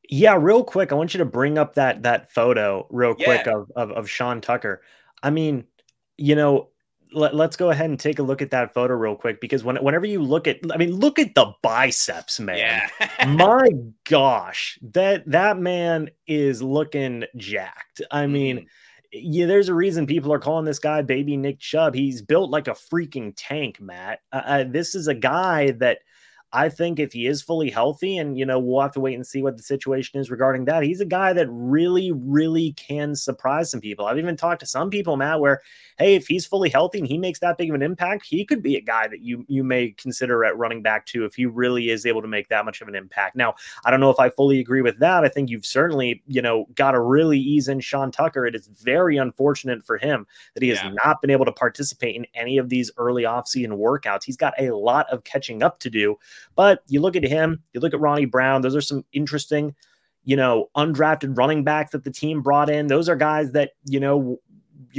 Yeah, 0.09 0.37
real 0.39 0.63
quick, 0.63 0.91
I 0.91 0.95
want 0.95 1.13
you 1.13 1.19
to 1.19 1.25
bring 1.25 1.57
up 1.57 1.75
that 1.75 2.03
that 2.03 2.31
photo 2.31 2.87
real 2.89 3.15
yeah. 3.17 3.25
quick 3.25 3.47
of, 3.47 3.71
of 3.75 3.91
of 3.91 4.09
Sean 4.09 4.41
Tucker. 4.41 4.81
I 5.21 5.29
mean, 5.29 5.65
you 6.17 6.35
know, 6.35 6.69
let, 7.13 7.33
us 7.33 7.55
go 7.55 7.69
ahead 7.69 7.89
and 7.89 7.99
take 7.99 8.19
a 8.19 8.23
look 8.23 8.41
at 8.41 8.51
that 8.51 8.73
photo 8.73 8.93
real 8.95 9.15
quick 9.15 9.39
because 9.39 9.63
when, 9.63 9.77
whenever 9.77 10.05
you 10.05 10.21
look 10.21 10.47
at 10.47 10.59
I 10.71 10.77
mean 10.77 10.95
look 10.95 11.19
at 11.19 11.35
the 11.35 11.53
biceps 11.61 12.39
man 12.39 12.57
yeah. 12.57 13.25
my 13.27 13.69
gosh 14.03 14.79
that 14.81 15.23
that 15.29 15.57
man 15.57 16.09
is 16.27 16.61
looking 16.61 17.25
jacked 17.37 18.01
I 18.11 18.27
mean 18.27 18.57
mm. 18.57 18.65
yeah 19.11 19.45
there's 19.45 19.69
a 19.69 19.73
reason 19.73 20.07
people 20.07 20.33
are 20.33 20.39
calling 20.39 20.65
this 20.65 20.79
guy 20.79 21.01
baby 21.01 21.37
Nick 21.37 21.59
Chubb 21.59 21.93
he's 21.93 22.21
built 22.21 22.49
like 22.49 22.67
a 22.67 22.71
freaking 22.71 23.33
tank 23.35 23.79
Matt 23.79 24.19
uh, 24.31 24.41
uh, 24.45 24.63
this 24.67 24.95
is 24.95 25.07
a 25.07 25.15
guy 25.15 25.71
that 25.71 25.99
I 26.53 26.69
think 26.69 26.99
if 26.99 27.11
he 27.11 27.25
is 27.25 27.41
fully 27.41 27.71
healthy, 27.71 28.17
and 28.17 28.37
you 28.37 28.45
know, 28.45 28.59
we'll 28.59 28.81
have 28.81 28.91
to 28.93 28.99
wait 28.99 29.15
and 29.15 29.25
see 29.25 29.41
what 29.41 29.57
the 29.57 29.63
situation 29.63 30.19
is 30.19 30.29
regarding 30.29 30.65
that. 30.65 30.83
He's 30.83 31.01
a 31.01 31.05
guy 31.05 31.33
that 31.33 31.47
really, 31.49 32.11
really 32.11 32.73
can 32.73 33.15
surprise 33.15 33.71
some 33.71 33.81
people. 33.81 34.05
I've 34.05 34.19
even 34.19 34.37
talked 34.37 34.59
to 34.59 34.67
some 34.67 34.91
people, 34.91 35.17
Matt, 35.17 35.39
where 35.39 35.61
hey, 35.97 36.15
if 36.15 36.27
he's 36.27 36.45
fully 36.45 36.69
healthy 36.69 36.99
and 36.99 37.07
he 37.07 37.17
makes 37.17 37.39
that 37.39 37.57
big 37.57 37.69
of 37.69 37.75
an 37.75 37.81
impact, 37.81 38.25
he 38.25 38.45
could 38.45 38.61
be 38.61 38.75
a 38.75 38.81
guy 38.81 39.07
that 39.07 39.21
you 39.21 39.43
you 39.47 39.63
may 39.63 39.91
consider 39.91 40.45
at 40.45 40.57
running 40.57 40.81
back 40.81 41.05
too 41.07 41.25
if 41.25 41.33
he 41.33 41.45
really 41.45 41.89
is 41.89 42.05
able 42.05 42.21
to 42.21 42.27
make 42.27 42.49
that 42.49 42.65
much 42.65 42.81
of 42.81 42.87
an 42.87 42.95
impact. 42.95 43.35
Now, 43.35 43.55
I 43.83 43.91
don't 43.91 43.99
know 43.99 44.11
if 44.11 44.19
I 44.19 44.29
fully 44.29 44.59
agree 44.59 44.81
with 44.81 44.99
that. 44.99 45.23
I 45.23 45.29
think 45.29 45.49
you've 45.49 45.65
certainly, 45.65 46.21
you 46.27 46.41
know, 46.41 46.67
got 46.75 46.91
to 46.91 47.01
really 47.01 47.39
ease 47.39 47.67
in 47.67 47.79
Sean 47.79 48.11
Tucker. 48.11 48.45
It 48.45 48.55
is 48.55 48.67
very 48.67 49.17
unfortunate 49.17 49.83
for 49.83 49.97
him 49.97 50.27
that 50.53 50.61
he 50.61 50.69
yeah. 50.69 50.75
has 50.75 50.93
not 51.03 51.19
been 51.21 51.31
able 51.31 51.45
to 51.45 51.51
participate 51.51 52.15
in 52.15 52.27
any 52.35 52.59
of 52.59 52.69
these 52.69 52.91
early 52.97 53.23
offseason 53.23 53.77
workouts. 53.77 54.23
He's 54.23 54.37
got 54.37 54.53
a 54.59 54.75
lot 54.75 55.07
of 55.11 55.23
catching 55.23 55.63
up 55.63 55.79
to 55.79 55.89
do. 55.89 56.17
But 56.55 56.81
you 56.87 57.01
look 57.01 57.15
at 57.15 57.23
him, 57.23 57.61
you 57.73 57.79
look 57.79 57.93
at 57.93 57.99
Ronnie 57.99 58.25
Brown, 58.25 58.61
those 58.61 58.75
are 58.75 58.81
some 58.81 59.05
interesting, 59.13 59.75
you 60.23 60.35
know, 60.35 60.69
undrafted 60.75 61.37
running 61.37 61.63
backs 61.63 61.91
that 61.91 62.03
the 62.03 62.11
team 62.11 62.41
brought 62.41 62.69
in. 62.69 62.87
Those 62.87 63.09
are 63.09 63.15
guys 63.15 63.51
that, 63.51 63.71
you 63.85 63.99
know, 63.99 64.39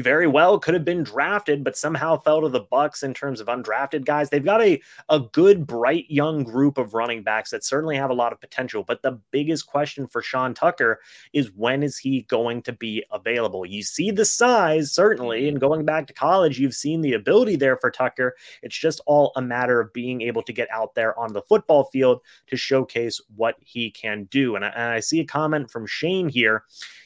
very 0.02 0.26
well 0.26 0.58
could 0.58 0.74
have 0.74 0.84
been 0.84 1.02
drafted, 1.02 1.62
but 1.62 1.76
somehow 1.76 2.18
fell 2.18 2.40
to 2.40 2.48
the 2.48 2.60
Bucs 2.60 3.02
in 3.02 3.14
terms 3.14 3.40
of 3.40 3.46
undrafted 3.46 4.04
guys. 4.04 4.30
They've 4.30 4.44
got 4.44 4.62
a 4.62 4.80
a 5.08 5.20
good, 5.20 5.66
bright 5.66 6.06
young 6.08 6.42
group 6.42 6.78
of 6.78 6.94
running 6.94 7.22
backs 7.22 7.50
that 7.50 7.64
certainly 7.64 7.96
have 7.96 8.10
a 8.10 8.14
lot 8.14 8.32
of 8.32 8.40
potential. 8.40 8.82
But 8.82 9.02
the 9.02 9.20
biggest 9.30 9.66
question 9.66 10.06
for 10.06 10.22
Sean 10.22 10.54
Tucker 10.54 11.00
is 11.32 11.52
when 11.52 11.82
is 11.82 11.98
he 11.98 12.22
going 12.22 12.62
to 12.62 12.72
be 12.72 13.04
available? 13.12 13.66
You 13.66 13.82
see 13.82 14.10
the 14.10 14.24
size, 14.24 14.92
certainly, 14.92 15.48
and 15.48 15.60
going 15.60 15.84
back 15.84 16.06
to 16.08 16.12
college, 16.12 16.58
you've 16.58 16.74
seen 16.74 17.00
the 17.00 17.14
ability 17.14 17.56
there 17.56 17.76
for 17.76 17.90
Tucker. 17.90 18.34
It's 18.62 18.76
just 18.76 19.00
all 19.06 19.32
a 19.36 19.42
matter 19.42 19.80
of 19.80 19.92
being 19.92 20.22
able 20.22 20.42
to 20.42 20.52
get 20.52 20.68
out 20.70 20.94
there 20.94 21.18
on 21.18 21.32
the 21.32 21.42
football 21.42 21.84
field 21.84 22.20
to 22.48 22.56
showcase 22.56 23.20
what 23.36 23.56
he 23.60 23.90
can 23.90 24.24
do. 24.24 24.56
And 24.56 24.64
I, 24.64 24.68
and 24.68 24.92
I 24.92 25.00
see 25.00 25.20
a 25.20 25.24
comment 25.24 25.70
from 25.70 25.86
Shane 25.86 26.28
here 26.28 26.64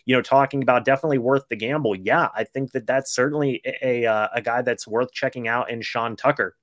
you 0.09 0.15
know, 0.17 0.23
talking 0.23 0.63
about 0.63 0.87
definitely 0.87 1.19
worth 1.19 1.47
the 1.51 1.55
gamble. 1.55 1.95
Yeah, 1.95 2.29
I 2.35 2.43
think 2.43 2.73
that 2.73 2.78
that's 2.87 3.15
certainly 3.15 3.63
a, 3.83 4.05
a, 4.05 4.31
a 4.35 4.43
guy 4.43 4.63
that's 4.63 4.87
worth 4.87 5.13
checking 5.13 5.49
out 5.49 5.71
in 5.71 5.83
Sean 5.83 6.17
Tucker 6.17 6.57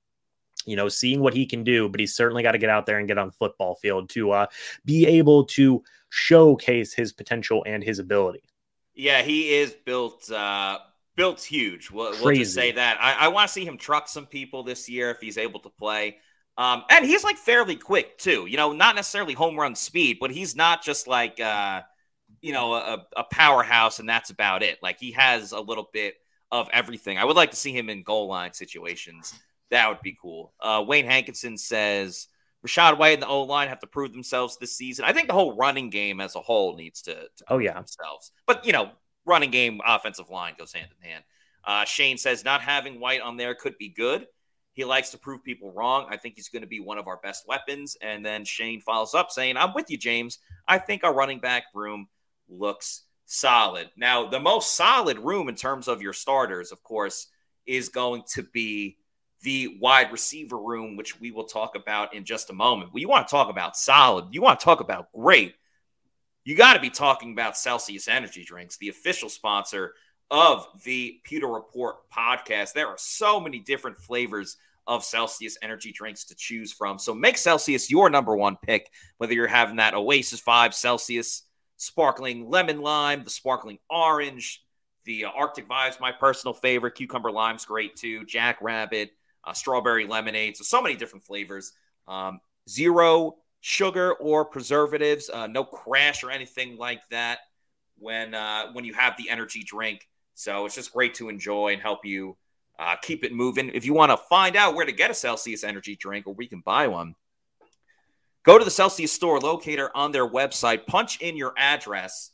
you 0.66 0.76
know, 0.76 0.90
seeing 0.90 1.20
what 1.20 1.34
he 1.34 1.46
can 1.46 1.64
do, 1.64 1.88
but 1.88 2.00
he's 2.00 2.16
certainly 2.16 2.44
got 2.44 2.54
to 2.54 2.58
get 2.58 2.70
out 2.70 2.86
there 2.86 2.98
and 2.98 3.08
get 3.08 3.18
on 3.18 3.28
the 3.28 3.34
football 3.34 3.76
field 3.76 4.10
to 4.10 4.32
uh, 4.32 4.48
be 4.84 5.06
able 5.06 5.46
to 5.46 5.84
showcase 6.10 6.94
his 6.94 7.14
potential 7.14 7.64
and 7.66 7.84
his 7.84 8.00
ability. 8.00 8.44
Yeah, 8.94 9.22
he 9.22 9.54
is 9.54 9.74
built 9.74 10.32
uh, 10.32 10.80
built 11.16 11.42
huge. 11.42 11.92
We'll, 11.92 12.12
we'll 12.24 12.36
just 12.36 12.54
say 12.54 12.72
that. 12.72 12.98
I, 13.00 13.26
I 13.26 13.28
want 13.28 13.48
to 13.48 13.54
see 13.54 13.66
him 13.66 13.78
truck 13.78 14.08
some 14.08 14.26
people 14.26 14.64
this 14.64 14.90
year 14.90 15.12
if 15.12 15.20
he's 15.20 15.38
able 15.38 15.60
to 15.62 15.70
play. 15.70 16.18
Um, 16.58 16.84
and 16.90 17.06
he's 17.06 17.24
like 17.24 17.38
fairly 17.38 17.76
quick 17.76 18.18
too. 18.18 18.46
You 18.48 18.56
know, 18.56 18.72
not 18.72 18.96
necessarily 18.96 19.34
home 19.34 19.60
run 19.60 19.76
speed, 19.76 20.18
but 20.20 20.32
he's 20.32 20.56
not 20.56 20.82
just 20.82 21.08
like 21.08 21.40
uh, 21.42 21.82
you 22.46 22.54
know, 22.54 22.76
a, 22.76 23.04
a 23.18 23.24
powerhouse 23.24 23.98
and 23.98 24.08
that's 24.08 24.30
about 24.30 24.62
it. 24.62 24.78
Like 24.84 25.00
he 25.00 25.14
has 25.14 25.52
a 25.52 25.60
little 25.60 25.90
bit 25.92 26.14
of 26.52 26.70
everything. 26.72 27.18
I 27.18 27.26
would 27.26 27.36
like 27.36 27.50
to 27.50 27.58
see 27.58 27.76
him 27.76 27.90
in 27.90 28.04
goal 28.04 28.28
line 28.28 28.54
situations. 28.54 29.34
That 29.72 29.90
would 29.90 30.02
be 30.02 30.16
cool. 30.22 30.54
Uh, 30.62 30.86
Wayne 30.88 31.08
Hankinson 31.08 31.58
says 31.58 32.28
Rachaad 32.64 33.00
White 33.00 33.16
and 33.16 33.24
the 33.24 33.28
O 33.28 33.42
line 33.42 33.68
have 33.70 33.80
to 33.80 33.88
prove 33.88 34.14
themselves 34.14 34.58
this 34.58 34.78
season. 34.78 35.06
I 35.06 35.12
think 35.12 35.26
the 35.26 35.34
whole 35.34 35.58
running 35.58 35.90
game 35.90 36.22
as 36.22 36.36
a 36.36 36.40
whole 36.40 36.76
needs 36.76 37.02
to, 37.04 37.16
to 37.16 37.46
oh 37.48 37.58
yeah 37.58 37.74
themselves. 37.74 38.32
But 38.46 38.64
you 38.64 38.74
know, 38.74 38.92
running 39.26 39.50
game, 39.50 39.82
offensive 39.84 40.30
line 40.30 40.54
goes 40.56 40.72
hand 40.72 40.90
in 41.02 41.10
hand. 41.10 41.24
Uh, 41.64 41.84
Shane 41.86 42.20
says 42.20 42.46
not 42.46 42.62
having 42.62 43.00
White 43.00 43.22
on 43.22 43.38
there 43.38 43.56
could 43.56 43.76
be 43.80 43.90
good. 43.90 44.28
He 44.74 44.86
likes 44.86 45.10
to 45.12 45.18
prove 45.18 45.44
people 45.44 45.72
wrong. 45.72 46.06
I 46.12 46.18
think 46.18 46.36
he's 46.36 46.50
going 46.50 46.62
to 46.62 46.68
be 46.68 46.80
one 46.80 47.00
of 47.00 47.08
our 47.08 47.18
best 47.24 47.48
weapons. 47.48 47.98
And 48.02 48.24
then 48.24 48.46
Shane 48.46 48.82
follows 48.82 49.16
up 49.16 49.32
saying, 49.32 49.58
I'm 49.58 49.74
with 49.74 49.90
you, 49.90 49.98
James. 49.98 50.38
I 50.68 50.78
think 50.78 51.04
our 51.04 51.14
running 51.14 51.40
back 51.40 51.64
room 51.74 52.08
looks 52.48 53.04
solid. 53.26 53.90
Now, 53.98 54.28
the 54.28 54.40
most 54.40 54.76
solid 54.76 55.20
room 55.20 55.50
in 55.50 55.56
terms 55.56 55.88
of 55.88 56.02
your 56.02 56.14
starters, 56.14 56.72
of 56.72 56.84
course, 56.84 57.28
is 57.66 57.90
going 57.90 58.24
to 58.34 58.44
be 58.44 58.98
the 59.42 59.78
wide 59.80 60.12
receiver 60.12 60.58
room, 60.58 60.96
which 60.96 61.20
we 61.20 61.32
will 61.32 61.46
talk 61.46 61.76
about 61.76 62.14
in 62.14 62.26
just 62.26 62.50
a 62.50 62.54
moment. 62.54 62.92
But 62.92 63.02
you 63.02 63.08
want 63.08 63.28
to 63.28 63.32
talk 63.32 63.50
about 63.50 63.78
solid, 63.78 64.26
you 64.32 64.42
want 64.42 64.60
to 64.60 64.64
talk 64.64 64.80
about 64.80 65.12
great. 65.14 65.56
You 66.44 66.56
got 66.56 66.74
to 66.74 66.80
be 66.80 66.92
talking 66.92 67.32
about 67.32 67.58
Celsius 67.58 68.08
Energy 68.08 68.44
Drinks, 68.44 68.78
the 68.78 68.90
official 68.90 69.30
sponsor 69.30 69.94
of 70.30 70.68
the 70.84 71.20
Pewter 71.24 71.48
Report 71.48 72.10
podcast. 72.16 72.74
There 72.74 72.88
are 72.88 72.98
so 72.98 73.40
many 73.40 73.60
different 73.60 73.98
flavors 73.98 74.58
of 74.88 75.04
Celsius 75.04 75.58
energy 75.62 75.92
drinks 75.92 76.26
to 76.26 76.36
choose 76.36 76.72
from. 76.72 77.00
So 77.00 77.14
make 77.14 77.38
Celsius 77.38 77.90
your 77.90 78.10
number 78.10 78.36
one 78.36 78.58
pick, 78.62 78.92
whether 79.18 79.34
you're 79.34 79.48
having 79.48 79.78
that 79.78 79.96
Oasis 79.96 80.40
5 80.40 80.74
Celsius 80.76 81.44
sparkling 81.78 82.50
lemon 82.50 82.82
lime, 82.82 83.24
the 83.24 83.30
sparkling 83.30 83.80
orange, 83.90 84.64
the 85.06 85.26
uh, 85.26 85.30
Arctic 85.30 85.68
Vibes, 85.68 86.00
my 86.00 86.12
personal 86.12 86.54
favorite. 86.54 86.96
Cucumber 86.96 87.32
lime's 87.32 87.66
great 87.66 87.96
too. 87.96 88.26
Jack 88.26 88.58
Rabbit, 88.62 89.12
uh, 89.44 89.54
strawberry 89.54 90.06
lemonade. 90.06 90.58
So, 90.58 90.64
so 90.64 90.82
many 90.82 90.96
different 90.96 91.26
flavors. 91.26 91.74
Um, 92.08 92.40
zero 92.70 93.38
sugar 93.62 94.14
or 94.14 94.46
preservatives, 94.46 95.30
uh, 95.30 95.48
no 95.48 95.64
crash 95.64 96.24
or 96.24 96.32
anything 96.32 96.78
like 96.78 97.02
that 97.10 97.40
when 97.98 98.34
uh, 98.34 98.72
when 98.74 98.86
you 98.86 98.94
have 98.94 99.16
the 99.18 99.30
energy 99.30 99.64
drink. 99.64 100.08
So 100.34 100.66
it's 100.66 100.76
just 100.76 100.94
great 100.94 101.16
to 101.16 101.30
enjoy 101.30 101.74
and 101.74 101.82
help 101.82 102.06
you 102.06 102.38
uh, 102.78 102.96
keep 103.02 103.24
it 103.24 103.34
moving. 103.34 103.70
If 103.74 103.86
you 103.86 103.94
want 103.94 104.12
to 104.12 104.18
find 104.18 104.56
out 104.56 104.76
where 104.76 104.86
to 104.86 104.92
get 104.92 105.10
a 105.10 105.14
Celsius 105.14 105.64
energy 105.64 105.96
drink 105.96 106.28
or 106.28 106.34
we 106.34 106.48
can 106.48 106.60
buy 106.60 106.88
one, 106.88 107.16
Go 108.46 108.60
to 108.60 108.66
the 108.66 108.70
Celsius 108.70 109.12
store 109.12 109.40
locator 109.40 109.90
on 109.96 110.12
their 110.12 110.28
website, 110.28 110.86
punch 110.86 111.20
in 111.20 111.36
your 111.36 111.54
address, 111.58 112.30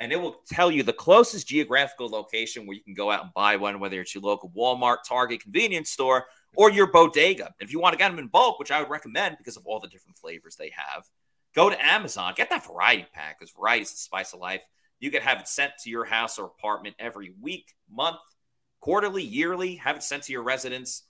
and 0.00 0.10
it 0.10 0.16
will 0.16 0.36
tell 0.48 0.70
you 0.70 0.82
the 0.82 0.94
closest 0.94 1.48
geographical 1.48 2.08
location 2.08 2.66
where 2.66 2.74
you 2.74 2.82
can 2.82 2.94
go 2.94 3.10
out 3.10 3.24
and 3.24 3.34
buy 3.34 3.56
one, 3.56 3.78
whether 3.78 4.00
it's 4.00 4.14
your 4.14 4.22
local 4.22 4.50
Walmart, 4.56 4.98
Target, 5.06 5.42
convenience 5.42 5.90
store, 5.90 6.24
or 6.56 6.70
your 6.70 6.90
bodega. 6.90 7.52
If 7.60 7.72
you 7.74 7.78
want 7.78 7.92
to 7.92 7.98
get 7.98 8.08
them 8.08 8.18
in 8.18 8.28
bulk, 8.28 8.58
which 8.58 8.70
I 8.70 8.80
would 8.80 8.88
recommend 8.88 9.36
because 9.36 9.58
of 9.58 9.66
all 9.66 9.80
the 9.80 9.88
different 9.88 10.16
flavors 10.16 10.56
they 10.56 10.72
have, 10.74 11.04
go 11.54 11.68
to 11.68 11.84
Amazon, 11.84 12.32
get 12.34 12.48
that 12.48 12.66
variety 12.66 13.06
pack 13.12 13.38
because 13.38 13.52
variety 13.52 13.82
is 13.82 13.90
the 13.90 13.98
spice 13.98 14.32
of 14.32 14.40
life. 14.40 14.62
You 14.98 15.10
can 15.10 15.20
have 15.20 15.40
it 15.40 15.48
sent 15.48 15.72
to 15.82 15.90
your 15.90 16.06
house 16.06 16.38
or 16.38 16.46
apartment 16.46 16.96
every 16.98 17.34
week, 17.38 17.74
month, 17.92 18.16
quarterly, 18.80 19.22
yearly, 19.22 19.76
have 19.76 19.96
it 19.96 20.02
sent 20.02 20.22
to 20.22 20.32
your 20.32 20.42
residence. 20.42 21.02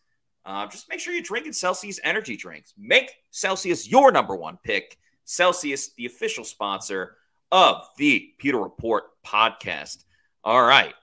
Uh, 0.44 0.66
just 0.66 0.88
make 0.88 1.00
sure 1.00 1.12
you're 1.12 1.22
drinking 1.22 1.52
Celsius 1.52 2.00
energy 2.02 2.36
drinks. 2.36 2.74
Make 2.78 3.12
Celsius 3.30 3.90
your 3.90 4.10
number 4.10 4.34
one 4.34 4.58
pick. 4.62 4.96
Celsius, 5.24 5.92
the 5.94 6.06
official 6.06 6.44
sponsor 6.44 7.16
of 7.52 7.86
the 7.98 8.32
Pewter 8.38 8.58
Report 8.58 9.04
podcast. 9.24 10.04
All 10.42 10.62
right. 10.62 10.94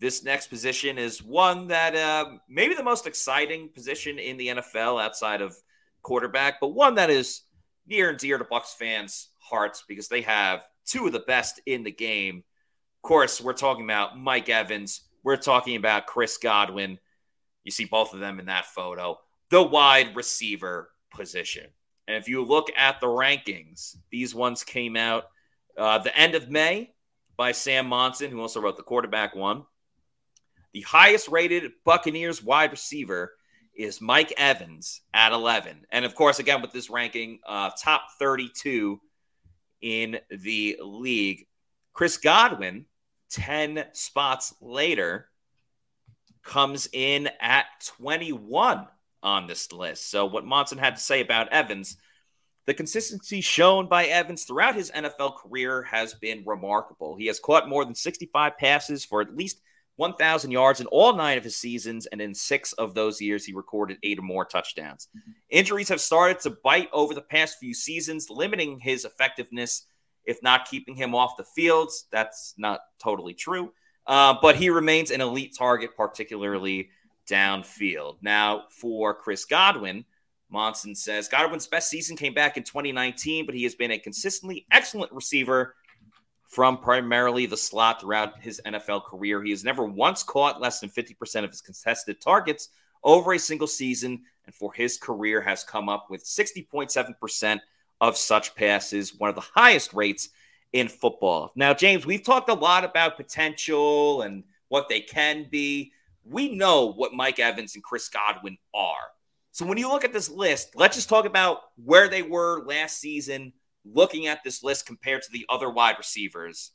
This 0.00 0.24
next 0.24 0.48
position 0.48 0.98
is 0.98 1.22
one 1.22 1.68
that 1.68 1.94
uh, 1.94 2.38
maybe 2.48 2.74
the 2.74 2.82
most 2.82 3.06
exciting 3.06 3.68
position 3.68 4.18
in 4.18 4.36
the 4.36 4.48
NFL 4.48 5.00
outside 5.00 5.40
of 5.40 5.54
quarterback, 6.02 6.60
but 6.60 6.68
one 6.68 6.96
that 6.96 7.10
is 7.10 7.42
near 7.86 8.10
and 8.10 8.18
dear 8.18 8.38
to 8.38 8.44
Bucs 8.44 8.74
fans' 8.76 9.28
hearts 9.38 9.84
because 9.86 10.08
they 10.08 10.22
have 10.22 10.66
two 10.86 11.06
of 11.06 11.12
the 11.12 11.20
best 11.20 11.60
in 11.66 11.84
the 11.84 11.92
game. 11.92 12.38
Of 12.38 13.08
course, 13.08 13.40
we're 13.40 13.52
talking 13.52 13.84
about 13.84 14.18
Mike 14.18 14.48
Evans. 14.48 15.02
We're 15.22 15.36
talking 15.36 15.76
about 15.76 16.06
Chris 16.06 16.36
Godwin. 16.36 16.98
You 17.64 17.70
see 17.70 17.84
both 17.84 18.14
of 18.14 18.20
them 18.20 18.38
in 18.40 18.46
that 18.46 18.66
photo. 18.66 19.18
The 19.50 19.62
wide 19.62 20.16
receiver 20.16 20.90
position. 21.14 21.66
And 22.08 22.16
if 22.16 22.28
you 22.28 22.44
look 22.44 22.68
at 22.76 23.00
the 23.00 23.06
rankings, 23.06 23.96
these 24.10 24.34
ones 24.34 24.64
came 24.64 24.96
out 24.96 25.24
uh, 25.78 25.98
the 25.98 26.16
end 26.16 26.34
of 26.34 26.50
May 26.50 26.94
by 27.36 27.52
Sam 27.52 27.86
Monson, 27.86 28.30
who 28.30 28.40
also 28.40 28.60
wrote 28.60 28.76
the 28.76 28.82
quarterback 28.82 29.34
one. 29.34 29.64
The 30.72 30.82
highest 30.82 31.28
rated 31.28 31.72
Buccaneers 31.84 32.42
wide 32.42 32.70
receiver 32.70 33.34
is 33.74 34.00
Mike 34.00 34.32
Evans 34.36 35.00
at 35.14 35.32
11. 35.32 35.86
And 35.90 36.04
of 36.04 36.14
course, 36.14 36.38
again, 36.38 36.62
with 36.62 36.72
this 36.72 36.90
ranking, 36.90 37.40
uh, 37.46 37.70
top 37.78 38.02
32 38.18 39.00
in 39.80 40.18
the 40.30 40.78
league. 40.82 41.46
Chris 41.92 42.16
Godwin, 42.16 42.86
10 43.30 43.86
spots 43.92 44.54
later, 44.60 45.28
comes 46.42 46.88
in 46.92 47.28
at 47.40 47.66
21 47.98 48.86
on 49.22 49.46
this 49.46 49.72
list. 49.72 50.10
So, 50.10 50.26
what 50.26 50.44
Monson 50.44 50.78
had 50.78 50.96
to 50.96 51.02
say 51.02 51.20
about 51.20 51.52
Evans, 51.52 51.96
the 52.66 52.74
consistency 52.74 53.40
shown 53.40 53.88
by 53.88 54.06
Evans 54.06 54.44
throughout 54.44 54.74
his 54.74 54.90
NFL 54.90 55.36
career 55.36 55.82
has 55.82 56.14
been 56.14 56.44
remarkable. 56.46 57.16
He 57.16 57.26
has 57.26 57.40
caught 57.40 57.68
more 57.68 57.84
than 57.84 57.94
65 57.94 58.56
passes 58.58 59.04
for 59.04 59.20
at 59.20 59.36
least 59.36 59.60
1,000 59.96 60.50
yards 60.50 60.80
in 60.80 60.86
all 60.86 61.14
nine 61.14 61.36
of 61.36 61.44
his 61.44 61.56
seasons, 61.56 62.06
and 62.06 62.20
in 62.20 62.34
six 62.34 62.72
of 62.74 62.94
those 62.94 63.20
years, 63.20 63.44
he 63.44 63.52
recorded 63.52 63.98
eight 64.02 64.18
or 64.18 64.22
more 64.22 64.44
touchdowns. 64.44 65.08
Mm-hmm. 65.16 65.30
Injuries 65.50 65.88
have 65.90 66.00
started 66.00 66.40
to 66.40 66.56
bite 66.64 66.88
over 66.92 67.14
the 67.14 67.20
past 67.20 67.58
few 67.60 67.74
seasons, 67.74 68.30
limiting 68.30 68.80
his 68.80 69.04
effectiveness, 69.04 69.86
if 70.24 70.42
not 70.42 70.68
keeping 70.68 70.96
him 70.96 71.14
off 71.14 71.36
the 71.36 71.44
fields. 71.44 72.06
That's 72.10 72.54
not 72.56 72.80
totally 73.02 73.34
true, 73.34 73.72
uh, 74.06 74.34
but 74.40 74.56
he 74.56 74.70
remains 74.70 75.10
an 75.10 75.20
elite 75.20 75.54
target, 75.56 75.96
particularly 75.96 76.90
downfield. 77.28 78.16
Now, 78.22 78.64
for 78.70 79.14
Chris 79.14 79.44
Godwin, 79.44 80.04
Monson 80.50 80.94
says 80.94 81.28
Godwin's 81.28 81.66
best 81.66 81.88
season 81.88 82.16
came 82.16 82.34
back 82.34 82.56
in 82.56 82.62
2019, 82.62 83.46
but 83.46 83.54
he 83.54 83.62
has 83.62 83.74
been 83.74 83.92
a 83.92 83.98
consistently 83.98 84.66
excellent 84.70 85.12
receiver 85.12 85.74
from 86.48 86.76
primarily 86.76 87.46
the 87.46 87.56
slot 87.56 88.00
throughout 88.00 88.38
his 88.40 88.60
NFL 88.66 89.04
career. 89.04 89.42
He 89.42 89.50
has 89.50 89.64
never 89.64 89.86
once 89.86 90.22
caught 90.22 90.60
less 90.60 90.80
than 90.80 90.90
50% 90.90 91.44
of 91.44 91.50
his 91.50 91.62
contested 91.62 92.20
targets 92.20 92.68
over 93.02 93.32
a 93.32 93.38
single 93.38 93.66
season, 93.66 94.22
and 94.44 94.54
for 94.54 94.72
his 94.74 94.98
career 94.98 95.40
has 95.40 95.64
come 95.64 95.88
up 95.88 96.10
with 96.10 96.24
60.7% 96.24 97.60
of 98.02 98.16
such 98.18 98.54
passes, 98.54 99.14
one 99.18 99.30
of 99.30 99.36
the 99.36 99.40
highest 99.54 99.94
rates 99.94 100.28
in 100.72 100.88
football. 100.88 101.52
Now, 101.54 101.74
James, 101.74 102.06
we've 102.06 102.24
talked 102.24 102.48
a 102.48 102.54
lot 102.54 102.84
about 102.84 103.16
potential 103.16 104.22
and 104.22 104.44
what 104.68 104.88
they 104.88 105.00
can 105.00 105.46
be. 105.50 105.92
We 106.24 106.54
know 106.54 106.92
what 106.92 107.12
Mike 107.12 107.38
Evans 107.38 107.74
and 107.74 107.84
Chris 107.84 108.08
Godwin 108.08 108.56
are. 108.74 109.10
So 109.50 109.66
when 109.66 109.76
you 109.76 109.88
look 109.88 110.04
at 110.04 110.14
this 110.14 110.30
list, 110.30 110.74
let's 110.76 110.96
just 110.96 111.10
talk 111.10 111.26
about 111.26 111.58
where 111.76 112.08
they 112.08 112.22
were 112.22 112.64
last 112.64 112.98
season 112.98 113.52
looking 113.84 114.26
at 114.26 114.42
this 114.44 114.62
list 114.62 114.86
compared 114.86 115.22
to 115.22 115.32
the 115.32 115.44
other 115.48 115.68
wide 115.68 115.96
receivers, 115.98 116.70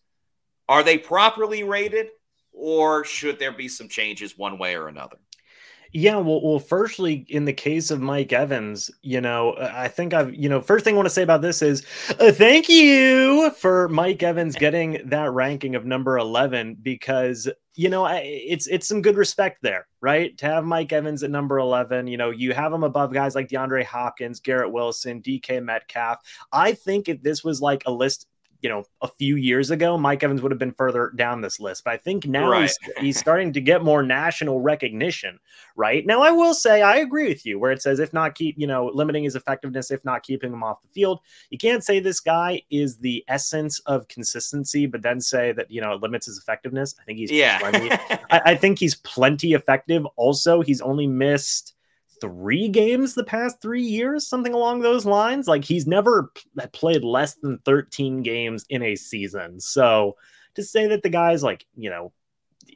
are 0.69 0.83
they 0.83 0.97
properly 0.97 1.63
rated 1.63 2.07
or 2.51 3.03
should 3.03 3.39
there 3.39 3.51
be 3.51 3.67
some 3.67 3.87
changes 3.87 4.37
one 4.37 4.57
way 4.57 4.75
or 4.75 4.87
another? 4.87 5.17
Yeah, 5.99 6.17
well, 6.17 6.39
well, 6.43 6.59
firstly, 6.59 7.25
in 7.27 7.45
the 7.45 7.53
case 7.53 7.89
of 7.89 7.99
Mike 7.99 8.31
Evans, 8.31 8.91
you 9.01 9.19
know, 9.19 9.55
I 9.57 9.87
think 9.87 10.13
I've, 10.13 10.31
you 10.31 10.47
know, 10.47 10.61
first 10.61 10.85
thing 10.85 10.93
I 10.93 10.97
want 10.97 11.07
to 11.07 11.13
say 11.13 11.23
about 11.23 11.41
this 11.41 11.63
is 11.63 11.87
uh, 12.19 12.31
thank 12.31 12.69
you 12.69 13.49
for 13.57 13.89
Mike 13.89 14.21
Evans 14.21 14.55
getting 14.55 15.01
that 15.05 15.31
ranking 15.31 15.73
of 15.73 15.85
number 15.87 16.19
11 16.19 16.77
because, 16.83 17.49
you 17.73 17.89
know, 17.89 18.05
I, 18.05 18.17
it's 18.17 18.67
it's 18.67 18.87
some 18.87 19.01
good 19.01 19.17
respect 19.17 19.63
there, 19.63 19.87
right? 19.99 20.37
To 20.37 20.45
have 20.45 20.65
Mike 20.65 20.93
Evans 20.93 21.23
at 21.23 21.31
number 21.31 21.57
11, 21.57 22.05
you 22.05 22.17
know, 22.17 22.29
you 22.29 22.53
have 22.53 22.71
him 22.71 22.83
above 22.83 23.11
guys 23.11 23.33
like 23.33 23.47
DeAndre 23.47 23.83
Hopkins, 23.83 24.39
Garrett 24.39 24.71
Wilson, 24.71 25.19
DK 25.23 25.63
Metcalf. 25.63 26.19
I 26.51 26.73
think 26.73 27.09
if 27.09 27.23
this 27.23 27.43
was 27.43 27.59
like 27.59 27.81
a 27.87 27.91
list 27.91 28.27
you 28.61 28.69
know, 28.69 28.83
a 29.01 29.07
few 29.07 29.35
years 29.35 29.71
ago, 29.71 29.97
Mike 29.97 30.23
Evans 30.23 30.41
would 30.41 30.51
have 30.51 30.59
been 30.59 30.73
further 30.73 31.11
down 31.15 31.41
this 31.41 31.59
list. 31.59 31.83
But 31.83 31.93
I 31.93 31.97
think 31.97 32.25
now 32.25 32.49
right. 32.49 32.61
he's, 32.61 32.77
he's 32.99 33.19
starting 33.19 33.53
to 33.53 33.61
get 33.61 33.83
more 33.83 34.03
national 34.03 34.59
recognition, 34.61 35.39
right? 35.75 36.05
Now, 36.05 36.21
I 36.21 36.31
will 36.31 36.53
say 36.53 36.81
I 36.81 36.97
agree 36.97 37.27
with 37.27 37.45
you 37.45 37.59
where 37.59 37.71
it 37.71 37.81
says 37.81 37.99
if 37.99 38.13
not 38.13 38.35
keep, 38.35 38.55
you 38.57 38.67
know, 38.67 38.91
limiting 38.93 39.23
his 39.23 39.35
effectiveness, 39.35 39.91
if 39.91 40.03
not 40.03 40.23
keeping 40.23 40.51
him 40.51 40.63
off 40.63 40.81
the 40.81 40.87
field. 40.89 41.19
You 41.49 41.57
can't 41.57 41.83
say 41.83 41.99
this 41.99 42.19
guy 42.19 42.61
is 42.69 42.97
the 42.97 43.23
essence 43.27 43.79
of 43.85 44.07
consistency, 44.07 44.85
but 44.85 45.01
then 45.01 45.21
say 45.21 45.51
that, 45.53 45.69
you 45.71 45.81
know, 45.81 45.93
it 45.93 46.01
limits 46.01 46.25
his 46.25 46.37
effectiveness. 46.37 46.95
I 46.99 47.03
think 47.03 47.19
he's, 47.19 47.31
yeah, 47.31 47.59
I, 48.31 48.41
I 48.45 48.55
think 48.55 48.79
he's 48.79 48.95
plenty 48.95 49.53
effective. 49.53 50.05
Also, 50.15 50.61
he's 50.61 50.81
only 50.81 51.07
missed 51.07 51.75
three 52.21 52.69
games 52.69 53.13
the 53.13 53.23
past 53.23 53.61
three 53.61 53.83
years, 53.83 54.27
something 54.27 54.53
along 54.53 54.81
those 54.81 55.05
lines. 55.05 55.47
Like 55.47 55.63
he's 55.63 55.87
never 55.87 56.31
uh, 56.59 56.67
played 56.73 57.03
less 57.03 57.35
than 57.35 57.59
13 57.59 58.23
games 58.23 58.65
in 58.69 58.83
a 58.83 58.95
season. 58.95 59.59
So 59.59 60.15
to 60.55 60.63
say 60.63 60.87
that 60.87 61.03
the 61.03 61.09
guy's 61.09 61.43
like, 61.43 61.65
you 61.75 61.89
know, 61.89 62.13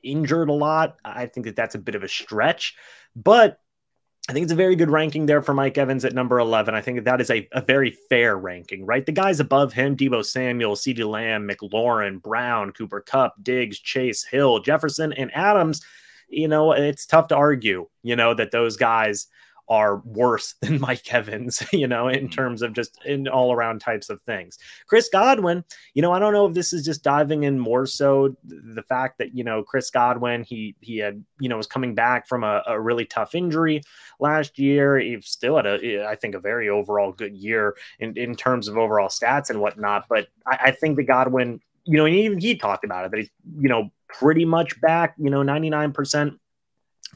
injured 0.03 0.49
a 0.49 0.53
lot, 0.53 0.97
I 1.03 1.25
think 1.25 1.45
that 1.45 1.55
that's 1.55 1.75
a 1.75 1.79
bit 1.79 1.95
of 1.95 2.03
a 2.03 2.07
stretch. 2.07 2.75
But 3.15 3.59
I 4.29 4.33
think 4.33 4.43
it's 4.43 4.53
a 4.53 4.55
very 4.55 4.75
good 4.75 4.91
ranking 4.91 5.25
there 5.25 5.41
for 5.41 5.53
Mike 5.53 5.77
Evans 5.77 6.05
at 6.05 6.13
number 6.13 6.39
11. 6.39 6.75
I 6.75 6.81
think 6.81 6.97
that, 6.97 7.05
that 7.05 7.21
is 7.21 7.31
a, 7.31 7.47
a 7.51 7.61
very 7.61 7.97
fair 8.09 8.37
ranking, 8.37 8.85
right? 8.85 9.05
The 9.05 9.11
guys 9.11 9.39
above 9.39 9.73
him, 9.73 9.97
Deebo 9.97 10.23
Samuel, 10.23 10.75
CeeDee 10.75 11.09
Lamb, 11.09 11.47
McLaurin, 11.47 12.21
Brown, 12.21 12.71
Cooper 12.71 13.01
Kupp, 13.01 13.35
Diggs, 13.41 13.79
Chase, 13.79 14.23
Hill, 14.23 14.59
Jefferson, 14.59 15.13
and 15.13 15.31
Adams– 15.35 15.81
you 16.31 16.47
know, 16.47 16.71
it's 16.71 17.05
tough 17.05 17.27
to 17.27 17.35
argue, 17.35 17.87
you 18.03 18.15
know, 18.15 18.33
that 18.33 18.51
those 18.51 18.77
guys 18.77 19.27
are 19.71 20.01
worse 20.03 20.55
than 20.61 20.81
Mike 20.81 21.11
Evans, 21.13 21.63
you 21.71 21.87
know, 21.87 22.09
in 22.09 22.25
mm-hmm. 22.25 22.27
terms 22.27 22.61
of 22.61 22.73
just 22.73 22.99
in 23.05 23.27
all 23.27 23.53
around 23.53 23.79
types 23.79 24.09
of 24.09 24.21
things. 24.21 24.59
Chris 24.85 25.09
Godwin, 25.09 25.63
you 25.93 26.01
know, 26.01 26.11
I 26.11 26.19
don't 26.19 26.33
know 26.33 26.45
if 26.45 26.53
this 26.53 26.73
is 26.73 26.83
just 26.83 27.03
diving 27.03 27.43
in 27.43 27.57
more 27.57 27.85
so 27.85 28.35
the 28.43 28.83
fact 28.83 29.17
that, 29.19 29.33
you 29.33 29.43
know, 29.43 29.63
Chris 29.63 29.89
Godwin, 29.89 30.43
he 30.43 30.75
he 30.81 30.97
had, 30.97 31.23
you 31.39 31.47
know, 31.47 31.57
was 31.57 31.67
coming 31.67 31.95
back 31.95 32.27
from 32.27 32.43
a, 32.43 32.61
a 32.67 32.79
really 32.79 33.05
tough 33.05 33.33
injury 33.33 33.81
last 34.19 34.59
year. 34.59 34.99
He 34.99 35.19
still 35.21 35.55
had 35.55 35.65
a, 35.65 36.05
I 36.05 36.15
think, 36.15 36.35
a 36.35 36.39
very 36.39 36.67
overall 36.69 37.13
good 37.13 37.35
year 37.35 37.75
in, 37.99 38.17
in 38.17 38.35
terms 38.35 38.67
of 38.67 38.77
overall 38.77 39.09
stats 39.09 39.49
and 39.49 39.61
whatnot. 39.61 40.05
But 40.09 40.27
I, 40.45 40.57
I 40.65 40.71
think 40.71 40.97
that 40.97 41.03
Godwin, 41.03 41.61
you 41.85 41.97
know, 41.97 42.05
and 42.05 42.15
even 42.15 42.39
he 42.39 42.57
talked 42.57 42.83
about 42.83 43.05
it 43.05 43.11
that 43.11 43.17
he's, 43.17 43.31
you 43.57 43.69
know, 43.69 43.89
pretty 44.19 44.45
much 44.45 44.79
back, 44.81 45.15
you 45.17 45.29
know, 45.29 45.41
99% 45.41 46.37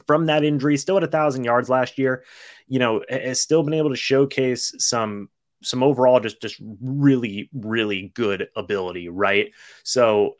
from 0.06 0.26
that 0.26 0.44
injury, 0.44 0.76
still 0.76 0.96
at 0.96 1.04
a 1.04 1.08
thousand 1.08 1.44
yards 1.44 1.68
last 1.68 1.98
year, 1.98 2.24
you 2.68 2.78
know, 2.78 3.02
has 3.08 3.40
still 3.40 3.62
been 3.62 3.74
able 3.74 3.90
to 3.90 3.96
showcase 3.96 4.74
some 4.78 5.28
some 5.62 5.82
overall 5.82 6.20
just 6.20 6.40
just 6.40 6.56
really 6.82 7.48
really 7.54 8.12
good 8.14 8.48
ability 8.56 9.08
right? 9.08 9.52
So 9.84 10.36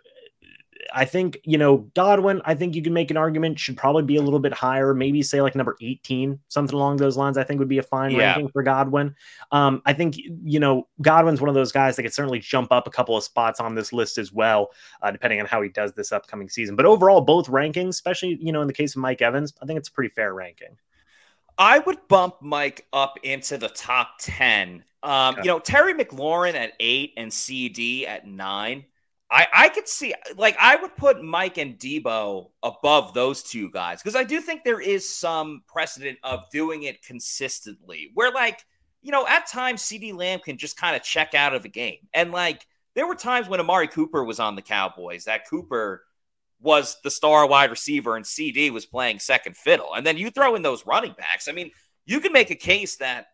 I 0.95 1.05
think, 1.05 1.39
you 1.45 1.59
know, 1.59 1.79
Godwin, 1.95 2.41
I 2.45 2.55
think 2.55 2.75
you 2.75 2.83
can 2.83 2.93
make 2.93 3.11
an 3.11 3.17
argument 3.17 3.59
should 3.59 3.77
probably 3.77 4.03
be 4.03 4.17
a 4.17 4.23
little 4.23 4.39
bit 4.39 4.53
higher, 4.53 4.95
maybe 4.95 5.23
say 5.23 5.43
like 5.43 5.55
number 5.55 5.77
18, 5.81 6.39
something 6.49 6.75
along 6.75 6.97
those 6.99 7.17
lines. 7.17 7.39
I 7.39 7.45
think 7.45 7.59
would 7.59 7.69
be 7.69 7.79
a 7.79 7.83
fine 7.83 8.13
yeah. 8.13 8.33
ranking 8.33 8.49
for 8.49 8.63
Godwin. 8.63 9.15
Um, 9.53 9.83
I 9.87 9.93
think, 9.93 10.17
you 10.17 10.61
know, 10.61 10.89
Godwin's 11.01 11.41
one 11.41 11.49
of 11.49 11.55
those 11.55 11.73
guys 11.73 11.97
that 11.97 12.03
could 12.03 12.15
certainly 12.15 12.39
jump 12.39 12.73
up 12.73 12.87
a 12.87 12.91
couple 12.91 13.17
of 13.17 13.25
spots 13.25 13.61
on 13.61 13.75
this 13.75 13.93
list 13.93 14.19
as 14.19 14.33
well, 14.33 14.71
uh, 15.03 15.11
depending 15.11 15.41
on 15.41 15.47
how 15.47 15.63
he 15.63 15.69
does 15.69 15.93
this 15.93 16.13
upcoming 16.13 16.49
season. 16.49 16.77
But 16.77 16.87
overall, 16.87 17.21
both 17.21 17.49
rankings, 17.49 17.91
especially, 17.91 18.39
you 18.41 18.53
know, 18.53 18.61
in 18.61 18.67
the 18.67 18.75
case 18.75 18.97
of 18.97 19.03
Mike 19.03 19.23
Evans, 19.23 19.53
I 19.63 19.67
think 19.67 19.79
it's 19.79 19.89
a 19.89 19.93
pretty 19.93 20.13
fair 20.15 20.35
ranking. 20.35 20.77
I 21.59 21.79
would 21.79 22.07
bump 22.09 22.37
Mike 22.43 22.87
up 22.93 23.19
into 23.23 23.57
the 23.57 23.69
top 23.69 24.17
10. 24.21 24.85
Um, 25.03 25.35
okay. 25.35 25.43
You 25.43 25.49
know, 25.49 25.59
Terry 25.59 25.95
McLaurin 25.95 26.55
at 26.55 26.73
eight 26.81 27.15
and 27.17 27.31
CeeDee 27.31 28.07
at 28.07 28.27
nine. 28.27 28.85
I, 29.31 29.47
I 29.53 29.69
could 29.71 29.89
see 29.89 30.15
like 30.37 30.57
I 30.61 30.77
would 30.77 30.97
put 30.97 31.23
Mike 31.23 31.59
and 31.59 31.79
Deebo 31.79 32.51
above 32.63 33.13
those 33.13 33.43
two 33.43 33.71
guys 33.71 34.01
because 34.01 34.15
I 34.15 34.23
do 34.23 34.41
think 34.41 34.63
there 34.63 34.81
is 34.81 35.13
some 35.13 35.63
precedent 35.67 36.19
of 36.23 36.49
doing 36.51 36.85
it 36.85 37.03
consistently 37.03 38.11
where 38.15 38.31
like 38.31 38.61
you 39.03 39.11
know 39.11 39.27
at 39.27 39.49
times 39.49 39.83
CeeDee 39.83 40.15
Lamb 40.15 40.41
can 40.41 40.59
just 40.59 40.77
kind 40.77 40.95
of 40.95 41.03
check 41.03 41.35
out 41.35 41.55
of 41.55 41.65
the 41.65 41.69
game. 41.69 41.99
And 42.15 42.31
like 42.31 42.65
there 42.95 43.07
were 43.07 43.17
times 43.17 43.49
when 43.49 43.59
Amari 43.59 43.89
Cooper 43.89 44.23
was 44.23 44.39
on 44.39 44.55
the 44.55 44.63
Cowboys 44.63 45.25
that 45.25 45.49
Cooper 45.49 46.05
was 46.61 46.97
the 47.03 47.11
star 47.11 47.49
wide 47.49 47.71
receiver 47.71 48.17
and 48.17 48.25
CeeDee 48.25 48.71
was 48.71 48.87
playing 48.87 49.19
second 49.19 49.57
fiddle. 49.57 49.93
And 49.95 50.07
then 50.07 50.17
you 50.17 50.31
throw 50.31 50.55
in 50.55 50.63
those 50.63 50.87
running 50.87 51.15
backs. 51.19 51.49
I 51.49 51.53
mean 51.53 51.73
you 52.05 52.21
can 52.21 52.33
make 52.33 52.51
a 52.51 52.57
case 52.57 52.99
that 52.99 53.27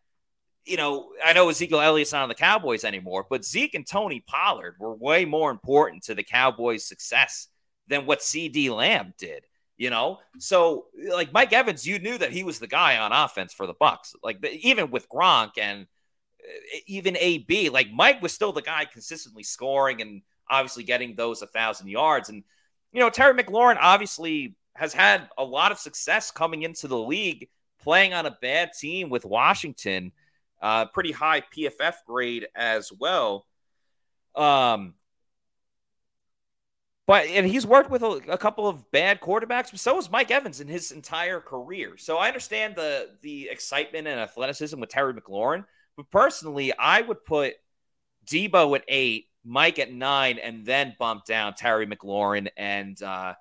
you 0.64 0.76
know, 0.76 1.10
I 1.24 1.32
know 1.32 1.48
Ezekiel 1.48 1.80
Elliott's 1.80 2.12
not 2.12 2.22
on 2.22 2.28
the 2.28 2.34
Cowboys 2.34 2.84
anymore, 2.84 3.26
but 3.28 3.44
Zeke 3.44 3.74
and 3.74 3.86
Tony 3.86 4.20
Pollard 4.26 4.76
were 4.78 4.94
way 4.94 5.24
more 5.24 5.50
important 5.50 6.04
to 6.04 6.14
the 6.14 6.22
Cowboys' 6.22 6.84
success 6.84 7.48
than 7.88 8.06
what 8.06 8.20
CeeDee 8.20 8.70
Lamb 8.70 9.14
did. 9.18 9.44
You 9.76 9.90
know, 9.90 10.18
so 10.38 10.86
like 11.10 11.32
Mike 11.32 11.52
Evans, 11.52 11.86
you 11.86 11.98
knew 11.98 12.16
that 12.18 12.30
he 12.30 12.44
was 12.44 12.60
the 12.60 12.68
guy 12.68 12.98
on 12.98 13.10
offense 13.10 13.52
for 13.52 13.66
the 13.66 13.74
Bucs. 13.74 14.14
Like 14.22 14.44
even 14.44 14.90
with 14.92 15.08
Gronk 15.08 15.52
and 15.60 15.86
uh, 16.40 16.78
even 16.86 17.16
AB, 17.18 17.70
like 17.70 17.90
Mike 17.90 18.22
was 18.22 18.32
still 18.32 18.52
the 18.52 18.62
guy 18.62 18.84
consistently 18.84 19.42
scoring 19.42 20.00
and 20.00 20.22
obviously 20.48 20.84
getting 20.84 21.16
those 21.16 21.42
a 21.42 21.48
thousand 21.48 21.88
yards. 21.88 22.28
And 22.28 22.44
you 22.92 23.00
know, 23.00 23.10
Terry 23.10 23.34
McLaurin 23.34 23.78
obviously 23.80 24.54
has 24.74 24.92
had 24.92 25.28
a 25.36 25.44
lot 25.44 25.72
of 25.72 25.78
success 25.78 26.30
coming 26.30 26.62
into 26.62 26.86
the 26.86 26.98
league, 26.98 27.48
playing 27.80 28.14
on 28.14 28.26
a 28.26 28.38
bad 28.40 28.72
team 28.78 29.10
with 29.10 29.24
Washington, 29.24 30.12
uh, 30.62 30.86
pretty 30.86 31.12
high 31.12 31.42
PFF 31.42 31.94
grade 32.06 32.46
as 32.54 32.92
well. 32.92 33.44
Um, 34.34 34.94
but 37.06 37.26
and 37.26 37.46
he's 37.46 37.66
worked 37.66 37.90
with 37.90 38.02
a, 38.02 38.20
a, 38.28 38.38
couple 38.38 38.68
of 38.68 38.90
bad 38.92 39.20
quarterbacks, 39.20 39.70
but 39.70 39.80
so 39.80 39.96
has 39.96 40.10
Mike 40.10 40.30
Evans 40.30 40.60
in 40.60 40.68
his 40.68 40.92
entire 40.92 41.40
career. 41.40 41.96
So 41.98 42.16
I 42.16 42.28
understand 42.28 42.76
the 42.76 43.10
the 43.20 43.48
excitement 43.50 44.06
and 44.06 44.20
athleticism 44.20 44.78
with 44.78 44.88
Terry 44.88 45.12
McLaurin, 45.12 45.64
but 45.96 46.10
personally, 46.10 46.72
I 46.78 47.02
would 47.02 47.24
put 47.24 47.54
Deebo 48.26 48.76
at 48.76 48.84
eight, 48.88 49.26
Mike 49.44 49.80
at 49.80 49.92
nine, 49.92 50.38
and 50.38 50.64
then 50.64 50.94
bump 50.98 51.24
down 51.26 51.54
Terry 51.54 51.86
McLaurin 51.86 52.48
and 52.56 53.02
uh, 53.02 53.34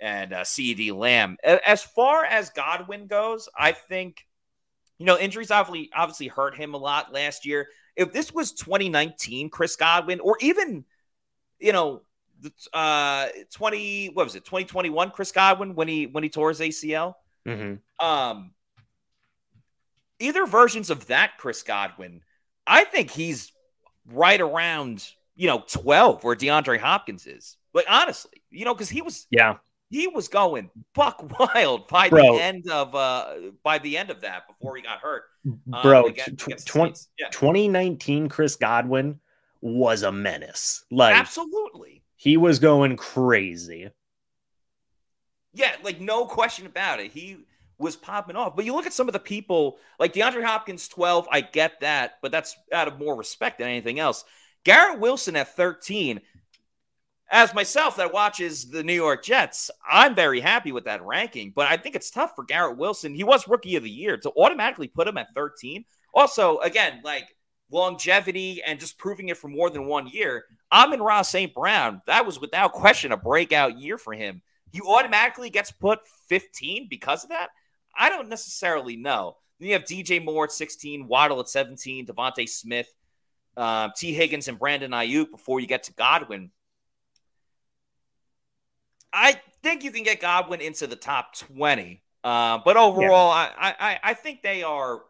and 0.00 0.32
uh, 0.32 0.42
CeeDee 0.42 0.96
Lamb. 0.96 1.36
As 1.42 1.82
far 1.82 2.24
as 2.24 2.50
Godwin 2.50 3.08
goes, 3.08 3.48
I 3.58 3.72
think 3.72 4.24
you 5.00 5.06
know 5.06 5.18
injuries 5.18 5.50
obviously 5.50 5.90
obviously 5.96 6.28
hurt 6.28 6.54
him 6.54 6.74
a 6.74 6.76
lot 6.76 7.12
last 7.12 7.46
year. 7.46 7.68
If 7.96 8.12
this 8.12 8.32
was 8.32 8.52
2019, 8.52 9.48
Chris 9.48 9.74
Godwin, 9.74 10.20
or 10.20 10.36
even 10.40 10.84
you 11.58 11.72
know 11.72 12.02
uh 12.72 13.26
20 13.52 14.08
what 14.14 14.24
was 14.24 14.34
it 14.34 14.46
2021 14.46 15.10
chris 15.10 15.30
godwin 15.30 15.74
when 15.74 15.88
he 15.88 16.06
when 16.06 16.24
he 16.24 16.30
tore 16.30 16.48
his 16.48 16.60
acl 16.60 17.12
mm-hmm. 17.46 17.74
um 18.06 18.52
either 20.18 20.46
versions 20.46 20.88
of 20.88 21.06
that 21.08 21.36
chris 21.36 21.62
godwin 21.62 22.22
i 22.66 22.82
think 22.84 23.10
he's 23.10 23.52
right 24.06 24.40
around 24.40 25.06
you 25.36 25.48
know 25.48 25.62
12 25.70 26.24
where 26.24 26.34
deandre 26.34 26.78
hopkins 26.78 27.26
is 27.26 27.58
like 27.74 27.84
honestly 27.90 28.42
you 28.50 28.64
know 28.64 28.72
because 28.72 28.88
he 28.88 29.02
was 29.02 29.26
yeah 29.30 29.56
he 29.90 30.08
was 30.08 30.28
going 30.28 30.70
buck 30.94 31.38
wild 31.54 31.88
by 31.88 32.08
bro. 32.08 32.36
the 32.36 32.42
end 32.42 32.68
of 32.70 32.94
uh 32.94 33.34
by 33.62 33.78
the 33.78 33.98
end 33.98 34.10
of 34.10 34.22
that 34.22 34.46
before 34.48 34.76
he 34.76 34.82
got 34.82 34.98
hurt 34.98 35.24
bro 35.82 36.04
um, 36.04 36.06
against, 36.06 36.46
against 36.46 36.66
20, 36.68 36.94
yeah. 37.18 37.28
2019 37.30 38.28
chris 38.28 38.56
godwin 38.56 39.20
was 39.60 40.02
a 40.02 40.12
menace 40.12 40.84
like 40.90 41.14
absolutely 41.14 42.00
he 42.20 42.36
was 42.36 42.58
going 42.58 42.98
crazy. 42.98 43.88
Yeah, 45.54 45.74
like 45.82 46.02
no 46.02 46.26
question 46.26 46.66
about 46.66 47.00
it. 47.00 47.12
He 47.12 47.46
was 47.78 47.96
popping 47.96 48.36
off. 48.36 48.54
But 48.54 48.66
you 48.66 48.74
look 48.74 48.84
at 48.84 48.92
some 48.92 49.08
of 49.08 49.14
the 49.14 49.18
people, 49.18 49.78
like 49.98 50.12
DeAndre 50.12 50.44
Hopkins, 50.44 50.86
12, 50.86 51.28
I 51.32 51.40
get 51.40 51.80
that, 51.80 52.18
but 52.20 52.30
that's 52.30 52.54
out 52.74 52.88
of 52.88 52.98
more 52.98 53.16
respect 53.16 53.58
than 53.58 53.68
anything 53.68 53.98
else. 53.98 54.26
Garrett 54.64 55.00
Wilson 55.00 55.34
at 55.34 55.56
13, 55.56 56.20
as 57.30 57.54
myself 57.54 57.96
that 57.96 58.12
watches 58.12 58.70
the 58.70 58.82
New 58.82 58.94
York 58.94 59.22
Jets, 59.22 59.70
I'm 59.88 60.14
very 60.14 60.40
happy 60.40 60.72
with 60.72 60.84
that 60.84 61.04
ranking, 61.04 61.52
but 61.54 61.70
I 61.70 61.76
think 61.76 61.94
it's 61.94 62.10
tough 62.10 62.32
for 62.34 62.44
Garrett 62.44 62.76
Wilson. 62.76 63.14
He 63.14 63.22
was 63.22 63.46
rookie 63.46 63.76
of 63.76 63.84
the 63.84 63.90
year 63.90 64.16
to 64.18 64.32
automatically 64.36 64.88
put 64.88 65.06
him 65.06 65.16
at 65.16 65.32
13. 65.34 65.84
Also, 66.12 66.58
again, 66.58 67.00
like 67.04 67.28
longevity 67.70 68.60
and 68.66 68.80
just 68.80 68.98
proving 68.98 69.28
it 69.28 69.36
for 69.36 69.46
more 69.46 69.70
than 69.70 69.86
one 69.86 70.08
year. 70.08 70.44
Amon-Ra 70.72 71.22
St. 71.22 71.54
Brown, 71.54 72.02
that 72.06 72.26
was 72.26 72.40
without 72.40 72.72
question 72.72 73.12
a 73.12 73.16
breakout 73.16 73.78
year 73.78 73.96
for 73.96 74.12
him. 74.12 74.42
He 74.72 74.80
automatically 74.80 75.50
gets 75.50 75.70
put 75.70 76.00
15 76.28 76.88
because 76.90 77.22
of 77.22 77.30
that? 77.30 77.50
I 77.96 78.08
don't 78.08 78.28
necessarily 78.28 78.96
know. 78.96 79.36
Then 79.58 79.68
you 79.68 79.74
have 79.74 79.84
DJ 79.84 80.24
Moore 80.24 80.44
at 80.44 80.52
16, 80.52 81.06
Waddle 81.06 81.40
at 81.40 81.48
17, 81.48 82.06
DeVonta 82.06 82.48
Smith, 82.48 82.92
uh, 83.56 83.90
Tee 83.96 84.14
Higgins, 84.14 84.48
and 84.48 84.58
Brandon 84.58 84.92
Aiyuk 84.92 85.30
before 85.30 85.60
you 85.60 85.66
get 85.66 85.84
to 85.84 85.92
Godwin. 85.92 86.50
I 89.12 89.40
think 89.62 89.84
you 89.84 89.90
can 89.90 90.02
get 90.02 90.20
Godwin 90.20 90.60
into 90.60 90.86
the 90.86 90.96
top 90.96 91.34
20. 91.36 92.02
Uh, 92.22 92.58
but 92.64 92.76
overall, 92.76 93.30
yeah. 93.30 93.52
I, 93.58 93.74
I, 93.78 94.00
I 94.02 94.14
think 94.14 94.42
they 94.42 94.62
are 94.62 95.00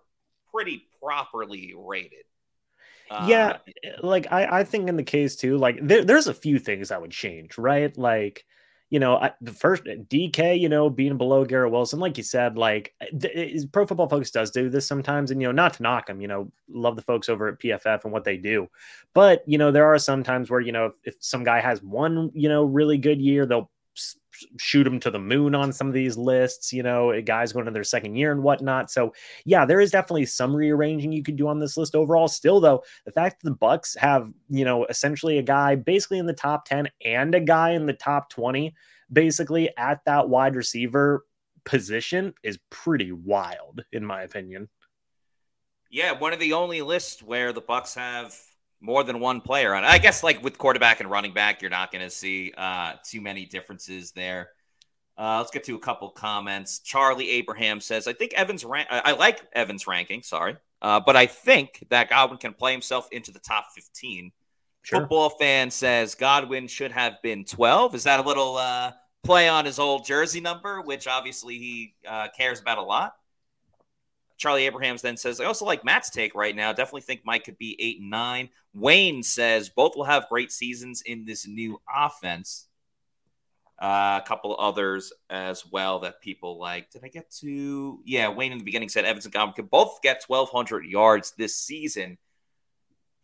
pretty 0.52 0.84
properly 1.02 1.74
rated. 1.76 2.24
Uh, 3.10 3.26
yeah, 3.28 3.56
like 4.02 4.28
I, 4.30 4.60
I 4.60 4.64
think 4.64 4.88
in 4.88 4.96
the 4.96 5.02
case 5.02 5.34
too, 5.34 5.58
like 5.58 5.80
there, 5.82 6.04
there's 6.04 6.28
a 6.28 6.34
few 6.34 6.60
things 6.60 6.90
that 6.90 7.00
would 7.00 7.10
change, 7.10 7.58
right? 7.58 7.96
Like, 7.98 8.44
you 8.88 9.00
know, 9.00 9.16
I, 9.16 9.32
the 9.40 9.50
first 9.50 9.82
DK, 9.82 10.60
you 10.60 10.68
know, 10.68 10.88
being 10.88 11.18
below 11.18 11.44
Garrett 11.44 11.72
Wilson, 11.72 11.98
like 11.98 12.16
you 12.18 12.22
said, 12.22 12.56
like 12.56 12.94
th- 13.20 13.72
Pro 13.72 13.84
Football 13.84 14.08
Focus 14.08 14.30
does 14.30 14.52
do 14.52 14.70
this 14.70 14.86
sometimes, 14.86 15.32
and 15.32 15.42
you 15.42 15.48
know, 15.48 15.52
not 15.52 15.74
to 15.74 15.82
knock 15.82 16.06
them, 16.06 16.20
you 16.20 16.28
know, 16.28 16.52
love 16.68 16.94
the 16.94 17.02
folks 17.02 17.28
over 17.28 17.48
at 17.48 17.58
PFF 17.58 18.04
and 18.04 18.12
what 18.12 18.22
they 18.22 18.36
do, 18.36 18.68
but 19.12 19.42
you 19.44 19.58
know, 19.58 19.72
there 19.72 19.86
are 19.86 19.98
some 19.98 20.22
times 20.22 20.48
where 20.48 20.60
you 20.60 20.70
know, 20.70 20.86
if, 20.86 20.92
if 21.02 21.14
some 21.18 21.42
guy 21.42 21.60
has 21.60 21.82
one, 21.82 22.30
you 22.32 22.48
know, 22.48 22.62
really 22.62 22.96
good 22.96 23.20
year, 23.20 23.44
they'll 23.44 23.72
shoot 24.58 24.84
them 24.84 25.00
to 25.00 25.10
the 25.10 25.18
moon 25.18 25.54
on 25.54 25.72
some 25.72 25.88
of 25.88 25.94
these 25.94 26.16
lists, 26.16 26.72
you 26.72 26.82
know, 26.82 27.10
eh, 27.10 27.20
guys 27.20 27.52
going 27.52 27.66
to 27.66 27.70
their 27.70 27.84
second 27.84 28.16
year 28.16 28.32
and 28.32 28.42
whatnot. 28.42 28.90
So, 28.90 29.12
yeah, 29.44 29.64
there 29.64 29.80
is 29.80 29.90
definitely 29.90 30.26
some 30.26 30.54
rearranging 30.54 31.12
you 31.12 31.22
could 31.22 31.36
do 31.36 31.48
on 31.48 31.58
this 31.58 31.76
list 31.76 31.94
overall. 31.94 32.28
Still, 32.28 32.60
though, 32.60 32.82
the 33.04 33.12
fact 33.12 33.42
that 33.42 33.50
the 33.50 33.56
Bucs 33.56 33.96
have, 33.98 34.32
you 34.48 34.64
know, 34.64 34.86
essentially 34.86 35.38
a 35.38 35.42
guy 35.42 35.74
basically 35.74 36.18
in 36.18 36.26
the 36.26 36.32
top 36.32 36.64
10 36.64 36.88
and 37.04 37.34
a 37.34 37.40
guy 37.40 37.70
in 37.70 37.86
the 37.86 37.92
top 37.92 38.30
20, 38.30 38.74
basically 39.12 39.70
at 39.76 40.04
that 40.04 40.28
wide 40.28 40.56
receiver 40.56 41.24
position 41.64 42.34
is 42.42 42.58
pretty 42.70 43.12
wild, 43.12 43.84
in 43.92 44.04
my 44.04 44.22
opinion. 44.22 44.68
Yeah, 45.90 46.12
one 46.12 46.32
of 46.32 46.38
the 46.38 46.52
only 46.52 46.82
lists 46.82 47.22
where 47.22 47.52
the 47.52 47.62
Bucs 47.62 47.96
have 47.96 48.36
more 48.80 49.04
than 49.04 49.20
one 49.20 49.40
player 49.40 49.74
on. 49.74 49.84
I 49.84 49.98
guess 49.98 50.22
like 50.22 50.42
with 50.42 50.58
quarterback 50.58 51.00
and 51.00 51.10
running 51.10 51.32
back, 51.32 51.60
you're 51.62 51.70
not 51.70 51.92
going 51.92 52.04
to 52.04 52.10
see 52.10 52.52
uh, 52.56 52.94
too 53.04 53.20
many 53.20 53.44
differences 53.44 54.12
there. 54.12 54.50
Uh, 55.18 55.38
let's 55.38 55.50
get 55.50 55.64
to 55.64 55.74
a 55.74 55.78
couple 55.78 56.08
comments. 56.10 56.78
Charlie 56.78 57.30
Abraham 57.30 57.80
says, 57.80 58.08
"I 58.08 58.14
think 58.14 58.32
Evans 58.32 58.64
rank. 58.64 58.88
I 58.90 59.12
like 59.12 59.42
Evans 59.52 59.86
ranking. 59.86 60.22
Sorry, 60.22 60.56
uh, 60.80 61.00
but 61.00 61.14
I 61.14 61.26
think 61.26 61.84
that 61.90 62.08
Godwin 62.08 62.38
can 62.38 62.54
play 62.54 62.72
himself 62.72 63.08
into 63.12 63.30
the 63.30 63.38
top 63.38 63.66
15." 63.74 64.32
Sure. 64.82 65.00
Football 65.00 65.30
fan 65.30 65.70
says 65.70 66.14
Godwin 66.14 66.66
should 66.66 66.92
have 66.92 67.20
been 67.22 67.44
12. 67.44 67.94
Is 67.94 68.04
that 68.04 68.18
a 68.18 68.22
little 68.22 68.56
uh, 68.56 68.92
play 69.22 69.48
on 69.48 69.66
his 69.66 69.78
old 69.78 70.06
jersey 70.06 70.40
number, 70.40 70.80
which 70.80 71.06
obviously 71.06 71.58
he 71.58 71.94
uh, 72.08 72.28
cares 72.36 72.60
about 72.60 72.78
a 72.78 72.82
lot? 72.82 73.14
Charlie 74.40 74.64
Abrahams 74.64 75.02
then 75.02 75.18
says, 75.18 75.38
I 75.38 75.44
also 75.44 75.66
like 75.66 75.84
Matt's 75.84 76.08
take 76.08 76.34
right 76.34 76.56
now. 76.56 76.72
Definitely 76.72 77.02
think 77.02 77.20
Mike 77.24 77.44
could 77.44 77.58
be 77.58 77.76
eight 77.78 78.00
and 78.00 78.08
nine. 78.08 78.48
Wayne 78.72 79.22
says 79.22 79.68
both 79.68 79.94
will 79.94 80.04
have 80.04 80.30
great 80.30 80.50
seasons 80.50 81.02
in 81.02 81.26
this 81.26 81.46
new 81.46 81.78
offense. 81.94 82.66
Uh, 83.78 84.18
a 84.22 84.26
couple 84.26 84.56
others 84.58 85.12
as 85.28 85.66
well 85.66 86.00
that 86.00 86.22
people 86.22 86.58
like. 86.58 86.90
Did 86.90 87.04
I 87.04 87.08
get 87.08 87.30
to? 87.40 88.00
Yeah, 88.06 88.30
Wayne 88.30 88.52
in 88.52 88.58
the 88.58 88.64
beginning 88.64 88.88
said 88.88 89.04
Evans 89.04 89.26
and 89.26 89.34
Godwin 89.34 89.52
could 89.54 89.70
both 89.70 90.00
get 90.02 90.24
1,200 90.26 90.86
yards 90.86 91.34
this 91.36 91.56
season. 91.56 92.16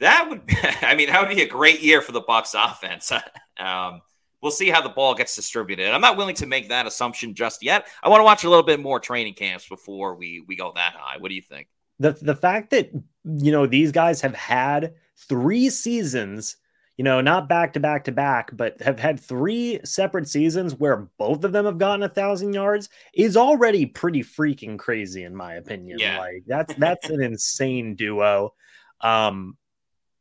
That 0.01 0.29
would, 0.29 0.43
I 0.83 0.95
mean, 0.97 1.09
that 1.09 1.27
would 1.27 1.35
be 1.35 1.43
a 1.43 1.49
great 1.49 1.81
year 1.81 2.03
for 2.03 2.13
the 2.13 2.23
Bucs 2.23 2.55
offense. 2.55 3.11
um, 3.59 4.03
we'll 4.43 4.53
see 4.53 4.69
how 4.69 4.81
the 4.81 4.89
ball 4.89 5.15
gets 5.15 5.35
distributed. 5.35 5.91
I'm 5.91 6.01
not 6.01 6.17
willing 6.17 6.35
to 6.37 6.47
make 6.47 6.69
that 6.69 6.87
assumption 6.87 7.35
just 7.35 7.63
yet. 7.63 7.87
I 8.03 8.09
want 8.09 8.21
to 8.21 8.25
watch 8.25 8.45
a 8.45 8.49
little 8.49 8.65
bit 8.65 8.81
more 8.81 9.01
training 9.01 9.35
camps 9.35 9.69
before 9.69 10.15
we 10.15 10.45
we 10.47 10.57
go 10.57 10.73
that 10.75 10.95
high. 10.97 11.19
What 11.19 11.29
do 11.29 11.35
you 11.35 11.43
think? 11.43 11.69
The 11.99 12.13
the 12.13 12.37
fact 12.37 12.71
that 12.71 12.91
you 13.25 13.53
know 13.53 13.67
these 13.67 13.93
guys 13.93 14.21
have 14.21 14.35
had 14.35 14.95
three 15.17 15.71
seasons, 15.71 16.57
you 16.97 17.05
know, 17.05 17.21
not 17.21 17.49
back 17.49 17.73
to 17.73 17.81
back 17.81 18.05
to 18.05 18.13
back, 18.13 18.51
but 18.55 18.81
have 18.83 18.99
had 18.99 19.19
three 19.19 19.81
separate 19.85 20.29
seasons 20.29 20.75
where 20.75 21.09
both 21.19 21.43
of 21.45 21.53
them 21.53 21.65
have 21.65 21.79
gotten 21.79 22.03
a 22.03 22.09
thousand 22.09 22.53
yards 22.53 22.89
is 23.15 23.37
already 23.37 23.87
pretty 23.87 24.23
freaking 24.23 24.79
crazy 24.79 25.25
in 25.25 25.35
my 25.35 25.55
opinion. 25.55 25.99
Yeah. 25.99 26.19
Like 26.19 26.45
that's 26.47 26.75
that's 26.75 27.09
an 27.09 27.23
insane 27.23 27.95
duo. 27.95 28.53
Um, 29.01 29.57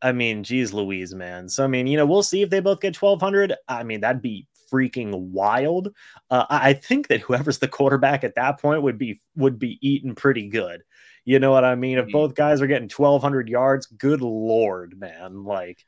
I 0.05 0.11
mean, 0.11 0.43
geez, 0.43 0.71
Louise, 0.71 1.15
man. 1.15 1.49
So 1.49 1.63
I 1.63 1.67
mean, 1.67 1.87
you 1.87 1.97
know, 1.97 2.05
we'll 2.05 2.21
see 2.21 2.43
if 2.43 2.51
they 2.51 2.59
both 2.59 2.79
get 2.79 2.95
1200. 2.95 3.55
I 3.67 3.81
mean, 3.81 4.01
that'd 4.01 4.21
be 4.21 4.45
freaking 4.71 5.31
wild. 5.31 5.95
Uh, 6.29 6.45
I 6.47 6.73
think 6.73 7.07
that 7.07 7.21
whoever's 7.21 7.57
the 7.57 7.67
quarterback 7.67 8.23
at 8.23 8.35
that 8.35 8.61
point 8.61 8.83
would 8.83 8.99
be 8.99 9.19
would 9.35 9.57
be 9.57 9.79
eating 9.81 10.13
pretty 10.13 10.47
good. 10.47 10.83
You 11.23 11.39
know 11.39 11.49
what 11.49 11.65
I 11.65 11.73
mean? 11.73 11.97
If 11.97 12.05
mm-hmm. 12.05 12.11
both 12.11 12.35
guys 12.35 12.61
are 12.61 12.67
getting 12.67 12.87
1200 12.87 13.49
yards, 13.49 13.87
good 13.87 14.21
lord, 14.21 14.95
man, 14.95 15.43
like 15.43 15.83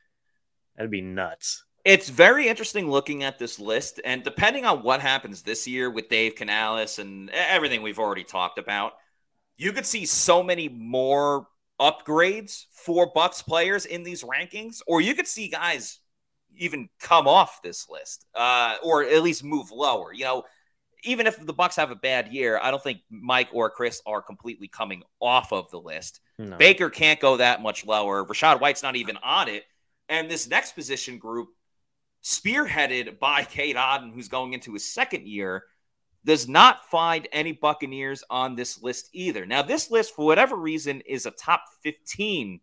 that'd 0.76 0.90
be 0.90 1.02
nuts. 1.02 1.64
It's 1.86 2.10
very 2.10 2.48
interesting 2.48 2.90
looking 2.90 3.24
at 3.24 3.38
this 3.38 3.60
list, 3.60 4.02
and 4.04 4.24
depending 4.24 4.66
on 4.66 4.82
what 4.82 5.00
happens 5.00 5.44
this 5.44 5.68
year 5.68 5.92
with 5.92 6.10
Dave 6.10 6.34
Canales 6.34 6.98
and 6.98 7.30
everything 7.30 7.84
we've 7.84 8.00
already 8.00 8.24
talked 8.24 8.58
about, 8.58 8.94
you 9.58 9.72
could 9.74 9.86
see 9.86 10.08
so 10.08 10.42
many 10.42 10.70
more 10.70 11.46
upgrades 11.80 12.66
for 12.72 13.12
Bucs 13.14 13.46
players 13.46 13.86
in 13.86 14.04
these 14.04 14.24
rankings, 14.24 14.82
or 14.88 15.02
you 15.02 15.14
could 15.14 15.28
see 15.28 15.48
guys 15.48 16.00
even 16.56 16.90
come 17.00 17.28
off 17.28 17.62
this 17.62 17.88
list, 17.90 18.26
uh, 18.36 18.76
or 18.84 19.04
at 19.04 19.22
least 19.22 19.44
move 19.44 19.72
lower. 19.72 20.12
You 20.14 20.24
know, 20.26 20.44
even 21.04 21.28
if 21.28 21.44
the 21.44 21.54
Bucs 21.54 21.76
have 21.76 21.92
a 21.92 21.96
bad 21.96 22.34
year, 22.34 22.60
I 22.62 22.72
don't 22.72 22.82
think 22.82 23.00
Mike 23.10 23.50
or 23.54 23.70
Chris 23.70 24.02
are 24.06 24.22
completely 24.22 24.68
coming 24.68 25.04
off 25.20 25.54
of 25.54 25.70
the 25.72 25.80
list. 25.80 26.20
No. 26.38 26.58
Baker 26.58 26.90
can't 26.90 27.20
go 27.20 27.38
that 27.38 27.62
much 27.62 27.86
lower. 27.86 28.26
Rachaad 28.26 28.60
White's 28.60 28.84
not 28.84 28.96
even 28.96 29.18
on 29.18 29.48
it. 29.48 29.64
And 30.10 30.30
this 30.30 30.50
next 30.50 30.74
position 30.74 31.18
group, 31.18 31.50
spearheaded 32.24 33.20
by 33.20 33.44
Cade 33.44 33.76
Otton, 33.76 34.14
who's 34.14 34.28
going 34.28 34.54
into 34.54 34.74
his 34.74 34.92
second 34.92 35.28
year, 35.28 35.64
does 36.28 36.50
not 36.50 36.86
find 36.92 37.26
any 37.32 37.54
Buccaneers 37.54 38.22
on 38.30 38.54
this 38.54 38.84
list 38.84 39.10
either. 39.14 39.46
Now, 39.46 39.62
this 39.62 39.90
list, 39.90 40.14
for 40.14 40.26
whatever 40.26 40.58
reason, 40.58 41.00
is 41.06 41.26
a 41.26 41.32
top 41.32 41.64
15 41.84 42.60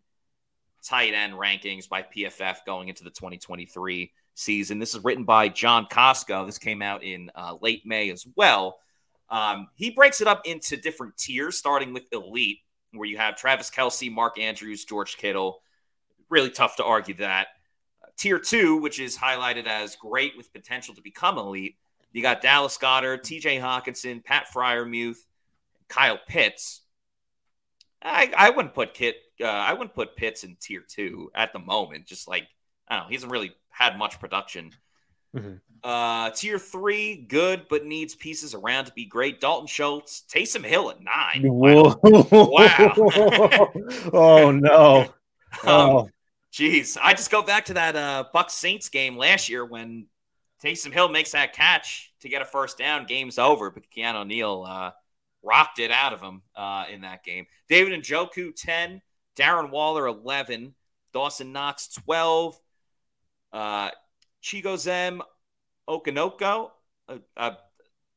tight 0.83 1.15
end 1.15 1.33
rankings 1.33 1.89
by 1.89 2.03
PFF 2.03 2.57
going 2.67 2.89
into 2.89 3.03
the 3.03 3.09
2023 3.09 4.13
season. 4.35 4.77
This 4.77 4.93
is 4.93 5.03
written 5.03 5.23
by 5.23 5.49
John 5.49 5.87
Costco. 5.91 6.45
This 6.45 6.59
came 6.59 6.83
out 6.83 7.03
in 7.03 7.31
uh, 7.33 7.57
late 7.59 7.81
May 7.87 8.11
as 8.11 8.27
well. 8.35 8.77
Um, 9.31 9.69
he 9.73 9.89
breaks 9.89 10.21
it 10.21 10.27
up 10.27 10.45
into 10.45 10.77
different 10.77 11.17
tiers, 11.17 11.57
starting 11.57 11.91
with 11.91 12.03
elite, 12.11 12.59
where 12.93 13.09
you 13.09 13.17
have 13.17 13.35
Travis 13.35 13.71
Kelce, 13.71 14.13
Mark 14.13 14.39
Andrews, 14.39 14.85
George 14.85 15.17
Kittle. 15.17 15.57
Really 16.29 16.51
tough 16.51 16.75
to 16.75 16.83
argue 16.85 17.15
that. 17.15 17.47
Uh, 18.03 18.09
tier 18.15 18.37
two, 18.37 18.77
which 18.77 18.99
is 18.99 19.17
highlighted 19.17 19.65
as 19.65 19.95
great 19.95 20.37
with 20.37 20.53
potential 20.53 20.93
to 20.93 21.01
become 21.01 21.39
elite, 21.39 21.77
you 22.15 22.21
got 22.21 22.41
Dallas 22.41 22.77
Goedert, 22.77 23.23
TJ 23.23 23.59
Hockenson, 23.59 24.23
Pat 24.23 24.47
Freiermuth, 24.47 25.17
Kyle 25.89 26.17
Pitts. 26.25 26.79
I, 28.01 28.31
I 28.37 28.51
wouldn't 28.51 28.73
put 28.73 28.93
Kit. 28.93 29.17
Uh, 29.41 29.47
I 29.47 29.73
wouldn't 29.73 29.93
put 29.93 30.15
Pitts 30.15 30.45
in 30.45 30.55
tier 30.57 30.81
two 30.87 31.29
at 31.35 31.51
the 31.51 31.59
moment. 31.59 32.05
Just 32.05 32.29
like 32.29 32.47
I 32.87 32.95
don't 32.95 33.03
know, 33.03 33.09
he 33.09 33.15
hasn't 33.15 33.33
really 33.33 33.53
had 33.69 33.97
much 33.97 34.17
production. 34.21 34.71
Mm-hmm. 35.35 35.55
Uh, 35.83 36.29
tier 36.29 36.57
three, 36.57 37.17
good 37.17 37.67
but 37.69 37.85
needs 37.85 38.15
pieces 38.15 38.53
around 38.53 38.85
to 38.85 38.93
be 38.93 39.03
great. 39.03 39.41
Dalton 39.41 39.67
Schultz, 39.67 40.23
Taysom 40.31 40.63
Hill 40.63 40.91
at 40.91 41.01
nine. 41.03 41.41
Wow. 41.43 41.99
wow. 42.01 42.93
oh 44.13 44.51
no. 44.51 45.13
Um, 45.63 45.89
oh. 45.89 46.09
Jeez, 46.51 46.97
I 47.01 47.13
just 47.13 47.31
go 47.31 47.41
back 47.41 47.63
to 47.65 47.75
that 47.75 47.95
uh, 47.95 48.25
Bucs 48.35 48.51
Saints 48.51 48.89
game 48.89 49.15
last 49.15 49.47
year 49.47 49.65
when 49.65 50.07
Taysom 50.65 50.91
Hill 50.91 51.09
makes 51.09 51.31
that 51.31 51.53
catch 51.53 52.11
to 52.21 52.29
get 52.29 52.41
a 52.41 52.45
first 52.45 52.77
down. 52.77 53.05
Game's 53.05 53.37
over, 53.37 53.69
but 53.69 53.83
Keanu 53.95 54.25
Neal 54.25 54.65
uh, 54.67 54.91
rocked 55.43 55.77
it 55.79 55.91
out 55.91 56.13
of 56.13 56.21
him 56.21 56.41
uh, 56.55 56.85
in 56.91 57.01
that 57.01 57.23
game. 57.23 57.45
David 57.69 58.01
Njoku, 58.01 58.55
10. 58.55 59.01
Darren 59.37 59.69
Waller, 59.69 60.07
11. 60.07 60.73
Dawson 61.13 61.53
Knox, 61.53 61.87
12. 61.89 62.59
Uh, 63.53 63.91
Chigoziem 64.43 65.21
Okonkwo, 65.87 66.71
uh, 67.07 67.17
uh, 67.37 67.51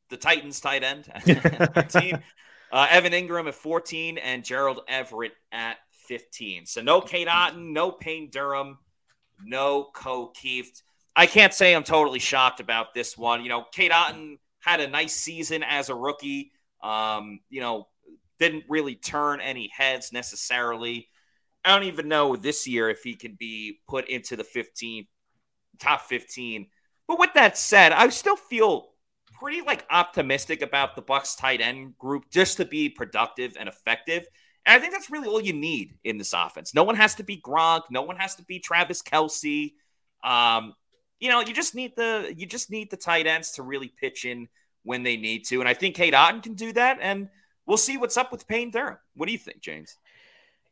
the 0.08 0.16
Titans 0.16 0.60
tight 0.60 0.82
end, 0.82 1.06
13. 1.24 2.22
Uh, 2.70 2.86
Evan 2.90 3.14
Engram 3.14 3.48
at 3.48 3.54
14, 3.54 4.18
and 4.18 4.44
Gerald 4.44 4.80
Everett 4.88 5.32
at 5.50 5.78
15. 6.06 6.66
So 6.66 6.82
no 6.82 7.00
Cade 7.00 7.26
Otton, 7.26 7.72
no 7.72 7.90
Payne 7.90 8.28
Durham, 8.28 8.76
no 9.42 9.84
Ko 9.94 10.34
Kieft. 10.36 10.82
I 11.18 11.26
can't 11.26 11.52
say 11.52 11.74
I'm 11.74 11.82
totally 11.82 12.20
shocked 12.20 12.60
about 12.60 12.94
this 12.94 13.18
one. 13.18 13.42
You 13.42 13.48
know, 13.48 13.64
Cade 13.72 13.90
Otton 13.90 14.38
had 14.60 14.78
a 14.78 14.86
nice 14.86 15.16
season 15.16 15.64
as 15.64 15.88
a 15.88 15.94
rookie. 15.94 16.52
Um, 16.80 17.40
you 17.50 17.60
know, 17.60 17.88
didn't 18.38 18.66
really 18.68 18.94
turn 18.94 19.40
any 19.40 19.68
heads 19.76 20.12
necessarily. 20.12 21.08
I 21.64 21.74
don't 21.74 21.88
even 21.88 22.06
know 22.06 22.36
this 22.36 22.68
year 22.68 22.88
if 22.88 23.02
he 23.02 23.16
can 23.16 23.34
be 23.36 23.80
put 23.88 24.08
into 24.08 24.36
the 24.36 24.44
15 24.44 25.08
top 25.80 26.02
15. 26.02 26.68
But 27.08 27.18
with 27.18 27.34
that 27.34 27.58
said, 27.58 27.90
I 27.90 28.08
still 28.10 28.36
feel 28.36 28.90
pretty 29.40 29.62
like 29.62 29.84
optimistic 29.90 30.62
about 30.62 30.94
the 30.94 31.02
Bucs 31.02 31.36
tight 31.36 31.60
end 31.60 31.98
group 31.98 32.30
just 32.30 32.58
to 32.58 32.64
be 32.64 32.88
productive 32.88 33.56
and 33.58 33.68
effective. 33.68 34.24
And 34.64 34.76
I 34.76 34.78
think 34.78 34.92
that's 34.92 35.10
really 35.10 35.26
all 35.26 35.40
you 35.40 35.52
need 35.52 35.98
in 36.04 36.16
this 36.16 36.32
offense. 36.32 36.76
No 36.76 36.84
one 36.84 36.94
has 36.94 37.16
to 37.16 37.24
be 37.24 37.40
Gronk. 37.40 37.82
No 37.90 38.02
one 38.02 38.18
has 38.18 38.36
to 38.36 38.44
be 38.44 38.60
Travis 38.60 39.02
Kelce. 39.02 39.72
Um, 40.22 40.74
you 41.20 41.28
know, 41.28 41.40
you 41.40 41.52
just 41.52 41.74
need 41.74 41.96
the 41.96 42.32
you 42.36 42.46
just 42.46 42.70
need 42.70 42.90
the 42.90 42.96
tight 42.96 43.26
ends 43.26 43.52
to 43.52 43.62
really 43.62 43.88
pitch 43.88 44.24
in 44.24 44.48
when 44.84 45.02
they 45.02 45.16
need 45.16 45.44
to. 45.46 45.60
And 45.60 45.68
I 45.68 45.74
think 45.74 45.94
Cade 45.94 46.14
Otton 46.14 46.42
can 46.42 46.54
do 46.54 46.72
that. 46.72 46.98
And 47.00 47.28
we'll 47.66 47.76
see 47.76 47.96
what's 47.96 48.16
up 48.16 48.32
with 48.32 48.48
Payne 48.48 48.70
Durham. 48.70 48.98
What 49.14 49.26
do 49.26 49.32
you 49.32 49.38
think, 49.38 49.60
James? 49.60 49.96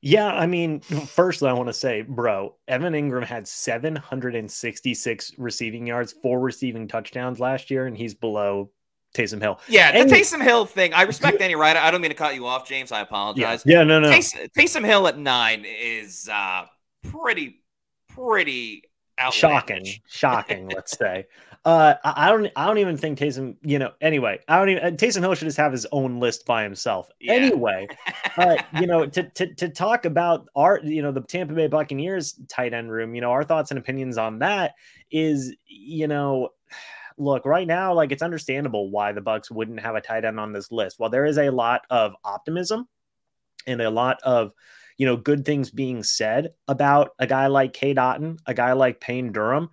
Yeah, 0.03 0.29
I 0.29 0.47
mean, 0.47 0.81
first 0.81 1.43
I 1.43 1.53
want 1.53 1.69
to 1.69 1.73
say, 1.73 2.03
bro, 2.03 2.55
Evan 2.69 2.93
Engram 2.93 3.25
had 3.25 3.49
766 3.49 5.33
receiving 5.39 5.87
yards, 5.87 6.13
four 6.13 6.39
receiving 6.39 6.87
touchdowns 6.87 7.41
last 7.41 7.71
year, 7.71 7.87
and 7.87 7.97
he's 7.97 8.15
below 8.15 8.71
Taysom 9.17 9.41
Hill. 9.41 9.59
Yeah, 9.69 9.93
the 9.93 10.01
and, 10.01 10.11
Taysom 10.11 10.43
Hill 10.43 10.67
thing. 10.67 10.93
I 10.93 11.03
respect 11.03 11.41
any 11.41 11.55
Ryder. 11.55 11.81
I 11.81 11.91
don't 11.91 12.03
mean 12.03 12.11
to 12.11 12.17
cut 12.17 12.35
you 12.35 12.47
off, 12.47 12.69
James. 12.69 12.93
I 12.93 13.01
apologize. 13.01 13.65
Yeah, 13.67 13.79
yeah 13.79 13.85
no, 13.85 13.99
no. 13.99 14.11
Taysom, 14.11 14.49
Taysom 14.53 14.85
Hill 14.85 15.09
at 15.09 15.19
nine 15.19 15.65
is 15.67 16.29
uh, 16.33 16.67
pretty, 17.11 17.63
pretty 18.11 18.85
Shocking, 19.33 19.87
shocking. 20.07 20.69
let's 20.69 20.97
say. 20.97 21.27
Uh, 21.65 21.95
I 22.05 22.31
don't. 22.31 22.49
I 22.55 22.67
don't 22.67 22.79
even 22.79 22.97
think 22.97 23.19
Taysom. 23.19 23.57
You 23.63 23.81
know. 23.81 23.93
Anyway, 24.01 24.39
I 24.47 24.59
don't 24.59 24.69
even. 24.69 24.97
Taysom 24.97 25.21
Hill 25.21 25.35
should 25.35 25.49
just 25.49 25.57
have 25.57 25.73
his 25.73 25.85
own 25.91 26.21
list 26.21 26.47
by 26.47 26.63
himself. 26.63 27.09
Yeah. 27.19 27.33
Anyway, 27.33 27.89
uh, 28.37 28.57
you 28.79 28.87
know, 28.87 29.07
to, 29.07 29.23
to 29.31 29.55
to 29.55 29.69
talk 29.69 30.05
about 30.05 30.47
our, 30.55 30.81
you 30.85 31.03
know, 31.03 31.11
the 31.11 31.23
Tampa 31.23 31.55
Bay 31.55 31.67
Buccaneers 31.67 32.35
tight 32.49 32.73
end 32.73 32.93
room. 32.93 33.17
You 33.17 33.21
know, 33.21 33.33
our 33.33 33.43
thoughts 33.43 33.73
and 33.73 33.79
opinions 33.79 34.17
on 34.17 34.39
that 34.41 34.75
is, 35.11 35.57
you 35.67 36.07
know, 36.07 36.51
look 37.19 37.45
right 37.45 37.67
now, 37.67 37.95
like 37.95 38.13
it's 38.13 38.23
understandable 38.23 38.91
why 38.91 39.13
the 39.13 39.21
Bucs 39.21 39.51
wouldn't 39.51 39.81
have 39.81 39.95
a 39.95 40.01
tight 40.01 40.25
end 40.25 40.39
on 40.39 40.53
this 40.53 40.71
list. 40.71 40.99
While 40.99 41.11
there 41.11 41.25
is 41.25 41.39
a 41.39 41.51
lot 41.51 41.83
of 41.91 42.15
optimism 42.25 42.87
and 43.67 43.81
a 43.81 43.91
lot 43.91 44.19
of 44.23 44.53
you 44.99 45.07
know, 45.07 45.17
good 45.17 45.45
things 45.45 45.71
being 45.71 46.03
said 46.03 46.55
about 46.69 47.11
a 47.19 47.27
guy 47.27 47.47
like 47.49 47.73
Cade 47.73 47.97
Otton, 47.97 48.39
a 48.47 48.55
guy 48.55 48.73
like 48.73 49.01
Payne 49.01 49.33
Durham. 49.33 49.71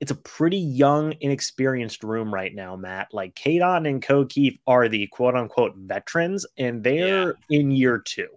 It's 0.00 0.10
a 0.10 0.16
pretty 0.16 0.58
young, 0.58 1.14
inexperienced 1.20 2.02
room 2.02 2.34
right 2.34 2.54
now, 2.54 2.76
Matt. 2.76 3.08
Like 3.12 3.34
Cade 3.34 3.62
Otton 3.62 3.88
and 3.88 4.02
Ko 4.02 4.24
Kieft 4.24 4.58
are 4.66 4.88
the 4.88 5.06
quote 5.06 5.36
unquote 5.36 5.74
veterans, 5.76 6.44
and 6.58 6.82
they're 6.82 7.36
yeah. 7.48 7.58
in 7.58 7.70
year 7.70 7.98
two. 7.98 8.28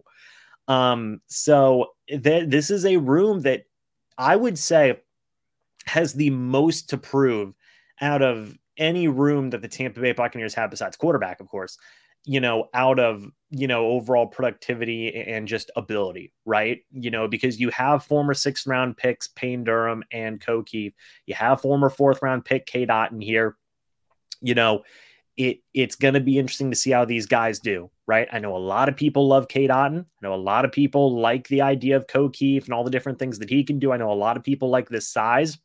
Um, 0.68 1.22
so 1.28 1.94
th- 2.08 2.48
this 2.48 2.70
is 2.70 2.86
a 2.86 2.98
room 2.98 3.42
that 3.42 3.64
I 4.18 4.36
would 4.36 4.58
say 4.58 5.02
has 5.86 6.14
the 6.14 6.30
most 6.30 6.90
to 6.90 6.98
prove 6.98 7.56
out 8.00 8.22
of 8.22 8.56
any 8.78 9.08
room 9.08 9.50
that 9.50 9.62
the 9.62 9.68
Tampa 9.68 10.00
Bay 10.00 10.14
Buccaneers 10.14 10.54
have 10.54 10.70
besides 10.70 10.96
quarterback, 10.96 11.42
of 11.42 11.48
course 11.50 11.78
you 12.30 12.40
know, 12.40 12.70
out 12.76 13.00
of, 13.00 13.26
you 13.50 13.66
know, 13.66 13.88
overall 13.88 14.28
productivity 14.28 15.12
and 15.16 15.48
just 15.48 15.72
ability, 15.76 16.32
right? 16.46 16.82
You 16.92 17.10
know, 17.10 17.28
because 17.28 17.60
you 17.60 17.72
have 17.72 18.06
former 18.06 18.36
sixth 18.36 18.68
round 18.68 18.98
picks, 18.98 19.30
Payne 19.30 19.64
Durham 19.64 20.04
and 20.12 20.40
Kieft. 20.40 20.94
You 21.26 21.34
have 21.34 21.62
former 21.62 21.90
fourth 21.90 22.22
round 22.22 22.46
pick, 22.46 22.68
Cade 22.68 22.90
Otton 22.90 23.24
here. 23.24 23.58
You 24.42 24.54
know, 24.54 24.84
it 25.38 25.62
it's 25.74 25.96
going 25.96 26.14
to 26.14 26.20
be 26.20 26.38
interesting 26.38 26.70
to 26.70 26.78
see 26.78 26.92
how 26.92 27.04
these 27.04 27.26
guys 27.26 27.58
do, 27.58 27.90
right? 28.06 28.28
I 28.32 28.38
know 28.38 28.56
a 28.56 28.60
lot 28.60 28.90
of 28.90 28.96
people 28.96 29.28
love 29.28 29.48
Cade 29.48 29.72
Otton. 29.72 30.02
I 30.02 30.06
know 30.22 30.36
a 30.36 30.46
lot 30.52 30.66
of 30.66 30.72
people 30.72 31.20
like 31.20 31.48
the 31.48 31.64
idea 31.64 31.98
of 31.98 32.06
Kieft 32.06 32.66
and 32.66 32.74
all 32.76 32.84
the 32.84 32.92
different 32.92 33.18
things 33.18 33.40
that 33.40 33.50
he 33.50 33.64
can 33.64 33.80
do. 33.80 33.92
I 33.92 33.98
know 33.98 34.12
a 34.12 34.14
lot 34.14 34.38
of 34.38 34.44
people 34.44 34.70
like 34.70 34.88
the 34.88 35.02
size 35.02 35.58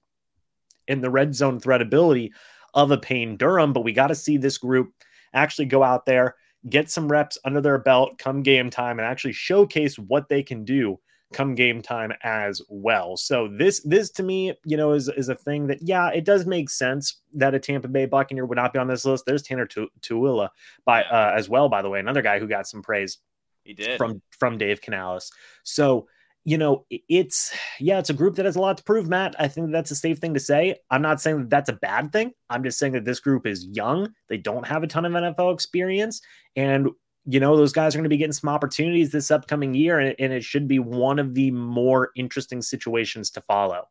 and 0.89 1.05
the 1.05 1.11
red 1.11 1.35
zone 1.35 1.61
threat 1.61 1.83
ability 1.83 2.33
of 2.73 2.91
a 2.91 2.97
Payne 2.97 3.37
Durham, 3.37 3.75
but 3.75 3.85
we 3.85 3.93
got 3.93 4.07
to 4.07 4.15
see 4.15 4.39
this 4.39 4.57
group 4.57 4.95
actually 5.35 5.67
go 5.67 5.83
out 5.83 6.07
there 6.07 6.37
get 6.69 6.91
some 6.91 7.11
reps 7.11 7.39
under 7.45 7.61
their 7.61 7.79
belt 7.79 8.19
come 8.19 8.43
game 8.43 8.71
time 8.71 8.99
and 8.99 9.07
actually 9.07 9.33
showcase 9.33 9.99
what 9.99 10.29
they 10.29 10.43
can 10.43 10.65
do 10.65 10.99
come 11.33 11.55
game 11.55 11.83
time 11.83 12.13
as 12.23 12.63
well. 12.69 13.17
So 13.17 13.49
this 13.49 13.81
this 13.81 14.11
to 14.13 14.23
me, 14.23 14.55
you 14.65 14.77
know, 14.77 14.93
is 14.93 15.09
is 15.09 15.29
a 15.29 15.35
thing 15.35 15.67
that 15.67 15.79
yeah, 15.83 16.09
it 16.11 16.25
does 16.25 16.47
make 16.47 16.71
sense 16.71 17.21
that 17.35 17.55
a 17.55 17.59
Tampa 17.59 17.89
Bay 17.89 18.07
Buccaneer 18.07 18.47
would 18.47 18.57
not 18.57 18.73
be 18.73 18.79
on 18.79 18.87
this 18.87 19.05
list. 19.05 19.27
There's 19.27 19.43
Tanner 19.43 19.67
Tuila 19.67 20.49
by 20.85 21.03
uh, 21.03 21.33
as 21.37 21.49
well, 21.49 21.69
by 21.69 21.83
the 21.83 21.91
way, 21.91 22.01
another 22.01 22.23
guy 22.23 22.39
who 22.39 22.47
got 22.47 22.67
some 22.67 22.83
praise. 22.83 23.19
He 23.65 23.75
did 23.75 23.99
from 23.99 24.23
from 24.39 24.59
Dave 24.59 24.81
Canales. 24.81 25.33
So 25.65 26.07
you 26.45 26.59
know, 26.59 26.85
it's 26.91 27.55
yeah, 27.81 27.99
it's 27.99 28.11
a 28.11 28.15
group 28.15 28.37
that 28.37 28.45
has 28.45 28.57
a 28.57 28.61
lot 28.61 28.77
to 28.77 28.85
prove, 28.85 29.09
Matt. 29.09 29.35
I 29.39 29.49
think 29.49 29.73
that's 29.73 29.91
a 29.91 29.97
safe 29.97 30.19
thing 30.19 30.35
to 30.35 30.41
say. 30.41 30.77
I'm 30.91 31.01
not 31.01 31.21
saying 31.21 31.39
that 31.39 31.51
that's 31.51 31.71
a 31.71 31.75
bad 31.75 32.13
thing. 32.13 32.33
I'm 32.51 32.63
just 32.63 32.79
saying 32.79 32.93
that 32.93 33.07
this 33.07 33.21
group 33.21 33.47
is 33.47 33.65
young. 33.65 34.13
They 34.29 34.37
don't 34.37 34.67
have 34.67 34.83
a 34.83 34.87
ton 34.87 35.07
of 35.07 35.13
NFL 35.13 35.55
experience. 35.55 36.21
And, 36.55 36.91
you 37.25 37.41
know, 37.41 37.57
those 37.57 37.73
guys 37.73 37.95
are 37.95 37.99
going 37.99 38.05
to 38.05 38.11
be 38.11 38.19
getting 38.19 38.33
some 38.33 38.51
opportunities 38.51 39.11
this 39.11 39.31
upcoming 39.31 39.75
year. 39.75 39.99
And, 39.99 40.15
and 40.19 40.33
it 40.35 40.45
should 40.45 40.69
be 40.69 40.79
one 40.79 41.19
of 41.19 41.35
the 41.35 41.51
more 41.51 42.11
interesting 42.15 42.61
situations 42.61 43.31
to 43.31 43.41
follow. 43.41 43.89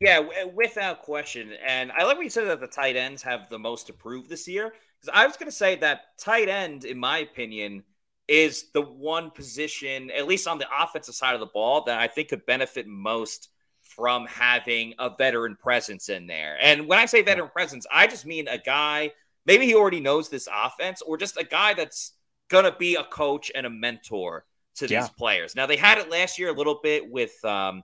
Yeah, 0.00 0.20
without 0.54 1.02
question. 1.02 1.54
And 1.66 1.90
I 1.90 2.04
like 2.04 2.18
what 2.18 2.24
you 2.24 2.30
said 2.30 2.46
that 2.48 2.60
the 2.60 2.68
tight 2.68 2.96
ends 2.96 3.22
have 3.22 3.48
the 3.48 3.58
most 3.58 3.86
to 3.86 3.94
prove 3.94 4.28
this 4.28 4.46
year. 4.46 4.74
Because 5.00 5.18
I 5.18 5.26
was 5.26 5.36
going 5.36 5.50
to 5.50 5.56
say 5.56 5.76
that 5.76 6.18
tight 6.18 6.48
end, 6.48 6.84
in 6.84 6.98
my 6.98 7.18
opinion, 7.18 7.82
is 8.28 8.70
the 8.72 8.82
one 8.82 9.30
position, 9.30 10.10
at 10.10 10.28
least 10.28 10.46
on 10.46 10.58
the 10.58 10.66
offensive 10.80 11.14
side 11.14 11.34
of 11.34 11.40
the 11.40 11.46
ball, 11.46 11.84
that 11.84 11.98
I 11.98 12.06
think 12.06 12.28
could 12.28 12.46
benefit 12.46 12.86
most 12.86 13.48
from 13.82 14.26
having 14.26 14.94
a 14.98 15.10
veteran 15.16 15.56
presence 15.56 16.08
in 16.08 16.26
there. 16.26 16.56
And 16.60 16.86
when 16.86 16.98
I 16.98 17.06
say 17.06 17.22
veteran 17.22 17.48
presence, 17.48 17.86
I 17.90 18.06
just 18.06 18.26
mean 18.26 18.46
a 18.46 18.58
guy, 18.58 19.12
maybe 19.46 19.66
he 19.66 19.74
already 19.74 20.00
knows 20.00 20.28
this 20.28 20.46
offense, 20.54 21.02
or 21.02 21.16
just 21.16 21.38
a 21.38 21.44
guy 21.44 21.74
that's 21.74 22.12
going 22.48 22.64
to 22.64 22.76
be 22.78 22.96
a 22.96 23.04
coach 23.04 23.50
and 23.54 23.66
a 23.66 23.70
mentor 23.70 24.44
to 24.76 24.86
yeah. 24.86 25.00
these 25.00 25.10
players. 25.10 25.56
Now, 25.56 25.66
they 25.66 25.76
had 25.76 25.98
it 25.98 26.10
last 26.10 26.38
year 26.38 26.50
a 26.50 26.52
little 26.52 26.80
bit 26.82 27.10
with 27.10 27.42
um, 27.44 27.82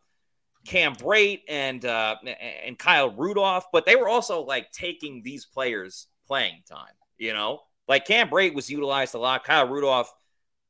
Cam 0.64 0.94
Brate 0.94 1.40
and 1.48 1.84
uh, 1.84 2.16
and 2.64 2.78
Kyle 2.78 3.10
Rudolph, 3.10 3.66
but 3.72 3.86
they 3.86 3.96
were 3.96 4.08
also 4.08 4.42
like 4.42 4.70
taking 4.72 5.22
these 5.22 5.44
players 5.44 6.06
playing 6.26 6.62
time. 6.68 6.92
You 7.18 7.32
know, 7.32 7.60
like 7.88 8.06
Cam 8.06 8.28
Brate 8.28 8.54
was 8.54 8.70
utilized 8.70 9.14
a 9.14 9.18
lot. 9.18 9.44
Kyle 9.44 9.68
Rudolph 9.68 10.12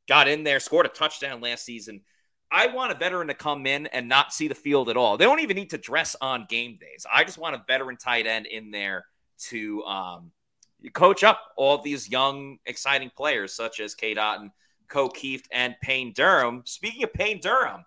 got 0.08 0.28
in 0.28 0.44
there, 0.44 0.60
scored 0.60 0.86
a 0.86 0.90
touchdown 0.90 1.40
last 1.40 1.64
season. 1.64 2.00
I 2.50 2.68
want 2.68 2.92
a 2.92 2.94
veteran 2.94 3.28
to 3.28 3.34
come 3.34 3.66
in 3.66 3.86
and 3.88 4.08
not 4.08 4.32
see 4.32 4.48
the 4.48 4.54
field 4.54 4.88
at 4.88 4.96
all. 4.96 5.16
They 5.16 5.24
don't 5.24 5.40
even 5.40 5.56
need 5.56 5.70
to 5.70 5.78
dress 5.78 6.14
on 6.20 6.46
game 6.48 6.78
days. 6.80 7.06
I 7.12 7.24
just 7.24 7.38
want 7.38 7.56
a 7.56 7.64
veteran 7.66 7.96
tight 7.96 8.26
end 8.26 8.46
in 8.46 8.70
there 8.70 9.06
to 9.48 9.82
um, 9.84 10.30
coach 10.92 11.24
up 11.24 11.40
all 11.56 11.78
these 11.78 12.08
young, 12.08 12.58
exciting 12.66 13.10
players 13.16 13.52
such 13.52 13.80
as 13.80 13.94
Cade 13.94 14.18
Otton, 14.18 14.50
Ko 14.88 15.08
Kieft, 15.08 15.46
and 15.50 15.74
Payne 15.82 16.12
Durham. 16.12 16.62
Speaking 16.64 17.02
of 17.02 17.12
Payne 17.12 17.40
Durham, 17.40 17.84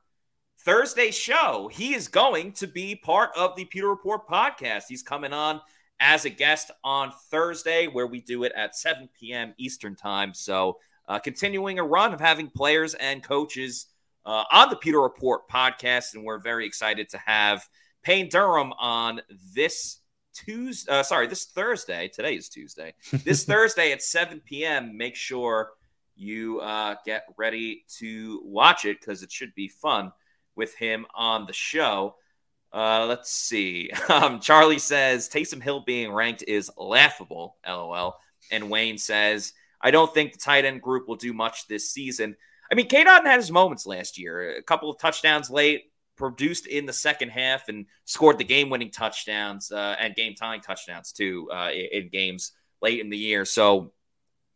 Thursday 0.60 1.12
show, 1.12 1.70
he 1.72 1.94
is 1.94 2.08
going 2.08 2.52
to 2.54 2.68
be 2.68 2.96
part 2.96 3.30
of 3.38 3.56
the 3.56 3.66
Pewter 3.66 3.88
Report 3.88 4.28
podcast. 4.28 4.84
He's 4.90 5.04
coming 5.04 5.32
on 5.32 5.62
as 6.00 6.26
a 6.26 6.30
guest 6.30 6.72
on 6.84 7.12
Thursday, 7.32 7.88
where 7.88 8.08
we 8.08 8.22
do 8.22 8.44
it 8.44 8.52
at 8.56 8.76
7 8.76 9.08
p.m. 9.18 9.54
Eastern 9.58 9.96
Time. 9.96 10.34
So, 10.34 10.78
uh, 11.08 11.20
continuing 11.20 11.80
a 11.80 11.84
run 11.84 12.14
of 12.14 12.20
having 12.20 12.50
players 12.50 12.94
and 12.94 13.24
coaches 13.24 13.88
uh, 14.26 14.44
on 14.52 14.70
the 14.70 14.76
Pewter 14.76 15.02
Report 15.02 15.48
podcast, 15.50 16.14
and 16.14 16.24
we're 16.24 16.40
very 16.40 16.66
excited 16.66 17.10
to 17.10 17.18
have 17.18 17.68
Payne 18.04 18.30
Durham 18.30 18.74
on 18.78 19.22
this 19.54 20.00
Tuesday. 20.34 20.92
Uh, 20.92 21.04
sorry, 21.04 21.28
this 21.28 21.46
Thursday. 21.46 22.10
Today 22.10 22.36
is 22.36 22.50
Tuesday. 22.50 22.94
This 23.24 23.46
Thursday 23.46 23.92
at 23.92 24.02
7 24.02 24.42
p.m. 24.46 24.98
Make 24.98 25.16
sure 25.16 25.72
you 26.16 26.60
uh, 26.60 26.96
get 27.06 27.24
ready 27.38 27.86
to 28.00 28.42
watch 28.44 28.86
it 28.86 29.00
because 29.00 29.24
it 29.24 29.32
should 29.32 29.54
be 29.56 29.68
fun 29.68 30.12
with 30.56 30.76
him 30.76 31.06
on 31.16 31.46
the 31.46 31.54
show. 31.54 32.16
Uh, 32.74 33.06
let's 33.08 33.32
see. 33.32 33.92
Um, 34.10 34.40
Charlie 34.40 34.80
says 34.80 35.30
Taysom 35.30 35.62
Hill 35.62 35.84
being 35.86 36.12
ranked 36.12 36.44
is 36.48 36.72
laughable. 36.78 37.58
LOL. 37.68 38.16
And 38.52 38.70
Wayne 38.70 38.98
says, 38.98 39.54
I 39.82 39.92
don't 39.92 40.14
think 40.14 40.34
the 40.34 40.40
tight 40.40 40.66
end 40.66 40.82
group 40.82 41.08
will 41.08 41.16
do 41.16 41.34
much 41.34 41.68
this 41.68 41.92
season. 41.92 42.36
I 42.72 42.76
mean, 42.76 42.88
Cade 42.88 43.08
Otton 43.08 43.26
had 43.26 43.38
his 43.38 43.52
moments 43.52 43.86
last 43.86 44.18
year. 44.18 44.58
A 44.58 44.64
couple 44.64 44.90
of 44.90 45.00
touchdowns 45.00 45.50
late, 45.50 45.92
produced 46.16 46.68
in 46.68 46.86
the 46.86 46.94
second 46.94 47.30
half, 47.30 47.70
and 47.70 47.86
scored 48.06 48.38
the 48.38 48.44
game-winning 48.44 48.92
touchdowns 48.92 49.72
uh, 49.72 49.96
and 50.00 50.16
game-tying 50.16 50.62
touchdowns 50.62 51.12
too 51.12 51.50
uh, 51.52 51.70
in 51.72 52.10
games 52.10 52.54
late 52.82 53.00
in 53.00 53.10
the 53.10 53.18
year. 53.18 53.46
So, 53.46 53.94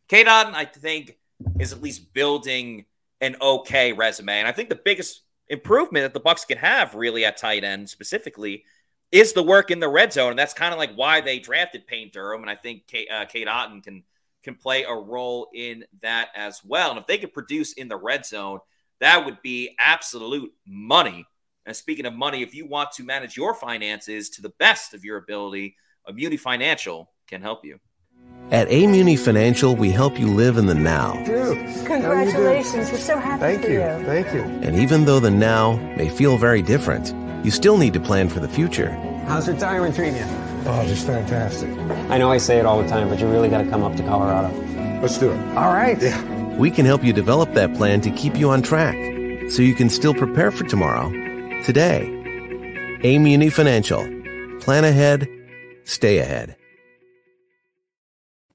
Cade 0.08 0.26
Otton, 0.26 0.54
I 0.54 0.64
think, 0.64 1.18
is 1.58 1.72
at 1.72 1.82
least 1.82 2.12
building 2.12 2.84
an 3.20 3.36
okay 3.40 3.92
resume. 3.92 4.40
And 4.40 4.48
I 4.48 4.52
think 4.52 4.68
the 4.68 4.74
biggest 4.74 5.22
improvement 5.48 6.04
that 6.04 6.14
the 6.14 6.20
Bucs 6.20 6.46
can 6.46 6.58
have 6.58 6.94
really 6.94 7.24
at 7.24 7.36
tight 7.36 7.64
end 7.64 7.88
specifically 7.88 8.64
is 9.10 9.32
the 9.32 9.42
work 9.42 9.70
in 9.70 9.80
the 9.80 9.88
red 9.88 10.12
zone. 10.12 10.30
And 10.30 10.38
that's 10.38 10.54
kind 10.54 10.72
of 10.72 10.78
like 10.78 10.94
why 10.94 11.20
they 11.20 11.38
drafted 11.38 11.86
Payne 11.86 12.10
Durham. 12.12 12.42
And 12.42 12.50
I 12.50 12.56
think 12.56 12.86
Kate, 12.86 13.08
uh, 13.10 13.24
Cade 13.26 13.46
Otton 13.46 13.82
can 13.82 14.02
can 14.42 14.54
play 14.54 14.84
a 14.84 14.94
role 14.94 15.48
in 15.54 15.84
that 16.02 16.28
as 16.34 16.62
well. 16.64 16.90
And 16.90 16.98
if 16.98 17.06
they 17.06 17.18
could 17.18 17.32
produce 17.32 17.72
in 17.72 17.88
the 17.88 17.96
red 17.96 18.26
zone, 18.26 18.60
that 19.00 19.24
would 19.24 19.40
be 19.42 19.74
absolute 19.78 20.52
money. 20.66 21.26
And 21.66 21.76
speaking 21.76 22.06
of 22.06 22.14
money, 22.14 22.42
if 22.42 22.54
you 22.54 22.66
want 22.66 22.92
to 22.92 23.04
manage 23.04 23.36
your 23.36 23.54
finances 23.54 24.30
to 24.30 24.42
the 24.42 24.52
best 24.58 24.94
of 24.94 25.04
your 25.04 25.16
ability, 25.16 25.76
Muni 26.12 26.36
Financial 26.36 27.10
can 27.28 27.40
help 27.40 27.64
you. 27.64 27.78
At 28.50 28.68
Amuni 28.68 29.18
Financial, 29.18 29.74
we 29.74 29.90
help 29.90 30.18
you 30.18 30.26
live 30.26 30.58
in 30.58 30.66
the 30.66 30.74
now. 30.74 31.14
Dude, 31.24 31.56
congratulations. 31.86 32.90
We're 32.90 32.98
so 32.98 33.18
happy 33.18 33.40
Thank 33.40 33.62
for 33.62 33.68
you. 33.68 33.80
you. 33.80 34.04
Thank 34.04 34.34
you. 34.34 34.42
And 34.42 34.76
even 34.76 35.04
though 35.04 35.20
the 35.20 35.30
now 35.30 35.76
may 35.96 36.08
feel 36.08 36.36
very 36.36 36.60
different, 36.60 37.14
you 37.44 37.50
still 37.50 37.78
need 37.78 37.94
to 37.94 38.00
plan 38.00 38.28
for 38.28 38.40
the 38.40 38.48
future. 38.48 38.90
How's 39.26 39.48
retirement 39.48 39.94
treating 39.94 40.16
you? 40.16 40.41
Oh, 40.64 40.86
just 40.86 41.06
fantastic. 41.06 41.68
I 42.10 42.18
know 42.18 42.30
I 42.30 42.38
say 42.38 42.58
it 42.58 42.66
all 42.66 42.80
the 42.80 42.88
time, 42.88 43.08
but 43.08 43.18
you 43.18 43.26
really 43.26 43.48
got 43.48 43.62
to 43.62 43.68
come 43.68 43.82
up 43.82 43.96
to 43.96 44.02
Colorado. 44.02 44.48
Let's 45.00 45.18
do 45.18 45.32
it. 45.32 45.56
All 45.56 45.72
right. 45.72 46.00
Yeah. 46.00 46.56
We 46.56 46.70
can 46.70 46.86
help 46.86 47.02
you 47.02 47.12
develop 47.12 47.52
that 47.54 47.74
plan 47.74 48.00
to 48.02 48.10
keep 48.10 48.36
you 48.36 48.50
on 48.50 48.62
track 48.62 48.94
so 49.50 49.62
you 49.62 49.74
can 49.74 49.90
still 49.90 50.14
prepare 50.14 50.50
for 50.50 50.64
tomorrow, 50.64 51.10
today. 51.64 52.08
Amuni 53.02 53.52
Financial. 53.52 54.02
Plan 54.60 54.84
ahead, 54.84 55.28
stay 55.84 56.18
ahead. 56.18 56.56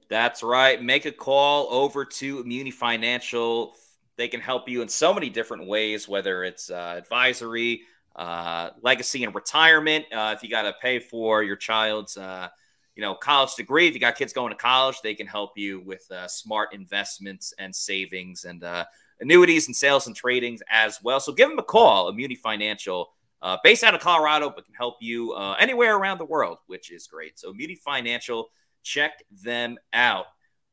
That's 0.10 0.42
right. 0.42 0.82
Make 0.82 1.06
a 1.06 1.12
call 1.12 1.68
over 1.70 2.06
to 2.06 2.44
Muni 2.46 2.72
Financial. 2.72 3.76
They 4.16 4.30
can 4.30 4.40
help 4.40 4.70
you 4.70 4.82
in 4.82 4.88
so 4.88 5.14
many 5.14 5.30
different 5.30 5.68
ways, 5.68 6.08
whether 6.08 6.46
it's 6.46 6.72
uh, 6.72 6.96
advisory, 6.98 7.82
uh, 8.18 8.72
legacy, 8.82 9.24
and 9.24 9.34
retirement. 9.36 10.06
Uh, 10.12 10.34
if 10.36 10.44
you 10.44 10.50
got 10.50 10.64
to 10.64 10.74
pay 10.82 11.00
for 11.00 11.44
your 11.44 11.56
child's, 11.56 12.18
uh, 12.18 12.48
you 12.96 13.02
know, 13.02 13.14
college 13.14 13.56
degree, 13.56 13.88
if 13.88 13.94
you 13.94 14.00
got 14.00 14.16
kids 14.16 14.34
going 14.34 14.52
to 14.52 14.58
college, 14.58 15.02
they 15.02 15.14
can 15.14 15.28
help 15.28 15.52
you 15.56 15.82
with 15.82 16.10
uh, 16.12 16.28
smart 16.28 16.74
investments 16.74 17.54
and 17.60 17.76
savings 17.76 18.46
and 18.46 18.64
uh, 18.64 18.86
annuities 19.20 19.68
and 19.68 19.76
sales 19.76 20.08
and 20.08 20.20
tradings 20.20 20.62
as 20.70 21.02
well. 21.04 21.20
So 21.20 21.32
give 21.32 21.50
them 21.50 21.60
a 21.60 21.64
call, 21.64 22.12
Muni 22.12 22.36
Financial. 22.36 23.12
based 23.64 23.84
out 23.84 23.94
of 23.94 24.02
Colorado, 24.02 24.50
but 24.50 24.66
can 24.66 24.74
help 24.74 24.96
you 25.00 25.36
anywhere 25.60 25.96
around 25.96 26.18
the 26.18 26.26
world, 26.26 26.58
which 26.66 26.92
is 26.92 27.06
great. 27.08 27.38
So, 27.38 27.54
Muni 27.54 27.76
Financial, 27.76 28.50
check 28.82 29.24
them 29.44 29.78
out. 29.94 30.26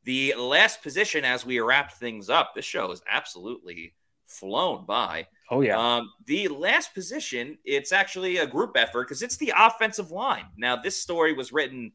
The 0.04 0.34
last 0.38 0.82
position 0.82 1.24
as 1.24 1.44
we 1.46 1.60
wrap 1.60 1.92
things 1.92 2.28
up, 2.30 2.54
this 2.54 2.64
show 2.64 2.90
is 2.90 3.02
absolutely 3.10 3.94
flown 4.34 4.84
by. 4.86 5.26
Oh, 5.50 5.60
yeah. 5.60 5.78
Um, 5.78 6.10
the 6.26 6.48
last 6.48 6.94
position, 6.94 7.58
it's 7.64 7.92
actually 7.92 8.38
a 8.38 8.46
group 8.46 8.72
effort 8.76 9.04
because 9.04 9.22
it's 9.22 9.36
the 9.36 9.52
offensive 9.56 10.10
line. 10.10 10.46
Now, 10.56 10.76
this 10.76 11.00
story 11.00 11.32
was 11.32 11.52
written 11.52 11.92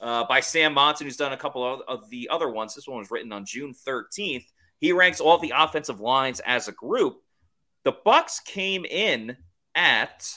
uh, 0.00 0.24
by 0.24 0.40
Sam 0.40 0.74
Monson, 0.74 1.06
who's 1.06 1.16
done 1.16 1.32
a 1.32 1.36
couple 1.36 1.64
of, 1.64 1.80
of 1.88 2.10
the 2.10 2.28
other 2.30 2.48
ones. 2.48 2.74
This 2.74 2.88
one 2.88 2.98
was 2.98 3.10
written 3.10 3.32
on 3.32 3.44
June 3.44 3.74
13th. 3.86 4.46
He 4.78 4.92
ranks 4.92 5.20
all 5.20 5.38
the 5.38 5.52
offensive 5.56 6.00
lines 6.00 6.40
as 6.40 6.68
a 6.68 6.72
group. 6.72 7.22
The 7.84 7.94
Bucks 8.04 8.40
came 8.40 8.84
in 8.84 9.36
at 9.74 10.28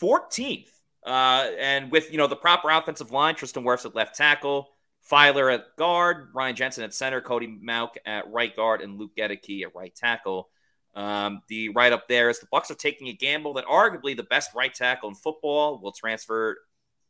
14th 0.00 0.68
uh, 1.04 1.50
and 1.58 1.90
with 1.90 2.10
you 2.10 2.18
know 2.18 2.26
the 2.26 2.36
proper 2.36 2.70
offensive 2.70 3.10
line, 3.10 3.34
Tristan 3.34 3.62
Wirfs 3.62 3.84
at 3.84 3.94
left 3.94 4.16
tackle, 4.16 4.70
Feiler 5.10 5.52
at 5.52 5.76
guard, 5.76 6.28
Ryan 6.34 6.56
Jensen 6.56 6.84
at 6.84 6.94
center, 6.94 7.20
Cody 7.20 7.46
Mauch 7.46 7.96
at 8.06 8.30
right 8.32 8.54
guard, 8.54 8.80
and 8.80 8.98
Luke 8.98 9.12
Goedeke 9.16 9.62
at 9.64 9.74
right 9.74 9.94
tackle. 9.94 10.48
Um, 10.94 11.42
the 11.48 11.70
right 11.70 11.92
up 11.92 12.08
there 12.08 12.30
is 12.30 12.38
the 12.38 12.46
Bucks 12.50 12.70
are 12.70 12.76
taking 12.76 13.08
a 13.08 13.12
gamble 13.12 13.54
that 13.54 13.66
arguably 13.66 14.16
the 14.16 14.22
best 14.22 14.54
right 14.54 14.72
tackle 14.72 15.08
in 15.08 15.14
football 15.14 15.78
will 15.78 15.92
transfer 15.92 16.56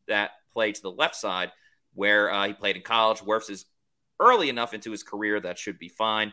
that 0.09 0.31
play 0.53 0.73
to 0.73 0.83
the 0.83 0.91
left 0.91 1.15
side, 1.15 1.53
where 1.95 2.33
uh, 2.33 2.47
he 2.47 2.53
played 2.53 2.77
in 2.77 2.83
college. 2.83 3.19
Wirfs 3.19 3.51
is 3.51 3.67
early 4.19 4.49
enough 4.49 4.75
into 4.75 4.91
his 4.91 5.03
career 5.03 5.39
that 5.41 5.59
should 5.59 5.79
be 5.79 5.89
fine 5.89 6.33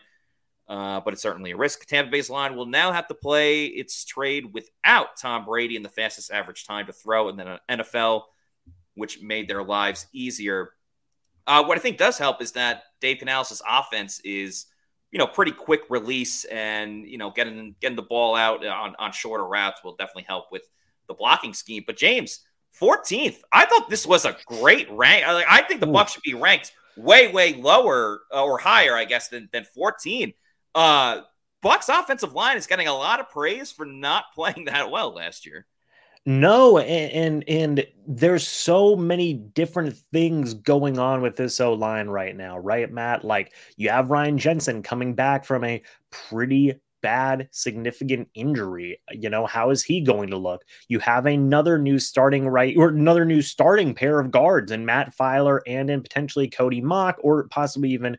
uh, 0.72 1.01
but 1.01 1.14
it's 1.14 1.22
certainly 1.22 1.51
a 1.51 1.57
risk. 1.57 1.86
Tampa 1.86 2.09
Bay's 2.09 2.30
line 2.30 2.55
will 2.55 2.66
now 2.66 2.93
have 2.93 3.07
to 3.09 3.14
play 3.14 3.66
its 3.66 4.05
trade 4.05 4.53
without 4.53 5.18
Tom 5.18 5.43
Brady 5.43 5.76
in 5.76 5.84
the 5.84 5.89
fastest 5.89 6.32
average 6.32 6.66
time 6.66 6.86
to 6.86 6.93
throw 6.93 7.28
in 7.28 7.36
the 7.36 7.59
NFL, 7.70 8.24
which 8.95 9.22
made 9.22 9.49
their 9.49 9.64
lives 9.64 10.07
easier. 10.14 10.72
Uh, 11.52 11.62
what 11.62 11.78
I 11.78 11.82
think 11.82 11.97
does 11.97 12.18
help 12.18 12.41
is 12.41 12.54
that 12.54 12.84
Dave 13.02 13.18
Canales' 13.18 13.62
offense 13.70 14.22
is, 14.22 14.68
you 15.12 15.20
know, 15.20 15.28
pretty 15.28 15.52
quick 15.52 15.82
release 15.89 16.45
and, 16.45 17.06
you 17.06 17.18
know, 17.18 17.30
getting 17.30 17.76
getting 17.82 17.97
the 17.97 18.04
ball 18.04 18.38
out 18.38 18.66
on, 18.66 18.95
on 18.97 19.12
shorter 19.12 19.45
routes 19.45 19.84
will 19.84 19.97
definitely 19.97 20.24
help 20.30 20.49
with 20.49 20.62
the 21.10 21.14
blocking 21.14 21.54
scheme. 21.54 21.84
But 21.86 21.97
James, 21.97 22.39
14th, 22.80 23.41
I 23.52 23.66
thought 23.66 23.89
this 23.89 24.08
was 24.08 24.24
a 24.24 24.38
great 24.45 24.89
rank. 24.91 25.26
I 25.28 25.62
think 25.64 25.82
the 25.82 25.88
Bucs 25.88 26.12
should 26.12 26.24
be 26.24 26.36
ranked 26.36 26.72
way, 26.95 27.30
way 27.30 27.54
lower 27.56 28.22
uh, 28.34 28.45
or 28.45 28.58
higher, 28.58 28.95
I 28.95 29.04
guess, 29.04 29.28
than, 29.28 29.49
than 29.52 29.66
14. 29.66 30.32
Uh, 30.74 31.24
Bucs 31.62 31.89
offensive 31.89 32.32
line 32.32 32.56
is 32.56 32.66
getting 32.66 32.88
a 32.88 32.93
lot 32.93 33.20
of 33.20 33.30
praise 33.30 33.74
for 33.74 33.86
not 33.86 34.24
playing 34.36 34.66
that 34.66 34.89
well 34.89 35.14
last 35.14 35.45
year. 35.45 35.66
No, 36.26 36.78
and, 36.78 37.44
and 37.46 37.50
and, 37.50 37.88
there's 38.08 38.46
so 38.46 38.96
many 38.96 39.34
different 39.34 39.96
things 39.96 40.54
going 40.54 41.00
on 41.00 41.22
with 41.22 41.38
this 41.38 41.62
O 41.62 41.74
line 41.74 42.08
right 42.10 42.36
now, 42.36 42.60
right, 42.60 42.92
Matt? 42.92 43.24
Like 43.24 43.54
you 43.78 43.90
have 43.90 44.10
Ryan 44.12 44.38
Jensen 44.38 44.84
coming 44.84 45.14
back 45.14 45.46
from 45.46 45.64
a 45.64 45.82
pretty 46.10 46.74
bad, 47.02 47.48
significant 47.52 48.28
injury. 48.34 49.00
You 49.12 49.30
know, 49.30 49.46
how 49.46 49.70
is 49.70 49.84
he 49.84 50.02
going 50.02 50.30
to 50.32 50.38
look? 50.38 50.64
You 50.90 51.00
have 51.00 51.26
another 51.26 51.78
new 51.80 52.00
starting 52.00 52.48
right 52.48 52.76
or 52.78 52.90
another 52.90 53.24
new 53.24 53.42
starting 53.42 53.94
pair 53.94 54.20
of 54.20 54.32
guards 54.32 54.72
and 54.72 54.86
Matt 54.86 55.16
Feiler 55.16 55.62
and 55.66 55.90
in 55.90 56.02
potentially 56.02 56.50
Cody 56.50 56.82
Mauch 56.82 57.16
or 57.20 57.48
possibly 57.48 57.92
even 57.92 58.18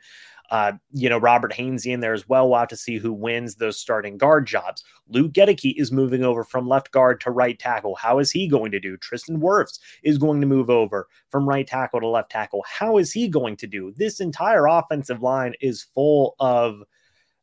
uh, 0.52 0.72
you 0.92 1.08
know, 1.08 1.16
Robert 1.16 1.50
Hainsey 1.50 1.92
in 1.94 2.00
there 2.00 2.12
as 2.12 2.28
well. 2.28 2.46
We'll 2.46 2.58
have 2.58 2.68
to 2.68 2.76
see 2.76 2.98
who 2.98 3.10
wins 3.10 3.54
those 3.54 3.80
starting 3.80 4.18
guard 4.18 4.46
jobs. 4.46 4.84
Luke 5.08 5.32
Goedeke 5.32 5.72
is 5.78 5.90
moving 5.90 6.22
over 6.24 6.44
from 6.44 6.68
left 6.68 6.90
guard 6.90 7.22
to 7.22 7.30
right 7.30 7.58
tackle. 7.58 7.94
How 7.94 8.18
is 8.18 8.30
he 8.30 8.46
going 8.46 8.70
to 8.72 8.78
do? 8.78 8.98
Tristan 8.98 9.40
Wirfs 9.40 9.78
is 10.04 10.18
going 10.18 10.42
to 10.42 10.46
move 10.46 10.68
over 10.68 11.08
from 11.30 11.48
right 11.48 11.66
tackle 11.66 12.00
to 12.00 12.06
left 12.06 12.30
tackle. 12.30 12.62
How 12.68 12.98
is 12.98 13.10
he 13.10 13.28
going 13.28 13.56
to 13.56 13.66
do? 13.66 13.94
This 13.96 14.20
entire 14.20 14.66
offensive 14.66 15.22
line 15.22 15.54
is 15.62 15.84
full 15.94 16.36
of, 16.38 16.82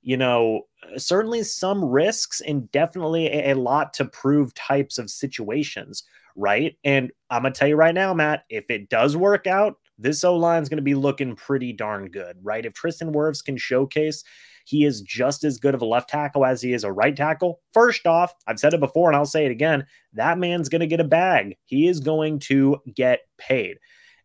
you 0.04 0.16
know, 0.16 0.68
certainly 0.96 1.42
some 1.42 1.84
risks 1.84 2.42
and 2.42 2.72
definitely 2.72 3.26
a 3.28 3.56
lot 3.56 3.92
to 3.94 4.06
prove 4.06 4.54
types 4.54 5.00
of 5.00 5.10
situations, 5.10 6.04
right? 6.36 6.78
And 6.84 7.12
I'm 7.32 7.42
going 7.42 7.54
to 7.54 7.60
tell 7.60 7.68
you 7.70 7.76
right 7.76 7.96
now, 7.96 8.14
Matt, 8.14 8.44
if 8.50 8.70
it 8.70 8.88
does 8.88 9.18
work 9.18 9.48
out, 9.48 9.78
this 10.00 10.24
O 10.24 10.36
line 10.36 10.64
is 10.64 10.70
going 10.70 10.78
to 10.78 10.84
be 10.84 10.96
looking 10.96 11.36
pretty 11.36 11.74
darn 11.74 12.10
good, 12.10 12.38
right? 12.42 12.66
If 12.66 12.74
Tristan 12.74 13.14
Wirfs 13.14 13.44
can 13.44 13.58
showcase 13.58 14.24
he 14.66 14.86
is 14.86 15.02
just 15.02 15.44
as 15.44 15.58
good 15.58 15.76
of 15.76 15.82
a 15.82 15.86
left 15.86 16.10
tackle 16.10 16.46
as 16.46 16.62
he 16.62 16.74
is 16.74 16.84
a 16.84 16.92
right 16.92 17.16
tackle, 17.16 17.60
first 17.74 18.08
off, 18.08 18.34
I've 18.48 18.60
said 18.60 18.74
it 18.74 18.80
before 18.80 19.10
and 19.10 19.16
I'll 19.16 19.26
say 19.26 19.46
it 19.46 19.52
again 19.52 19.86
that 20.14 20.38
man's 20.38 20.70
going 20.70 20.82
to 20.82 20.88
get 20.88 21.00
a 21.00 21.06
bag. 21.06 21.58
He 21.66 21.88
is 21.88 22.00
going 22.00 22.40
to 22.40 22.78
get 22.96 23.22
paid. 23.38 23.78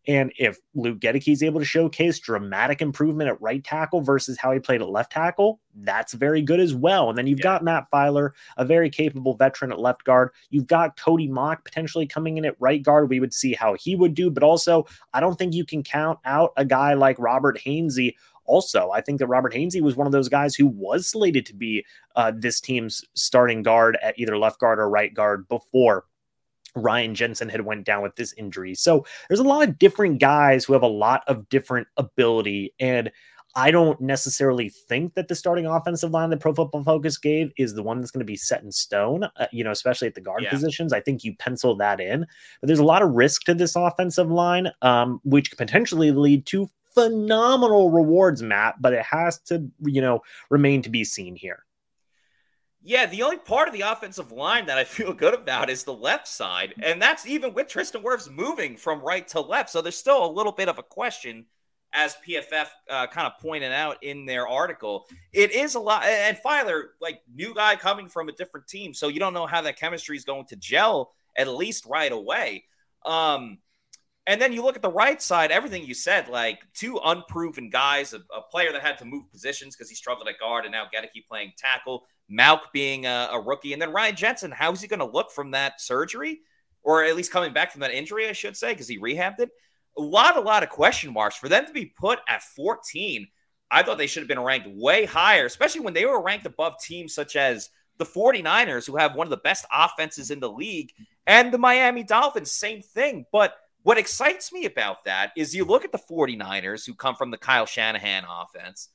And 0.07 0.31
if 0.37 0.59
Luke 0.75 0.99
Goedeke 0.99 1.31
is 1.31 1.41
able 1.41 1.59
to 1.59 1.65
showcase 1.65 2.19
dramatic 2.19 2.81
improvement 2.81 3.29
at 3.29 3.41
right 3.41 3.63
tackle 3.63 4.01
versus 4.01 4.37
how 4.37 4.51
he 4.51 4.59
played 4.59 4.81
at 4.81 4.89
left 4.89 5.11
tackle, 5.11 5.59
that's 5.77 6.13
very 6.13 6.41
good 6.41 6.59
as 6.59 6.75
well. 6.75 7.09
And 7.09 7.17
then 7.17 7.27
you've 7.27 7.39
yeah. 7.39 7.43
got 7.43 7.63
Matt 7.63 7.87
Feiler, 7.91 8.31
a 8.57 8.65
very 8.65 8.89
capable 8.89 9.35
veteran 9.35 9.71
at 9.71 9.79
left 9.79 10.03
guard. 10.03 10.29
You've 10.49 10.67
got 10.67 10.97
Cody 10.97 11.27
Mauch 11.27 11.63
potentially 11.63 12.05
coming 12.05 12.37
in 12.37 12.45
at 12.45 12.55
right 12.59 12.81
guard. 12.81 13.09
We 13.09 13.19
would 13.19 13.33
see 13.33 13.53
how 13.53 13.73
he 13.73 13.95
would 13.95 14.13
do. 14.13 14.29
But 14.29 14.43
also, 14.43 14.85
I 15.13 15.19
don't 15.19 15.37
think 15.37 15.53
you 15.53 15.65
can 15.65 15.81
count 15.81 16.19
out 16.25 16.53
a 16.55 16.65
guy 16.65 16.93
like 16.93 17.17
Robert 17.17 17.59
Hainsey 17.65 18.13
also. 18.45 18.91
I 18.91 19.01
think 19.01 19.19
that 19.19 19.27
Robert 19.27 19.53
Hainsey 19.53 19.81
was 19.81 19.95
one 19.95 20.07
of 20.07 20.13
those 20.13 20.29
guys 20.29 20.55
who 20.55 20.67
was 20.67 21.07
slated 21.07 21.45
to 21.47 21.55
be 21.55 21.83
uh, 22.15 22.31
this 22.35 22.59
team's 22.59 23.03
starting 23.15 23.63
guard 23.63 23.97
at 24.03 24.17
either 24.19 24.37
left 24.37 24.59
guard 24.59 24.79
or 24.79 24.87
right 24.87 25.13
guard 25.13 25.47
before 25.47 26.05
Ryan 26.75 27.15
Jensen 27.15 27.49
had 27.49 27.61
went 27.61 27.85
down 27.85 28.03
with 28.03 28.15
this 28.15 28.33
injury. 28.33 28.75
So 28.75 29.05
there's 29.29 29.39
a 29.39 29.43
lot 29.43 29.67
of 29.67 29.79
different 29.79 30.19
guys 30.19 30.65
who 30.65 30.73
have 30.73 30.83
a 30.83 30.87
lot 30.87 31.23
of 31.27 31.47
different 31.49 31.87
ability 31.97 32.73
and 32.79 33.11
I 33.57 33.71
don't 33.71 33.99
necessarily 34.01 34.67
think 34.67 35.13
that 35.13 35.29
the 35.29 35.35
starting 35.35 35.65
offensive 35.65 36.11
line 36.11 36.29
that 36.31 36.41
Pro 36.41 36.53
Football 36.53 36.83
Focus 36.83 37.17
gave 37.17 37.53
is 37.57 37.73
the 37.73 37.83
one 37.83 37.99
that's 37.99 38.11
going 38.11 38.19
to 38.19 38.25
be 38.25 38.35
set 38.35 38.61
in 38.63 38.71
stone, 38.71 39.23
uh, 39.23 39.47
you 39.51 39.63
know, 39.63 39.71
especially 39.71 40.09
at 40.09 40.15
the 40.15 40.21
guard 40.21 40.43
yeah. 40.43 40.49
positions. 40.49 40.91
I 40.91 40.99
think 40.99 41.23
you 41.23 41.33
pencil 41.37 41.73
that 41.77 42.01
in. 42.01 42.27
But 42.59 42.67
there's 42.67 42.79
a 42.79 42.83
lot 42.83 43.01
of 43.01 43.11
risk 43.11 43.43
to 43.43 43.53
this 43.53 43.77
offensive 43.77 44.29
line, 44.29 44.71
um, 44.81 45.21
which 45.23 45.51
could 45.51 45.57
potentially 45.57 46.11
lead 46.11 46.45
to 46.47 46.69
phenomenal 46.93 47.91
rewards, 47.91 48.41
Matt, 48.41 48.81
but 48.81 48.91
it 48.91 49.03
has 49.03 49.39
to, 49.43 49.65
you 49.83 50.01
know, 50.01 50.21
remain 50.49 50.81
to 50.81 50.89
be 50.89 51.05
seen 51.05 51.37
here. 51.37 51.64
Yeah, 52.87 53.07
the 53.07 53.23
only 53.23 53.37
part 53.37 53.67
of 53.67 53.73
the 53.73 53.81
offensive 53.81 54.31
line 54.31 54.67
that 54.67 54.77
I 54.77 54.83
feel 54.83 55.11
good 55.11 55.33
about 55.33 55.71
is 55.71 55.83
the 55.83 55.93
left 55.93 56.27
side. 56.27 56.75
And 56.83 57.01
that's 57.01 57.25
even 57.25 57.51
with 57.53 57.67
Tristan 57.67 58.03
Wirfs 58.03 58.29
moving 58.29 58.77
from 58.77 59.01
right 59.01 59.27
to 59.29 59.41
left. 59.41 59.71
So 59.71 59.81
there's 59.81 59.97
still 59.97 60.23
a 60.23 60.31
little 60.31 60.51
bit 60.51 60.69
of 60.69 60.77
a 60.77 60.83
question, 60.83 61.47
as 61.93 62.15
PFF 62.27 62.67
uh, 62.87 63.07
kind 63.07 63.25
of 63.25 63.39
pointed 63.39 63.71
out 63.71 64.03
in 64.03 64.27
their 64.27 64.47
article. 64.47 65.07
It 65.33 65.51
is 65.51 65.73
a 65.73 65.79
lot. 65.79 66.03
And 66.03 66.37
Feiler, 66.45 66.89
like, 67.01 67.21
new 67.33 67.55
guy 67.55 67.75
coming 67.75 68.07
from 68.07 68.29
a 68.29 68.33
different 68.33 68.67
team. 68.67 68.93
So 68.93 69.07
you 69.07 69.19
don't 69.19 69.33
know 69.33 69.47
how 69.47 69.61
that 69.61 69.79
chemistry 69.79 70.15
is 70.15 70.25
going 70.25 70.45
to 70.47 70.55
gel, 70.55 71.11
at 71.35 71.47
least 71.47 71.87
right 71.87 72.11
away. 72.11 72.65
Um, 73.03 73.57
and 74.27 74.41
then 74.41 74.53
you 74.53 74.63
look 74.63 74.75
at 74.75 74.81
the 74.81 74.89
right 74.89 75.21
side, 75.21 75.51
everything 75.51 75.83
you 75.83 75.93
said, 75.93 76.27
like 76.29 76.65
two 76.73 76.99
unproven 77.03 77.69
guys, 77.69 78.13
a, 78.13 78.17
a 78.35 78.41
player 78.49 78.71
that 78.71 78.81
had 78.81 78.97
to 78.97 79.05
move 79.05 79.29
positions 79.31 79.75
because 79.75 79.89
he 79.89 79.95
struggled 79.95 80.27
at 80.27 80.39
guard, 80.39 80.65
and 80.65 80.71
now 80.71 80.85
Goedeke 80.85 81.27
playing 81.27 81.53
tackle, 81.57 82.05
Mauch 82.27 82.71
being 82.73 83.05
a, 83.05 83.29
a 83.31 83.39
rookie, 83.39 83.73
and 83.73 83.81
then 83.81 83.91
Ryan 83.91 84.15
Jensen. 84.15 84.51
How 84.51 84.71
is 84.71 84.81
he 84.81 84.87
going 84.87 84.99
to 84.99 85.05
look 85.05 85.31
from 85.31 85.51
that 85.51 85.79
surgery, 85.79 86.39
or 86.81 87.03
at 87.03 87.15
least 87.15 87.31
coming 87.31 87.53
back 87.53 87.71
from 87.71 87.81
that 87.81 87.91
injury, 87.91 88.27
I 88.27 88.31
should 88.31 88.57
say, 88.57 88.73
because 88.73 88.87
he 88.87 88.97
rehabbed 88.97 89.39
it? 89.39 89.51
A 89.97 90.01
lot, 90.01 90.37
a 90.37 90.41
lot 90.41 90.63
of 90.63 90.69
question 90.69 91.13
marks 91.13 91.35
for 91.35 91.47
them 91.47 91.67
to 91.67 91.71
be 91.71 91.85
put 91.85 92.19
at 92.27 92.41
14. 92.41 93.27
I 93.69 93.83
thought 93.83 93.97
they 93.97 94.07
should 94.07 94.21
have 94.21 94.27
been 94.27 94.39
ranked 94.39 94.67
way 94.67 95.05
higher, 95.05 95.45
especially 95.45 95.81
when 95.81 95.93
they 95.93 96.05
were 96.05 96.21
ranked 96.21 96.45
above 96.45 96.79
teams 96.81 97.13
such 97.13 97.35
as 97.35 97.69
the 97.97 98.05
49ers, 98.05 98.87
who 98.87 98.97
have 98.97 99.15
one 99.15 99.27
of 99.27 99.31
the 99.31 99.37
best 99.37 99.65
offenses 99.71 100.31
in 100.31 100.39
the 100.39 100.49
league, 100.49 100.91
and 101.27 101.53
the 101.53 101.57
Miami 101.57 102.03
Dolphins, 102.03 102.51
same 102.51 102.81
thing. 102.81 103.25
But 103.31 103.55
what 103.85 103.99
excites 103.99 104.51
me 104.51 104.65
about 104.65 105.05
that 105.05 105.31
is 105.37 105.53
you 105.53 105.63
look 105.63 105.85
at 105.85 105.91
the 105.91 105.99
49ers 105.99 106.87
who 106.87 106.95
come 106.95 107.13
from 107.13 107.29
the 107.29 107.37
Kyle 107.37 107.67
Shanahan 107.67 108.23
offense, 108.27 108.89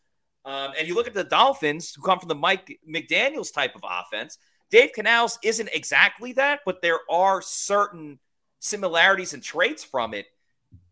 um, 0.45 0.72
and 0.76 0.88
you 0.88 0.97
look 0.97 1.07
at 1.07 1.14
the 1.14 1.22
Dolphins 1.22 1.95
who 1.95 2.03
come 2.03 2.18
from 2.18 2.28
the 2.28 2.34
Mike 2.34 2.76
McDaniels 2.93 3.55
type 3.55 3.76
of 3.76 3.84
offense. 3.88 4.36
Dave 4.68 4.91
Canales 4.93 5.38
isn't 5.45 5.68
exactly 5.72 6.32
that, 6.32 6.62
but 6.66 6.82
there 6.82 6.99
are 7.09 7.41
certain 7.41 8.18
similarities 8.59 9.32
and 9.32 9.45
traits 9.45 9.84
from 9.84 10.12
it. 10.12 10.26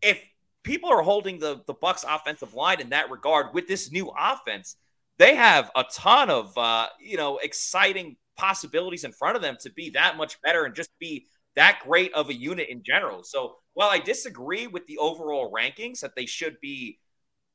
If 0.01 0.23
people 0.63 0.89
are 0.89 1.01
holding 1.01 1.37
the, 1.37 1.61
the 1.67 1.73
Bucs 1.73 2.05
offensive 2.07 2.53
line 2.53 2.79
in 2.79 2.91
that 2.91 3.11
regard 3.11 3.53
with 3.53 3.67
this 3.67 3.91
new 3.91 4.13
offense, 4.17 4.77
they 5.17 5.35
have 5.35 5.71
a 5.75 5.83
ton 5.93 6.29
of 6.29 6.57
uh, 6.57 6.87
you 7.01 7.17
know 7.17 7.37
exciting 7.39 8.15
possibilities 8.37 9.03
in 9.03 9.11
front 9.11 9.35
of 9.35 9.41
them 9.41 9.57
to 9.59 9.69
be 9.69 9.89
that 9.89 10.15
much 10.15 10.41
better 10.41 10.63
and 10.63 10.73
just 10.73 10.97
be 10.99 11.25
that 11.59 11.81
great 11.83 12.13
of 12.13 12.29
a 12.29 12.33
unit 12.33 12.69
in 12.69 12.81
general. 12.83 13.21
So 13.21 13.57
while 13.73 13.89
I 13.89 13.99
disagree 13.99 14.67
with 14.67 14.87
the 14.87 14.97
overall 14.97 15.51
rankings 15.51 15.99
that 15.99 16.15
they 16.15 16.25
should 16.25 16.57
be 16.61 16.99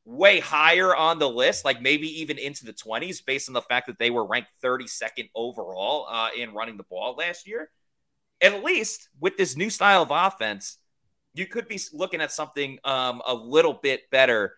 way 0.05 0.41
higher 0.41 0.95
on 0.95 1.19
the 1.19 1.29
list, 1.29 1.65
like 1.65 1.81
maybe 1.81 2.21
even 2.21 2.37
into 2.37 2.67
the 2.67 2.75
20s, 2.75 3.25
based 3.25 3.49
on 3.49 3.55
the 3.55 3.63
fact 3.63 3.87
that 3.87 3.99
they 3.99 4.11
were 4.11 4.27
ranked 4.27 4.51
32nd 4.63 5.31
overall 5.35 6.07
uh, 6.11 6.29
in 6.37 6.53
running 6.53 6.77
the 6.77 6.83
ball 6.83 7.15
last 7.17 7.49
year, 7.49 7.71
at 8.43 8.63
least 8.63 9.09
with 9.21 9.39
this 9.39 9.57
new 9.57 9.71
style 9.71 10.03
of 10.03 10.11
offense, 10.11 10.77
you 11.33 11.47
could 11.47 11.67
be 11.67 11.81
looking 11.95 12.21
at 12.21 12.31
something 12.31 12.79
um, 12.85 13.23
a 13.27 13.35
little 13.35 13.81
bit 13.83 14.03
better 14.11 14.53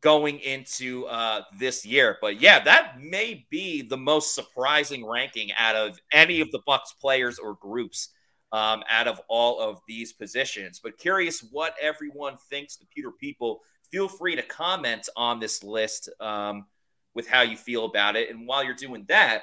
going 0.00 0.38
into 0.38 1.04
uh, 1.08 1.42
this 1.58 1.84
year. 1.84 2.16
But 2.22 2.40
yeah, 2.40 2.64
that 2.64 3.02
may 3.02 3.46
be 3.50 3.82
the 3.82 3.98
most 3.98 4.34
surprising 4.34 5.06
ranking 5.06 5.52
out 5.58 5.76
of 5.76 6.00
any 6.10 6.40
of 6.40 6.50
the 6.52 6.60
Bucs 6.66 6.98
players 6.98 7.38
or 7.38 7.52
groups 7.52 8.08
um, 8.52 8.82
out 8.88 9.08
of 9.08 9.20
all 9.28 9.60
of 9.60 9.80
these 9.86 10.12
positions. 10.12 10.80
But 10.82 10.98
curious 10.98 11.40
what 11.40 11.74
everyone 11.80 12.36
thinks, 12.50 12.76
the 12.76 12.86
Pewter 12.86 13.12
people. 13.12 13.60
Feel 13.90 14.08
free 14.08 14.36
to 14.36 14.42
comment 14.42 15.08
on 15.16 15.40
this 15.40 15.62
list 15.62 16.08
um, 16.20 16.66
with 17.14 17.28
how 17.28 17.42
you 17.42 17.56
feel 17.56 17.84
about 17.84 18.16
it. 18.16 18.30
And 18.30 18.46
while 18.46 18.62
you're 18.62 18.74
doing 18.74 19.04
that, 19.08 19.42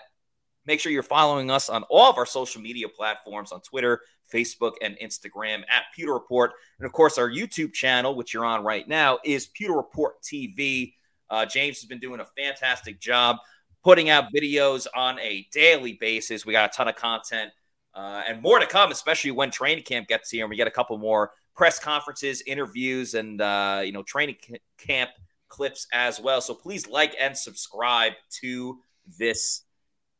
make 0.66 0.80
sure 0.80 0.91
you're 0.91 1.03
following 1.03 1.51
us 1.51 1.70
on 1.70 1.84
all 1.84 2.10
of 2.10 2.18
our 2.18 2.26
social 2.26 2.62
media 2.62 2.88
platforms 2.89 3.51
on 3.51 3.62
Twitter, 3.62 4.01
Facebook, 4.32 4.74
and 4.82 4.97
Instagram 5.01 5.64
at 5.70 5.84
Pewter 5.95 6.14
Report. 6.14 6.51
And 6.80 6.86
of 6.86 6.91
course, 6.91 7.18
our 7.18 7.30
YouTube 7.30 7.74
channel, 7.74 8.16
which 8.16 8.34
you're 8.34 8.45
on 8.45 8.64
right 8.64 8.88
now, 8.88 9.20
is 9.24 9.47
Pewter 9.47 9.74
Report 9.74 10.22
TV. 10.22 10.93
Uh, 11.30 11.45
James 11.45 11.80
has 11.80 11.86
been 11.86 11.99
doing 11.99 12.20
a 12.20 12.26
fantastic 12.38 12.99
job 12.99 13.38
putting 13.84 14.10
out 14.10 14.34
videos 14.36 14.88
on 14.95 15.20
a 15.20 15.47
daily 15.51 15.93
basis. 15.93 16.45
We 16.45 16.53
got 16.53 16.72
a 16.72 16.76
ton 16.76 16.88
of 16.88 16.95
content 16.95 17.51
uh, 17.96 18.24
and 18.28 18.41
more 18.41 18.60
to 18.60 18.66
come, 18.66 18.91
especially 18.91 19.32
when 19.32 19.50
training 19.50 19.84
camp 19.84 20.08
gets 20.08 20.30
here 20.30 20.43
and 20.43 20.50
we 20.50 20.56
get 20.56 20.68
a 20.68 20.72
couple 20.72 20.98
more 20.98 21.32
press 21.56 21.80
conferences, 21.80 22.43
interviews, 22.46 23.14
and 23.14 23.41
uh, 23.41 23.82
you 23.84 23.91
know 23.91 24.04
training 24.04 24.36
camp 24.78 25.12
clips 25.48 25.88
as 25.93 26.20
well. 26.20 26.41
So 26.41 26.54
please 26.54 26.88
like 26.88 27.16
and 27.20 27.38
subscribe 27.38 28.14
to 28.41 28.80
this 29.18 29.62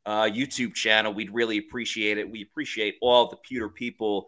uh, 0.06 0.24
YouTube 0.24 0.74
channel. 0.74 1.14
We'd 1.14 1.34
really 1.34 1.58
appreciate 1.58 2.18
it. 2.18 2.30
We 2.30 2.42
appreciate 2.44 2.96
all 3.02 3.30
the 3.30 3.38
Pewter 3.38 3.70
people 3.70 4.28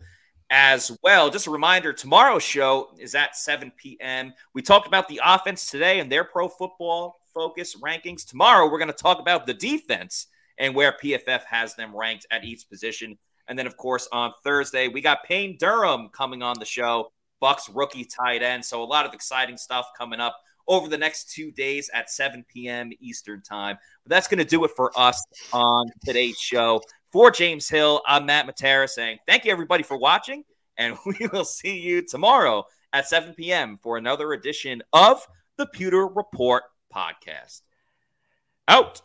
as 0.50 0.92
well. 1.04 1.30
Just 1.30 1.48
a 1.48 1.52
reminder 1.52 1.94
tomorrow's 1.94 2.44
show 2.44 2.90
is 3.00 3.16
at 3.16 3.36
7 3.36 3.72
p.m. 3.78 4.34
We 4.54 4.62
talked 4.62 4.88
about 4.88 5.08
the 5.08 5.22
offense 5.24 5.70
today 5.70 6.00
and 6.00 6.12
their 6.12 6.24
pro 6.24 6.48
football 6.50 7.16
focus 7.34 7.76
rankings. 7.76 8.26
Tomorrow, 8.26 8.70
we're 8.70 8.80
going 8.80 8.88
to 8.88 8.94
talk 8.94 9.20
about 9.20 9.46
the 9.46 9.54
defense 9.54 10.28
and 10.58 10.74
where 10.74 10.96
PFF 11.04 11.44
has 11.44 11.76
them 11.76 11.96
ranked 11.96 12.26
at 12.32 12.44
each 12.44 12.68
position. 12.70 13.18
And 13.48 13.58
then, 13.58 13.68
of 13.68 13.78
course, 13.78 14.08
on 14.12 14.34
Thursday, 14.44 14.88
we 14.88 15.02
got 15.02 15.24
Payne 15.24 15.58
Durham 15.58 16.10
coming 16.10 16.44
on 16.44 16.60
the 16.60 16.66
show, 16.66 17.12
Bucs 17.42 17.70
rookie 17.74 18.06
tight 18.06 18.44
end. 18.44 18.66
So 18.66 18.84
a 18.84 18.86
lot 18.86 19.06
of 19.06 19.14
exciting 19.14 19.58
stuff 19.58 19.88
coming 19.98 20.20
up 20.20 20.38
over 20.68 20.90
the 20.90 20.98
next 20.98 21.32
two 21.32 21.52
days 21.52 21.90
at 21.94 22.10
7 22.10 22.46
p.m. 22.48 22.92
Eastern 23.00 23.42
time. 23.42 23.78
But 24.04 24.10
that's 24.10 24.28
going 24.28 24.40
to 24.40 24.46
do 24.46 24.66
it 24.66 24.72
for 24.76 24.92
us 24.98 25.24
on 25.54 25.88
today's 26.06 26.38
show. 26.38 26.82
For 27.12 27.32
James 27.32 27.70
Hill, 27.70 28.02
I'm 28.06 28.26
Matt 28.26 28.48
Matera 28.48 28.90
saying 28.90 29.20
thank 29.26 29.46
you, 29.46 29.52
everybody, 29.52 29.84
for 29.84 29.98
watching. 29.98 30.44
And 30.78 30.98
we 31.06 31.28
will 31.32 31.46
see 31.46 31.80
you 31.80 32.06
tomorrow 32.06 32.66
at 32.94 33.08
7 33.08 33.34
p.m. 33.34 33.80
for 33.82 33.98
another 33.98 34.34
edition 34.34 34.84
of 34.94 35.26
the 35.58 35.66
Pewter 35.66 36.08
Report 36.08 36.64
podcast. 36.94 37.62
Out. 38.68 39.02